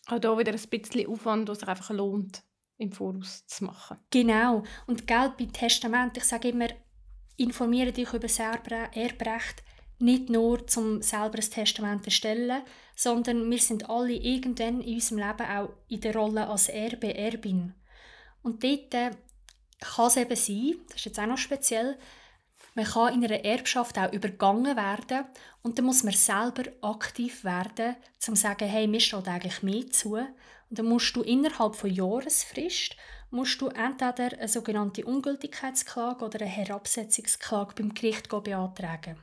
Auch 0.06 0.20
hier 0.20 0.36
wieder 0.38 0.52
ein 0.52 0.68
bisschen 0.68 1.08
Aufwand, 1.08 1.48
was 1.48 1.60
sich 1.60 1.68
einfach 1.68 1.90
lohnt, 1.90 2.42
im 2.76 2.90
Voraus 2.90 3.46
zu 3.46 3.64
machen. 3.64 3.98
Genau. 4.10 4.64
Und 4.88 5.06
Geld 5.06 5.36
bei 5.36 5.46
Testament, 5.46 6.16
ich 6.16 6.24
sage 6.24 6.48
immer, 6.48 6.68
informiere 7.36 7.92
dich 7.92 8.08
über 8.12 8.20
das 8.20 8.38
Erbrecht 8.38 9.62
nicht 9.98 10.28
nur 10.28 10.66
zum 10.66 11.02
selber 11.02 11.38
ein 11.38 11.50
Testament 11.50 12.02
zu 12.02 12.06
erstellen, 12.06 12.62
sondern 12.96 13.50
wir 13.50 13.58
sind 13.58 13.88
alle 13.88 14.12
irgendwann 14.12 14.80
in 14.80 14.94
unserem 14.94 15.18
Leben 15.18 15.50
auch 15.50 15.70
in 15.88 16.00
der 16.00 16.14
Rolle 16.14 16.46
als 16.48 16.68
Erbe, 16.68 17.14
Erbin. 17.14 17.74
Und 18.42 18.62
dort 18.62 18.92
äh, 18.94 19.10
kann 19.80 20.06
es 20.06 20.16
eben 20.16 20.36
sein, 20.36 20.74
das 20.88 20.96
ist 20.96 21.04
jetzt 21.06 21.18
auch 21.18 21.26
noch 21.26 21.38
speziell, 21.38 21.96
man 22.74 22.86
kann 22.86 23.14
in 23.14 23.24
einer 23.24 23.44
Erbschaft 23.44 23.96
auch 23.98 24.12
übergangen 24.12 24.76
werden 24.76 25.26
und 25.62 25.78
dann 25.78 25.84
muss 25.84 26.02
man 26.02 26.12
selber 26.12 26.64
aktiv 26.82 27.44
werden, 27.44 27.94
um 28.26 28.34
zu 28.34 28.36
sagen, 28.36 28.68
hey, 28.68 28.88
mir 28.88 29.00
steht 29.00 29.28
eigentlich 29.28 29.62
mehr 29.62 29.88
zu. 29.90 30.14
Und 30.14 30.28
dann 30.70 30.86
musst 30.86 31.14
du 31.14 31.22
innerhalb 31.22 31.76
von 31.76 31.90
Jahresfrist 31.90 32.96
musst 33.34 33.60
du 33.60 33.68
entweder 33.68 34.38
eine 34.38 34.48
sogenannte 34.48 35.04
Ungültigkeitsklage 35.04 36.24
oder 36.24 36.40
eine 36.40 36.48
Herabsetzungsklage 36.48 37.74
beim 37.76 37.92
Gericht 37.92 38.28
beantragen. 38.28 39.18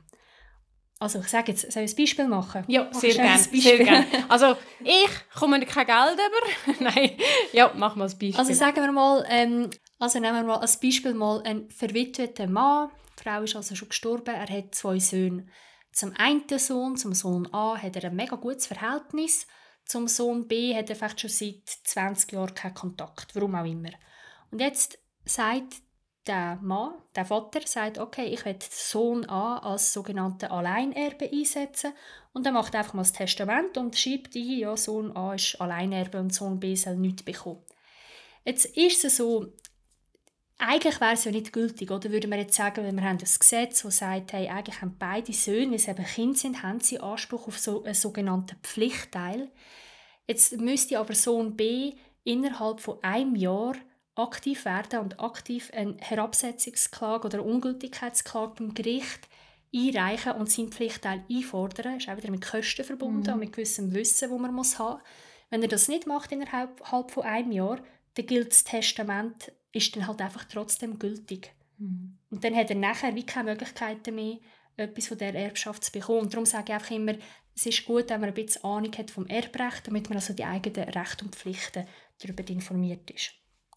Also 1.00 1.18
ich 1.18 1.28
sage 1.28 1.50
jetzt, 1.50 1.72
soll 1.72 1.82
ich 1.82 1.94
ein 1.94 1.96
Beispiel 1.96 2.28
machen? 2.28 2.62
Ja, 2.68 2.88
sehr 2.92 3.14
gerne. 3.14 3.38
Sehr 3.38 3.78
gern. 3.78 4.06
Also 4.28 4.56
ich 4.84 5.10
komme 5.34 5.58
kein 5.66 5.86
Geld 5.86 6.14
über. 6.14 6.80
Nein, 6.84 7.16
ja, 7.52 7.72
mach 7.74 7.96
mal 7.96 8.04
ein 8.04 8.10
Beispiel. 8.10 8.38
Also 8.38 8.52
sagen 8.52 8.76
wir 8.76 8.92
mal, 8.92 9.24
ähm, 9.28 9.68
also 9.98 10.20
nehmen 10.20 10.36
wir 10.36 10.44
mal 10.44 10.60
als 10.60 10.78
Beispiel 10.78 11.14
mal 11.14 11.42
einen 11.42 11.68
verwitweten 11.70 12.52
Mann. 12.52 12.90
Die 13.18 13.22
Frau 13.24 13.42
ist 13.42 13.56
also 13.56 13.74
schon 13.74 13.88
gestorben, 13.88 14.32
er 14.32 14.48
hat 14.48 14.76
zwei 14.76 15.00
Söhne. 15.00 15.46
Zum 15.92 16.12
einen 16.16 16.44
Sohn, 16.56 16.96
zum 16.96 17.14
Sohn 17.14 17.52
A, 17.52 17.76
hat 17.76 17.96
er 17.96 18.04
ein 18.04 18.16
mega 18.16 18.36
gutes 18.36 18.66
Verhältnis. 18.66 19.48
Zum 19.84 20.08
Sohn 20.08 20.48
B 20.48 20.74
hat 20.74 20.90
er 20.90 20.96
vielleicht 20.96 21.20
schon 21.20 21.30
seit 21.30 21.68
20 21.84 22.32
Jahren 22.32 22.54
keinen 22.54 22.74
Kontakt, 22.74 23.34
warum 23.34 23.54
auch 23.54 23.64
immer. 23.64 23.90
Und 24.50 24.60
jetzt 24.60 24.98
sagt 25.24 25.74
der 26.26 26.58
Mann, 26.62 26.94
der 27.16 27.24
Vater, 27.24 27.60
sagt, 27.66 27.98
okay, 27.98 28.26
ich 28.26 28.44
will 28.44 28.56
Sohn 28.60 29.28
A 29.28 29.58
als 29.58 29.92
sogenannten 29.92 30.50
Alleinerbe 30.50 31.28
einsetzen 31.30 31.92
und 32.32 32.46
er 32.46 32.52
macht 32.52 32.74
einfach 32.74 32.94
mal 32.94 33.02
das 33.02 33.12
Testament 33.12 33.76
und 33.76 33.96
schreibt 33.96 34.36
ein, 34.36 34.58
ja, 34.58 34.76
Sohn 34.76 35.16
A 35.16 35.34
ist 35.34 35.60
Alleinerbe 35.60 36.20
und 36.20 36.32
Sohn 36.32 36.60
B 36.60 36.74
soll 36.76 36.96
nichts 36.96 37.24
bekommen. 37.24 37.64
Jetzt 38.44 38.66
ist 38.76 39.04
es 39.04 39.16
so, 39.16 39.52
eigentlich 40.64 41.00
wäre 41.00 41.14
es 41.14 41.24
ja 41.24 41.32
nicht 41.32 41.52
gültig, 41.52 41.90
oder 41.90 42.10
würde 42.10 42.28
man 42.28 42.38
jetzt 42.38 42.54
sagen, 42.54 42.84
wenn 42.84 42.94
wir 42.94 43.02
haben 43.02 43.18
das 43.18 43.38
Gesetz, 43.38 43.82
das 43.82 43.98
sagt, 43.98 44.32
hey, 44.32 44.48
eigentlich 44.48 44.80
haben 44.80 44.96
beide 44.98 45.32
Söhne, 45.32 45.72
wenn 45.72 45.78
sie 45.78 45.90
eben 45.90 46.04
Kinder 46.04 46.38
sind, 46.38 46.62
haben 46.62 46.80
sie 46.80 47.00
Anspruch 47.00 47.48
auf 47.48 47.58
so 47.58 47.82
einen 47.82 47.94
sogenannten 47.94 48.56
Pflichtteil. 48.62 49.50
Jetzt 50.26 50.56
müsste 50.58 50.98
aber 50.98 51.14
Sohn 51.14 51.56
B 51.56 51.94
innerhalb 52.24 52.80
von 52.80 53.02
einem 53.02 53.34
Jahr 53.34 53.74
aktiv 54.14 54.64
werden 54.64 55.00
und 55.00 55.20
aktiv 55.20 55.70
eine 55.74 55.96
Herabsetzungsklage 55.98 57.26
oder 57.26 57.44
Ungültigkeitsklage 57.44 58.54
beim 58.58 58.74
Gericht 58.74 59.28
einreichen 59.74 60.32
und 60.32 60.50
seinen 60.50 60.70
Pflichtteil 60.70 61.24
einfordern. 61.30 61.94
Das 61.94 62.04
ist 62.04 62.08
auch 62.08 62.16
wieder 62.16 62.30
mit 62.30 62.46
Kosten 62.46 62.84
verbunden 62.84 63.26
mhm. 63.26 63.32
und 63.32 63.40
mit 63.40 63.52
gewissem 63.52 63.92
Wissen, 63.94 64.30
das 64.30 64.38
man 64.38 64.54
muss 64.54 64.78
haben 64.78 65.00
Wenn 65.50 65.62
er 65.62 65.68
das 65.68 65.88
nicht 65.88 66.06
macht 66.06 66.30
innerhalb 66.30 66.80
von 67.10 67.24
einem 67.24 67.52
Jahr, 67.52 67.80
dann 68.14 68.26
gilt 68.26 68.52
das 68.52 68.64
Testament, 68.64 69.52
ist 69.72 69.94
dann 69.96 70.06
halt 70.06 70.20
einfach 70.20 70.44
trotzdem 70.44 70.98
gültig. 70.98 71.52
Mhm. 71.78 72.18
Und 72.30 72.44
dann 72.44 72.54
hat 72.54 72.70
er 72.70 72.76
nachher 72.76 73.14
wie 73.14 73.26
keine 73.26 73.50
Möglichkeiten 73.50 74.14
mehr, 74.14 74.38
etwas 74.76 75.08
von 75.08 75.18
der 75.18 75.34
Erbschaft 75.34 75.84
zu 75.84 75.92
bekommen. 75.92 76.22
Und 76.22 76.32
darum 76.32 76.46
sage 76.46 76.66
ich 76.68 76.74
einfach 76.74 76.90
immer, 76.90 77.14
es 77.54 77.66
ist 77.66 77.84
gut, 77.84 78.08
wenn 78.08 78.20
man 78.20 78.30
ein 78.30 78.34
bisschen 78.34 78.64
Ahnung 78.64 78.92
hat 78.96 79.10
vom 79.10 79.26
Erbrecht, 79.26 79.86
damit 79.86 80.08
man 80.08 80.16
also 80.16 80.32
die 80.32 80.44
eigenen 80.44 80.88
Rechte 80.88 81.24
und 81.24 81.36
Pflichten 81.36 81.86
darüber 82.20 82.46
informiert 82.48 83.10
ist. 83.10 83.32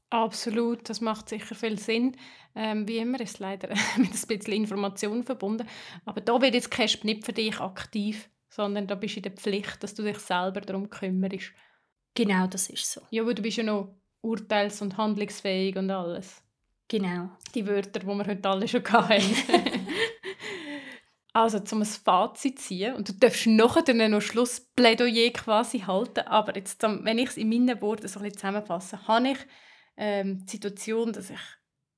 Absolut, 0.09 0.88
das 0.88 1.01
macht 1.01 1.29
sicher 1.29 1.55
viel 1.55 1.77
Sinn. 1.77 2.15
Ähm, 2.55 2.88
wie 2.88 2.99
immer 2.99 3.19
ist 3.19 3.36
es 3.36 3.39
leider 3.39 3.69
mit 3.97 4.13
ein 4.13 4.27
bisschen 4.27 4.53
Information 4.53 5.23
verbunden. 5.23 5.67
Aber 6.05 6.21
da 6.21 6.41
wird 6.41 6.53
jetzt 6.53 6.71
CASP 6.71 7.03
nicht 7.03 7.25
für 7.25 7.33
dich 7.33 7.59
aktiv, 7.59 8.29
sondern 8.47 8.88
da 8.88 8.95
bist 8.95 9.15
du 9.15 9.19
in 9.19 9.23
der 9.23 9.31
Pflicht, 9.33 9.83
dass 9.83 9.93
du 9.93 10.03
dich 10.03 10.19
selber 10.19 10.61
darum 10.61 10.89
kümmerst. 10.89 11.51
Genau, 12.13 12.47
das 12.47 12.69
ist 12.69 12.89
so. 12.89 13.01
Ja, 13.09 13.23
aber 13.23 13.33
du 13.33 13.41
bist 13.41 13.57
ja 13.57 13.63
noch 13.63 13.93
urteils- 14.26 14.82
und 14.82 14.97
handlungsfähig 14.97 15.76
und 15.78 15.89
alles. 15.91 16.41
Genau. 16.88 17.30
Die 17.53 17.65
Wörter, 17.67 17.99
die 17.99 18.05
wir 18.07 18.26
heute 18.26 18.49
alle 18.49 18.67
schon 18.67 18.84
hatten. 18.84 19.21
Also, 21.36 21.59
um 21.73 21.82
ein 21.82 21.86
Fazit 21.86 22.59
zu 22.59 22.67
ziehen, 22.67 22.95
und 22.95 23.09
du 23.09 23.13
darfst 23.13 23.45
nachher 23.45 23.93
noch 24.07 24.21
Schlussplädoyer 24.21 25.32
quasi 25.32 25.80
halten, 25.80 26.26
aber 26.28 26.55
jetzt, 26.55 26.82
wenn 26.82 27.17
ich 27.17 27.32
es 27.32 27.36
in 27.36 27.49
meinen 27.49 27.82
Worten 27.82 28.07
so 28.07 28.19
ein 28.19 28.23
bisschen 28.23 28.38
zusammenfasse, 28.38 29.05
habe 29.05 29.32
ich 29.32 29.38
ähm, 29.97 30.45
die 30.45 30.51
Situation, 30.51 31.11
dass 31.11 31.30
ich 31.30 31.39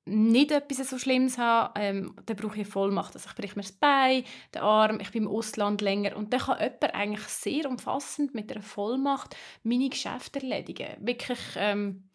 nicht 0.08 0.52
etwas 0.52 0.90
so 0.90 0.98
Schlimmes 0.98 1.38
habe, 1.38 1.80
ähm, 1.80 2.16
dann 2.26 2.38
brauche 2.38 2.54
ich 2.54 2.62
eine 2.62 2.72
Vollmacht. 2.72 3.16
Also 3.16 3.30
ich 3.30 3.36
breche 3.36 3.56
mir 3.56 3.64
das 3.64 3.72
Bein, 3.74 4.24
den 4.54 4.62
Arm, 4.62 5.00
ich 5.00 5.12
bin 5.12 5.24
im 5.24 5.30
Ausland 5.30 5.82
länger. 5.82 6.16
Und 6.16 6.34
dann 6.34 6.40
kann 6.40 6.60
jemand 6.60 6.96
eigentlich 6.96 7.28
sehr 7.28 7.70
umfassend 7.70 8.34
mit 8.34 8.52
einer 8.52 8.62
Vollmacht 8.62 9.36
meine 9.64 9.90
Geschäfte 9.90 10.42
erledigen. 10.42 10.96
Wirklich, 11.00 11.40
ähm, 11.56 12.10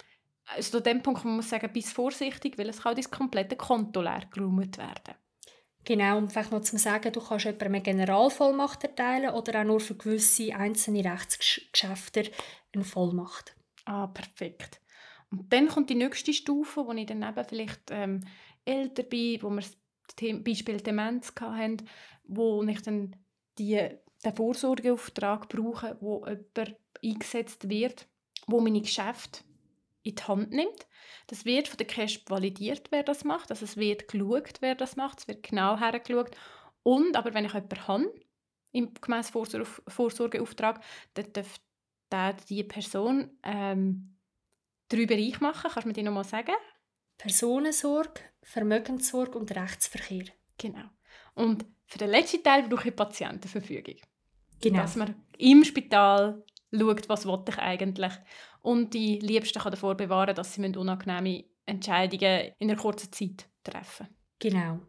also 0.47 0.79
an 0.79 0.85
dem 0.85 1.03
Punkt 1.03 1.25
man 1.25 1.37
muss 1.37 1.51
sagen, 1.51 1.73
bis 1.73 1.93
vorsichtig, 1.93 2.59
weil 2.59 2.69
es 2.69 2.83
kann 2.83 2.95
dein 2.95 3.11
komplette 3.11 3.57
Konto 3.57 4.01
leer 4.01 4.23
geräumt 4.31 4.79
werden. 4.79 5.15
Genau, 5.85 6.19
um 6.19 6.31
vielleicht 6.31 6.53
noch 6.53 6.61
zu 6.61 6.79
sagen, 6.79 7.13
du 7.13 7.21
kannst 7.21 7.45
jemandem 7.45 7.75
eine 7.75 7.83
Generalvollmacht 7.83 8.85
erteilen 8.85 9.35
oder 9.35 9.61
auch 9.61 9.65
nur 9.65 9.81
für 9.81 9.97
gewisse 9.97 10.55
einzelne 10.55 11.05
Rechtsgeschäfte 11.05 12.31
eine 12.73 12.85
Vollmacht. 12.85 13.57
Ah, 13.85 14.07
perfekt. 14.07 14.82
Und 15.33 15.53
dann 15.53 15.69
kommt 15.69 15.91
die 15.91 15.95
nächste 15.95 16.33
Stufe, 16.33 16.87
wo 16.87 16.93
ich 16.93 17.07
dann 17.07 17.23
eben 17.23 17.45
vielleicht 17.45 17.91
ähm, 17.91 18.21
älter 18.65 19.03
bin, 19.03 19.43
wo 19.43 19.51
wir 19.51 19.63
das 19.63 19.77
Beispiel 20.45 20.81
Demenz 20.81 21.33
hatten, 21.41 21.79
wo 22.25 22.63
ich 22.63 22.83
dann 22.83 23.17
die, 23.59 23.89
den 24.25 24.37
Vorsorgeauftrag 24.37 25.49
brauche, 25.49 25.97
wo 26.01 26.27
jemand 26.27 26.77
eingesetzt 27.03 27.69
wird, 27.69 28.07
wo 28.47 28.61
meine 28.61 28.83
Geschäfte 28.83 29.41
in 30.03 30.15
die 30.15 30.23
Hand 30.23 30.51
nimmt. 30.51 30.87
Das 31.29 31.45
wird 31.45 31.69
von 31.69 31.79
der 31.79 31.87
Cash 31.87 32.23
validiert, 32.29 32.89
wer 32.91 33.03
das 33.03 33.25
macht. 33.25 33.51
Also 33.51 33.65
es 33.65 33.77
wird 33.77 34.09
geschaut, 34.09 34.55
wer 34.61 34.75
das 34.75 34.97
macht. 34.97 35.21
Es 35.21 35.29
wird 35.29 35.43
genau 35.43 35.79
hergeschaut. 35.79 36.31
Und, 36.83 37.17
aber 37.17 37.33
wenn 37.33 37.45
ich 37.45 37.55
jemanden 37.55 37.89
habe, 37.89 38.15
im 38.73 38.93
gemäß 38.95 39.31
Vorsorgeauftrag, 39.31 40.83
dann 41.15 41.33
darf 41.33 41.61
der, 42.11 42.35
die 42.49 42.65
Person 42.65 43.31
ähm, 43.43 44.12
drei 44.97 45.07
Bereiche 45.07 45.41
machen. 45.41 45.71
Kannst 45.71 45.85
du 45.85 45.89
mir 45.89 45.95
die 45.95 46.03
nochmal 46.03 46.25
sagen? 46.25 46.55
Personensorge, 47.19 48.21
Vermögenssorge 48.43 49.39
und 49.39 49.55
Rechtsverkehr. 49.55 50.25
Genau. 50.59 50.85
Und 51.35 51.65
für 51.87 51.99
den 51.99 52.11
letzten 52.11 52.43
Teil 52.43 52.69
brauche 52.69 52.89
ich 52.89 52.97
Patientenverfügung. 52.97 53.97
Genau. 54.61 54.81
Dass 54.81 54.97
man 54.97 55.15
im 55.39 55.65
Spital 55.65 56.45
schaut, 56.73 57.09
was 57.09 57.25
ich 57.25 57.59
eigentlich 57.59 58.13
und 58.63 58.95
die 58.95 59.19
Liebsten 59.19 59.61
kann 59.61 59.73
davor 59.73 59.95
bewahren, 59.97 60.35
dass 60.35 60.55
sie 60.55 60.65
unangenehme 60.77 61.45
Entscheidungen 61.67 62.53
in 62.59 62.71
einer 62.71 62.81
kurzen 62.81 63.13
Zeit 63.13 63.49
treffen 63.63 64.09
Genau. 64.39 64.81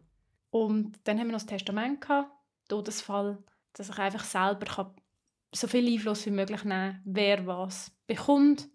Und 0.50 0.98
dann 1.04 1.18
haben 1.18 1.26
wir 1.26 1.32
noch 1.32 1.40
das 1.40 1.46
Testament 1.46 2.00
gehabt, 2.00 2.30
Todesfall, 2.68 3.42
dass 3.72 3.90
ich 3.90 3.98
einfach 3.98 4.24
selber 4.24 4.66
kann 4.66 4.94
so 5.52 5.68
viel 5.68 5.86
Einfluss 5.86 6.26
wie 6.26 6.30
möglich 6.30 6.64
nehmen 6.64 7.00
wer 7.04 7.46
was 7.46 7.92
bekommt. 8.06 8.68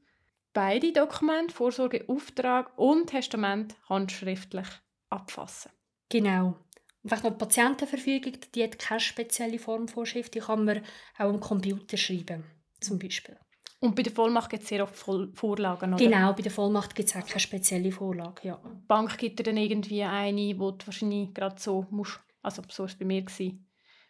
Beide 0.54 0.92
Dokumente, 0.92 1.54
Vorsorgeauftrag 1.54 2.78
und 2.78 3.08
Testament, 3.08 3.76
handschriftlich 3.88 4.68
abfassen. 5.10 5.72
Genau. 6.10 6.58
Und 7.02 7.10
vielleicht 7.10 7.24
noch 7.24 7.32
die 7.32 7.38
Patientenverfügung, 7.38 8.34
die 8.54 8.64
hat 8.64 8.80
keine 8.80 9.00
spezielle 9.00 9.60
Formvorschrift, 9.60 10.34
die 10.34 10.40
kann 10.40 10.66
man 10.66 10.80
auch 11.18 11.26
am 11.26 11.40
Computer 11.40 11.98
schreiben, 11.98 12.44
zum 12.82 13.00
Beispiel. 13.00 13.38
Und 13.82 13.96
bei 13.96 14.04
der 14.04 14.12
Vollmacht 14.12 14.50
gibt 14.50 14.64
es 14.64 14.70
sehr 14.70 14.84
oft 14.84 14.96
Vorlagen, 14.96 15.94
oder? 15.94 16.04
Genau, 16.04 16.34
bei 16.34 16.42
der 16.42 16.52
Vollmacht 16.52 16.96
gibt 16.96 17.08
es 17.08 17.16
auch 17.16 17.26
keine 17.26 17.40
spezielle 17.40 17.92
Vorlage, 17.92 18.50
ja. 18.50 18.62
Die 18.66 18.88
Bank 18.88 19.18
gibt 19.18 19.40
dir 19.40 19.44
dann 19.44 19.58
irgendwie 19.58 20.04
eine, 20.04 20.60
wo 20.60 20.72
du 20.72 20.86
wahrscheinlich 20.86 21.34
gerade 21.34 21.60
so 21.60 21.86
musst, 21.90 22.20
also 22.42 22.62
so 22.70 22.84
war 22.84 22.90
es 22.90 22.98
bei 22.98 23.06
mir, 23.06 23.22
gewesen, 23.22 23.70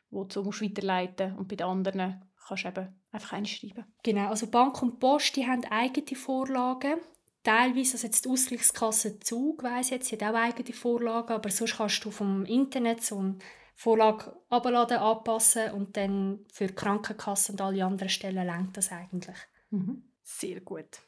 wo 0.10 0.24
du 0.24 0.34
so 0.34 0.44
musst 0.44 0.64
weiterleiten 0.64 1.38
und 1.38 1.48
bei 1.48 1.56
den 1.56 1.68
anderen 1.68 2.29
kannst 2.50 2.66
du 2.66 2.68
eben 2.70 3.02
einfach 3.12 3.34
einschreiben. 3.34 3.86
Genau, 4.04 4.30
also 4.30 4.48
Bank 4.48 4.82
und 4.82 5.00
Post, 5.00 5.36
die 5.36 5.48
haben 5.48 5.64
eigene 5.66 6.16
Vorlagen. 6.16 6.96
Teilweise, 7.44 7.94
also 7.94 8.08
jetzt 8.08 8.26
die 8.26 8.30
Ausgleichskasse 8.30 9.20
Zug, 9.20 9.64
weiss 9.64 9.92
jetzt, 9.92 10.10
sie 10.10 10.18
hat 10.18 10.24
auch 10.24 10.38
eigene 10.38 10.74
Vorlagen, 10.74 11.34
aber 11.34 11.50
sonst 11.50 11.78
kannst 11.78 12.04
du 12.04 12.12
vom 12.12 12.46
Internet 12.46 13.02
so 13.02 13.18
eine 13.20 13.38
Vorlage 13.76 14.36
abladen, 14.50 14.98
anpassen 14.98 15.72
und 15.72 15.96
dann 15.96 16.46
für 16.52 16.68
die 16.68 16.76
Krankenkasse 16.76 17.54
und 17.54 17.62
alle 17.62 17.86
anderen 17.86 18.10
Stellen 18.10 18.46
lenkt 18.46 18.76
das 18.76 18.92
eigentlich. 18.92 19.38
Mhm. 19.70 20.04
Sehr 20.22 20.60
gut. 20.60 21.00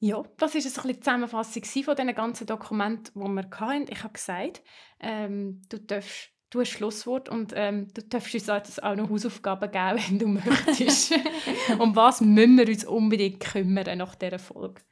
Ja, 0.00 0.24
das 0.38 0.54
war 0.54 0.84
ein 0.84 0.88
die 0.88 1.00
Zusammenfassung 1.00 1.62
von 1.84 1.94
diesen 1.94 2.14
ganzen 2.14 2.46
Dokumenten, 2.46 3.20
die 3.20 3.28
wir 3.28 3.50
hatten. 3.50 3.86
Ich 3.90 4.02
habe 4.02 4.14
gesagt, 4.14 4.62
ähm, 4.98 5.62
du 5.68 5.78
darfst 5.78 6.30
du 6.50 6.60
hast 6.60 6.70
Schlusswort 6.70 7.28
und 7.28 7.52
ähm, 7.56 7.88
du 7.94 8.02
darfst 8.02 8.34
uns 8.34 8.78
auch 8.78 8.96
noch 8.96 9.08
Hausaufgaben 9.08 9.70
geben, 9.70 10.02
wenn 10.08 10.18
du 10.18 10.26
möchtest. 10.26 11.14
um 11.78 11.96
was 11.96 12.20
müssen 12.20 12.58
wir 12.58 12.68
uns 12.68 12.84
unbedingt 12.84 13.40
kümmern 13.40 13.98
nach 13.98 14.14
dieser 14.14 14.38
Folge? 14.38 14.82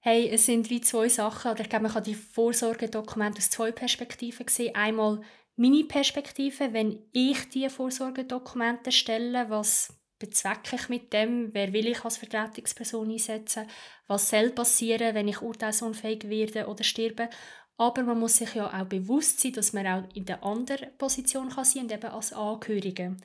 Hey, 0.00 0.28
es 0.28 0.46
sind 0.46 0.68
wie 0.68 0.80
zwei 0.80 1.08
Sachen. 1.08 1.52
ich 1.60 1.68
glaube, 1.68 1.84
man 1.84 1.92
kann 1.92 2.02
die 2.02 2.14
Vorsorgedokumente 2.14 3.38
aus 3.38 3.50
zwei 3.50 3.70
Perspektiven 3.70 4.48
sehen. 4.48 4.74
Einmal 4.74 5.20
meine 5.54 5.84
Perspektive, 5.84 6.72
wenn 6.72 6.98
ich 7.12 7.48
die 7.50 7.68
Vorsorgedokumente 7.68 8.90
stelle, 8.90 9.48
was 9.48 9.96
bezwecke 10.18 10.76
ich 10.76 10.88
mit 10.88 11.12
dem, 11.12 11.52
wer 11.52 11.72
will 11.72 11.88
ich 11.88 12.04
als 12.04 12.16
Vertretungsperson 12.16 13.10
einsetzen, 13.10 13.66
was 14.06 14.30
soll 14.30 14.50
passieren, 14.50 15.14
wenn 15.14 15.28
ich 15.28 15.42
urteilsunfähig 15.42 16.28
werde 16.28 16.66
oder 16.68 16.84
sterbe. 16.84 17.28
Aber 17.82 18.04
man 18.04 18.20
muss 18.20 18.36
sich 18.36 18.54
ja 18.54 18.68
auch 18.72 18.86
bewusst 18.86 19.40
sein, 19.40 19.54
dass 19.54 19.72
man 19.72 19.86
auch 19.88 20.04
in 20.14 20.24
der 20.24 20.44
anderen 20.44 20.96
Position 20.98 21.48
kann 21.48 21.64
sein 21.64 21.82
und 21.82 21.92
eben 21.92 22.12
als 22.12 22.32
Angehörige. 22.32 23.16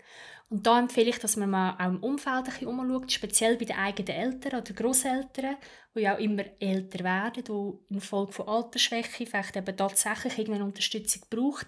Und 0.50 0.66
da 0.66 0.80
empfehle 0.80 1.12
ich, 1.12 1.20
dass 1.20 1.36
man 1.36 1.52
mal 1.52 1.76
auch 1.78 1.86
im 1.86 2.02
Umfeld 2.02 2.48
ein 2.48 2.66
bisschen 2.66 3.10
speziell 3.10 3.56
bei 3.56 3.66
den 3.66 3.76
eigenen 3.76 4.20
Eltern 4.20 4.62
oder 4.62 4.74
Großeltern, 4.74 5.58
die 5.94 6.00
ja 6.00 6.16
auch 6.16 6.20
immer 6.20 6.44
älter 6.60 7.04
werden, 7.04 7.44
die 7.44 7.94
infolge 7.94 8.32
von 8.32 8.48
Altersschwäche 8.48 9.28
vielleicht 9.28 9.56
eben 9.56 9.78
tatsächlich 9.78 10.40
irgendeine 10.40 10.66
Unterstützung 10.66 11.22
braucht, 11.30 11.68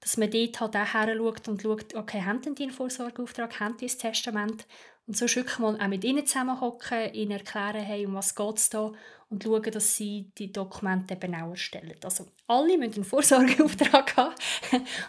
dass 0.00 0.16
man 0.16 0.30
dort 0.30 0.60
halt 0.60 0.76
auch 0.76 0.94
her 0.94 1.14
schaut 1.14 1.48
und 1.48 1.60
schaut, 1.60 1.94
okay, 1.94 2.22
haben 2.22 2.40
die 2.40 2.62
einen 2.62 2.72
Vorsorgeauftrag, 2.72 3.60
haben 3.60 3.76
die 3.76 3.84
ein 3.84 3.98
Testament 3.98 4.66
und 5.06 5.14
so 5.14 5.26
wirklich 5.26 5.58
mal 5.58 5.78
auch 5.78 5.88
mit 5.88 6.04
ihnen 6.04 6.24
zusammenhocken, 6.24 7.12
ihnen 7.12 7.32
erklären, 7.32 7.82
hey, 7.82 8.06
um 8.06 8.14
was 8.14 8.34
geht 8.34 8.56
es 8.56 8.70
da 8.70 8.92
und 9.30 9.44
schauen, 9.44 9.62
dass 9.62 9.96
sie 9.96 10.32
die 10.36 10.52
Dokumente 10.52 11.14
eben 11.14 11.34
auch 11.34 11.50
erstellen. 11.50 11.96
Also 12.04 12.26
alle 12.46 12.76
müssen 12.76 12.96
einen 12.96 13.04
Vorsorgeauftrag 13.04 14.16
haben 14.16 14.34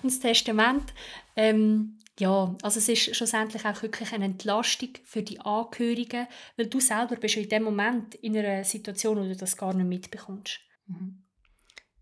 und 0.03 0.11
das 0.11 0.19
Testament, 0.19 0.93
ähm, 1.35 1.99
ja, 2.19 2.55
also 2.61 2.77
es 2.77 2.87
ist 2.87 3.15
schlussendlich 3.15 3.65
auch 3.65 3.81
wirklich 3.81 4.13
eine 4.13 4.25
Entlastung 4.25 4.89
für 5.03 5.23
die 5.23 5.39
Angehörigen, 5.39 6.27
weil 6.55 6.67
du 6.67 6.79
selber 6.79 7.15
bist 7.15 7.37
in 7.37 7.49
dem 7.49 7.63
Moment 7.63 8.15
in 8.15 8.37
einer 8.37 8.63
Situation, 8.63 9.17
wo 9.17 9.23
du 9.23 9.35
das 9.35 9.57
gar 9.57 9.73
nicht 9.73 9.87
mitbekommst. 9.87 10.59
Mhm. 10.85 11.23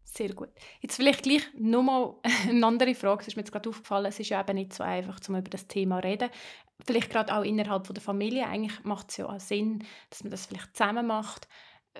Sehr 0.04 0.34
gut. 0.34 0.50
Jetzt 0.82 0.98
vielleicht 0.98 1.24
gleich 1.24 1.44
nochmal 1.58 2.16
eine 2.50 2.66
andere 2.66 2.96
Frage. 2.96 3.22
Es 3.22 3.28
ist 3.30 3.36
mir 3.38 3.44
jetzt 3.44 3.52
gerade 3.52 3.70
aufgefallen, 3.70 4.08
es 4.08 4.20
ist 4.20 4.30
ja 4.30 4.42
eben 4.42 4.56
nicht 4.56 4.74
so 4.74 4.84
einfach, 4.84 5.20
um 5.30 5.36
über 5.38 5.50
das 5.50 5.68
Thema 5.68 6.02
zu 6.02 6.08
reden. 6.08 6.30
Vielleicht 6.86 7.12
gerade 7.12 7.34
auch 7.34 7.44
innerhalb 7.44 7.88
der 7.88 8.02
Familie. 8.02 8.48
Eigentlich 8.48 8.84
macht 8.84 9.12
es 9.12 9.18
ja 9.18 9.28
auch 9.28 9.40
Sinn, 9.40 9.86
dass 10.10 10.24
man 10.24 10.32
das 10.32 10.48
vielleicht 10.48 10.76
zusammen 10.76 11.08
macht. 11.08 11.48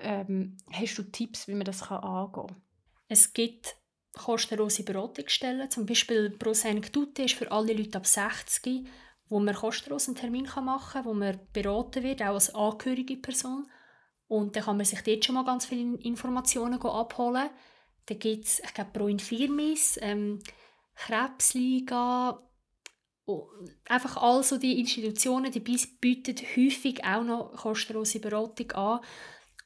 Ähm, 0.02 0.56
hast 0.72 0.96
du 0.98 1.02
Tipps, 1.04 1.48
wie 1.48 1.54
man 1.54 1.64
das 1.64 1.82
kann 1.82 2.02
angehen 2.02 2.48
kann? 2.48 2.62
Es 3.08 3.32
gibt 3.32 3.76
kostenlose 4.12 4.82
Beratungsstellen. 4.82 5.70
Zum 5.70 5.86
Beispiel 5.86 6.30
Pro 6.30 6.52
Senectute 6.52 7.24
ist 7.24 7.34
für 7.34 7.50
alle 7.50 7.72
Leute 7.72 7.98
ab 7.98 8.06
60, 8.06 8.86
wo 9.28 9.40
man 9.40 9.54
kostenlos 9.54 10.08
einen 10.08 10.16
Termin 10.16 10.48
machen 10.62 10.92
kann, 10.92 11.04
wo 11.04 11.14
man 11.14 11.38
beraten 11.52 12.02
wird, 12.02 12.22
auch 12.22 12.34
als 12.34 12.54
angehörige 12.54 13.16
Person. 13.16 13.70
Und 14.26 14.54
dann 14.54 14.64
kann 14.64 14.76
man 14.76 14.86
sich 14.86 15.02
dort 15.02 15.24
schon 15.24 15.34
mal 15.34 15.44
ganz 15.44 15.66
viele 15.66 15.96
Informationen 15.98 16.80
abholen. 16.80 17.50
Dann 18.06 18.18
gibt 18.18 18.44
es, 18.44 18.60
ich 18.60 18.74
glaube, 18.74 18.90
Pro 18.92 19.08
Infirmis, 19.08 19.98
ähm, 20.00 20.40
Krebsliga, 20.94 22.40
oh, 23.26 23.48
einfach 23.88 24.16
all 24.16 24.42
so 24.42 24.58
die 24.58 24.78
Institutionen, 24.78 25.50
die 25.50 25.60
bieten 25.60 26.36
häufig 26.56 27.04
auch 27.04 27.22
noch 27.22 27.56
kostenlose 27.56 28.20
Beratung 28.20 28.70
an. 28.72 29.00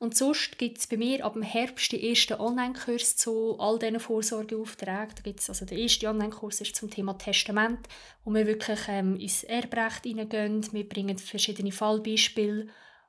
Und 0.05 0.15
sonst 0.15 0.59
gibt 0.59 0.77
es 0.77 0.87
bei 0.87 0.99
mir 0.99 1.25
ab 1.25 1.33
dem 1.33 1.41
Herbst 1.41 1.91
die 1.91 2.11
ersten 2.11 2.35
Online-Kurs 2.35 3.17
zu 3.17 3.59
all 3.59 3.79
diesen 3.79 3.99
Vorsorgeaufträgen. 3.99 5.15
Da 5.15 5.23
gibt's, 5.23 5.49
also 5.49 5.65
der 5.65 5.79
erste 5.79 6.11
Online-Kurs 6.11 6.61
ist 6.61 6.77
zum 6.77 6.91
Thema 6.91 7.15
Testament, 7.15 7.89
wo 8.23 8.35
wir 8.35 8.47
wirklich 8.47 8.81
ähm, 8.89 9.17
ins 9.17 9.45
Erbrecht 9.45 10.05
hineingehen. 10.05 10.71
Wir 10.75 10.87
bringen 10.87 11.17
verschiedene 11.17 11.73
Fallbeispiele 11.73 12.67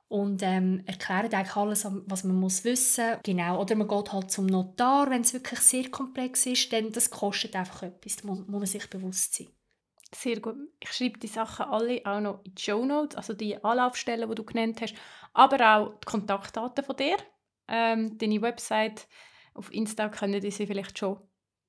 und 0.08 0.42
ähm, 0.42 0.84
erklären 0.86 1.34
eigentlich 1.34 1.56
alles, 1.56 1.86
was 2.06 2.24
man 2.24 2.36
muss 2.36 2.64
wissen 2.64 3.18
Genau, 3.22 3.60
oder 3.60 3.74
man 3.74 3.88
geht 3.88 4.12
halt 4.14 4.30
zum 4.30 4.46
Notar, 4.46 5.10
wenn 5.10 5.20
es 5.20 5.34
wirklich 5.34 5.60
sehr 5.60 5.90
komplex 5.90 6.46
ist, 6.46 6.72
denn 6.72 6.92
das 6.92 7.10
kostet 7.10 7.56
einfach 7.56 7.82
etwas, 7.82 8.16
da 8.16 8.26
muss, 8.26 8.38
muss 8.38 8.48
man 8.48 8.66
sich 8.66 8.88
bewusst 8.88 9.34
sein. 9.34 9.48
Sehr 10.14 10.40
gut. 10.40 10.56
Ich 10.80 10.92
schreibe 10.92 11.18
die 11.18 11.26
Sachen 11.26 11.66
alle 11.66 12.00
auch 12.04 12.20
noch 12.20 12.44
in 12.44 12.54
die 12.54 12.62
Show 12.62 12.84
Notes, 12.86 13.16
also 13.16 13.34
die 13.34 13.62
Anlaufstellen, 13.62 14.28
die 14.28 14.34
du 14.34 14.44
genannt 14.44 14.80
hast, 14.80 14.94
aber 15.36 15.76
auch 15.76 15.94
die 16.00 16.06
Kontaktdaten 16.06 16.84
von 16.84 16.96
dir. 16.96 17.16
Ähm, 17.68 18.16
deine 18.18 18.42
Website 18.42 19.06
auf 19.54 19.72
Insta 19.72 20.08
können 20.08 20.40
die 20.40 20.50
sie 20.50 20.66
vielleicht 20.66 20.98
schon 20.98 21.18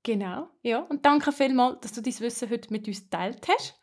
Genau, 0.04 0.48
ja. 0.62 0.80
Und 0.80 1.06
danke 1.06 1.34
vielmals, 1.34 1.82
dass 1.82 1.92
du 1.92 2.02
dein 2.02 2.18
Wissen 2.20 2.50
heute 2.50 2.72
mit 2.72 2.88
uns 2.88 3.02
geteilt 3.04 3.46
hast. 3.50 3.78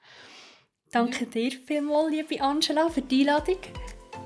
Danke 0.90 1.26
dir 1.26 1.50
vielmals, 1.50 2.10
liebe 2.10 2.40
Angela, 2.40 2.88
für 2.88 3.02
die 3.02 3.28
Einladung. 3.28 3.58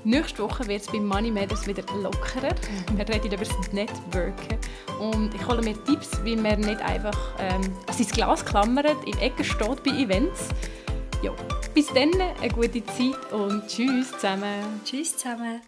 Nächste 0.05 0.43
Woche 0.43 0.65
wird 0.67 0.81
es 0.81 0.87
bei 0.87 0.99
Money 0.99 1.29
Matters 1.29 1.67
wieder 1.67 1.83
lockerer. 1.93 2.55
Wir 2.95 3.09
reden 3.09 3.27
über 3.27 3.43
das 3.43 3.73
Networken. 3.73 4.57
Und 5.01 5.33
ich 5.35 5.45
hole 5.45 5.61
mir 5.61 5.83
Tipps, 5.83 6.23
wie 6.23 6.37
man 6.37 6.61
nicht 6.61 6.79
einfach 6.79 7.35
ähm, 7.37 7.63
sein 7.91 8.07
Glas 8.07 8.45
klammert, 8.45 8.95
in 9.05 9.11
der 9.13 9.23
Ecke 9.23 9.43
steht 9.43 9.83
bei 9.83 9.91
Events. 9.91 10.49
Ja, 11.21 11.31
bis 11.73 11.87
dann, 11.87 12.11
eine 12.41 12.49
gute 12.53 12.85
Zeit 12.85 13.33
und 13.33 13.67
tschüss 13.67 14.11
zusammen. 14.11 14.81
Tschüss 14.85 15.17
zusammen. 15.17 15.61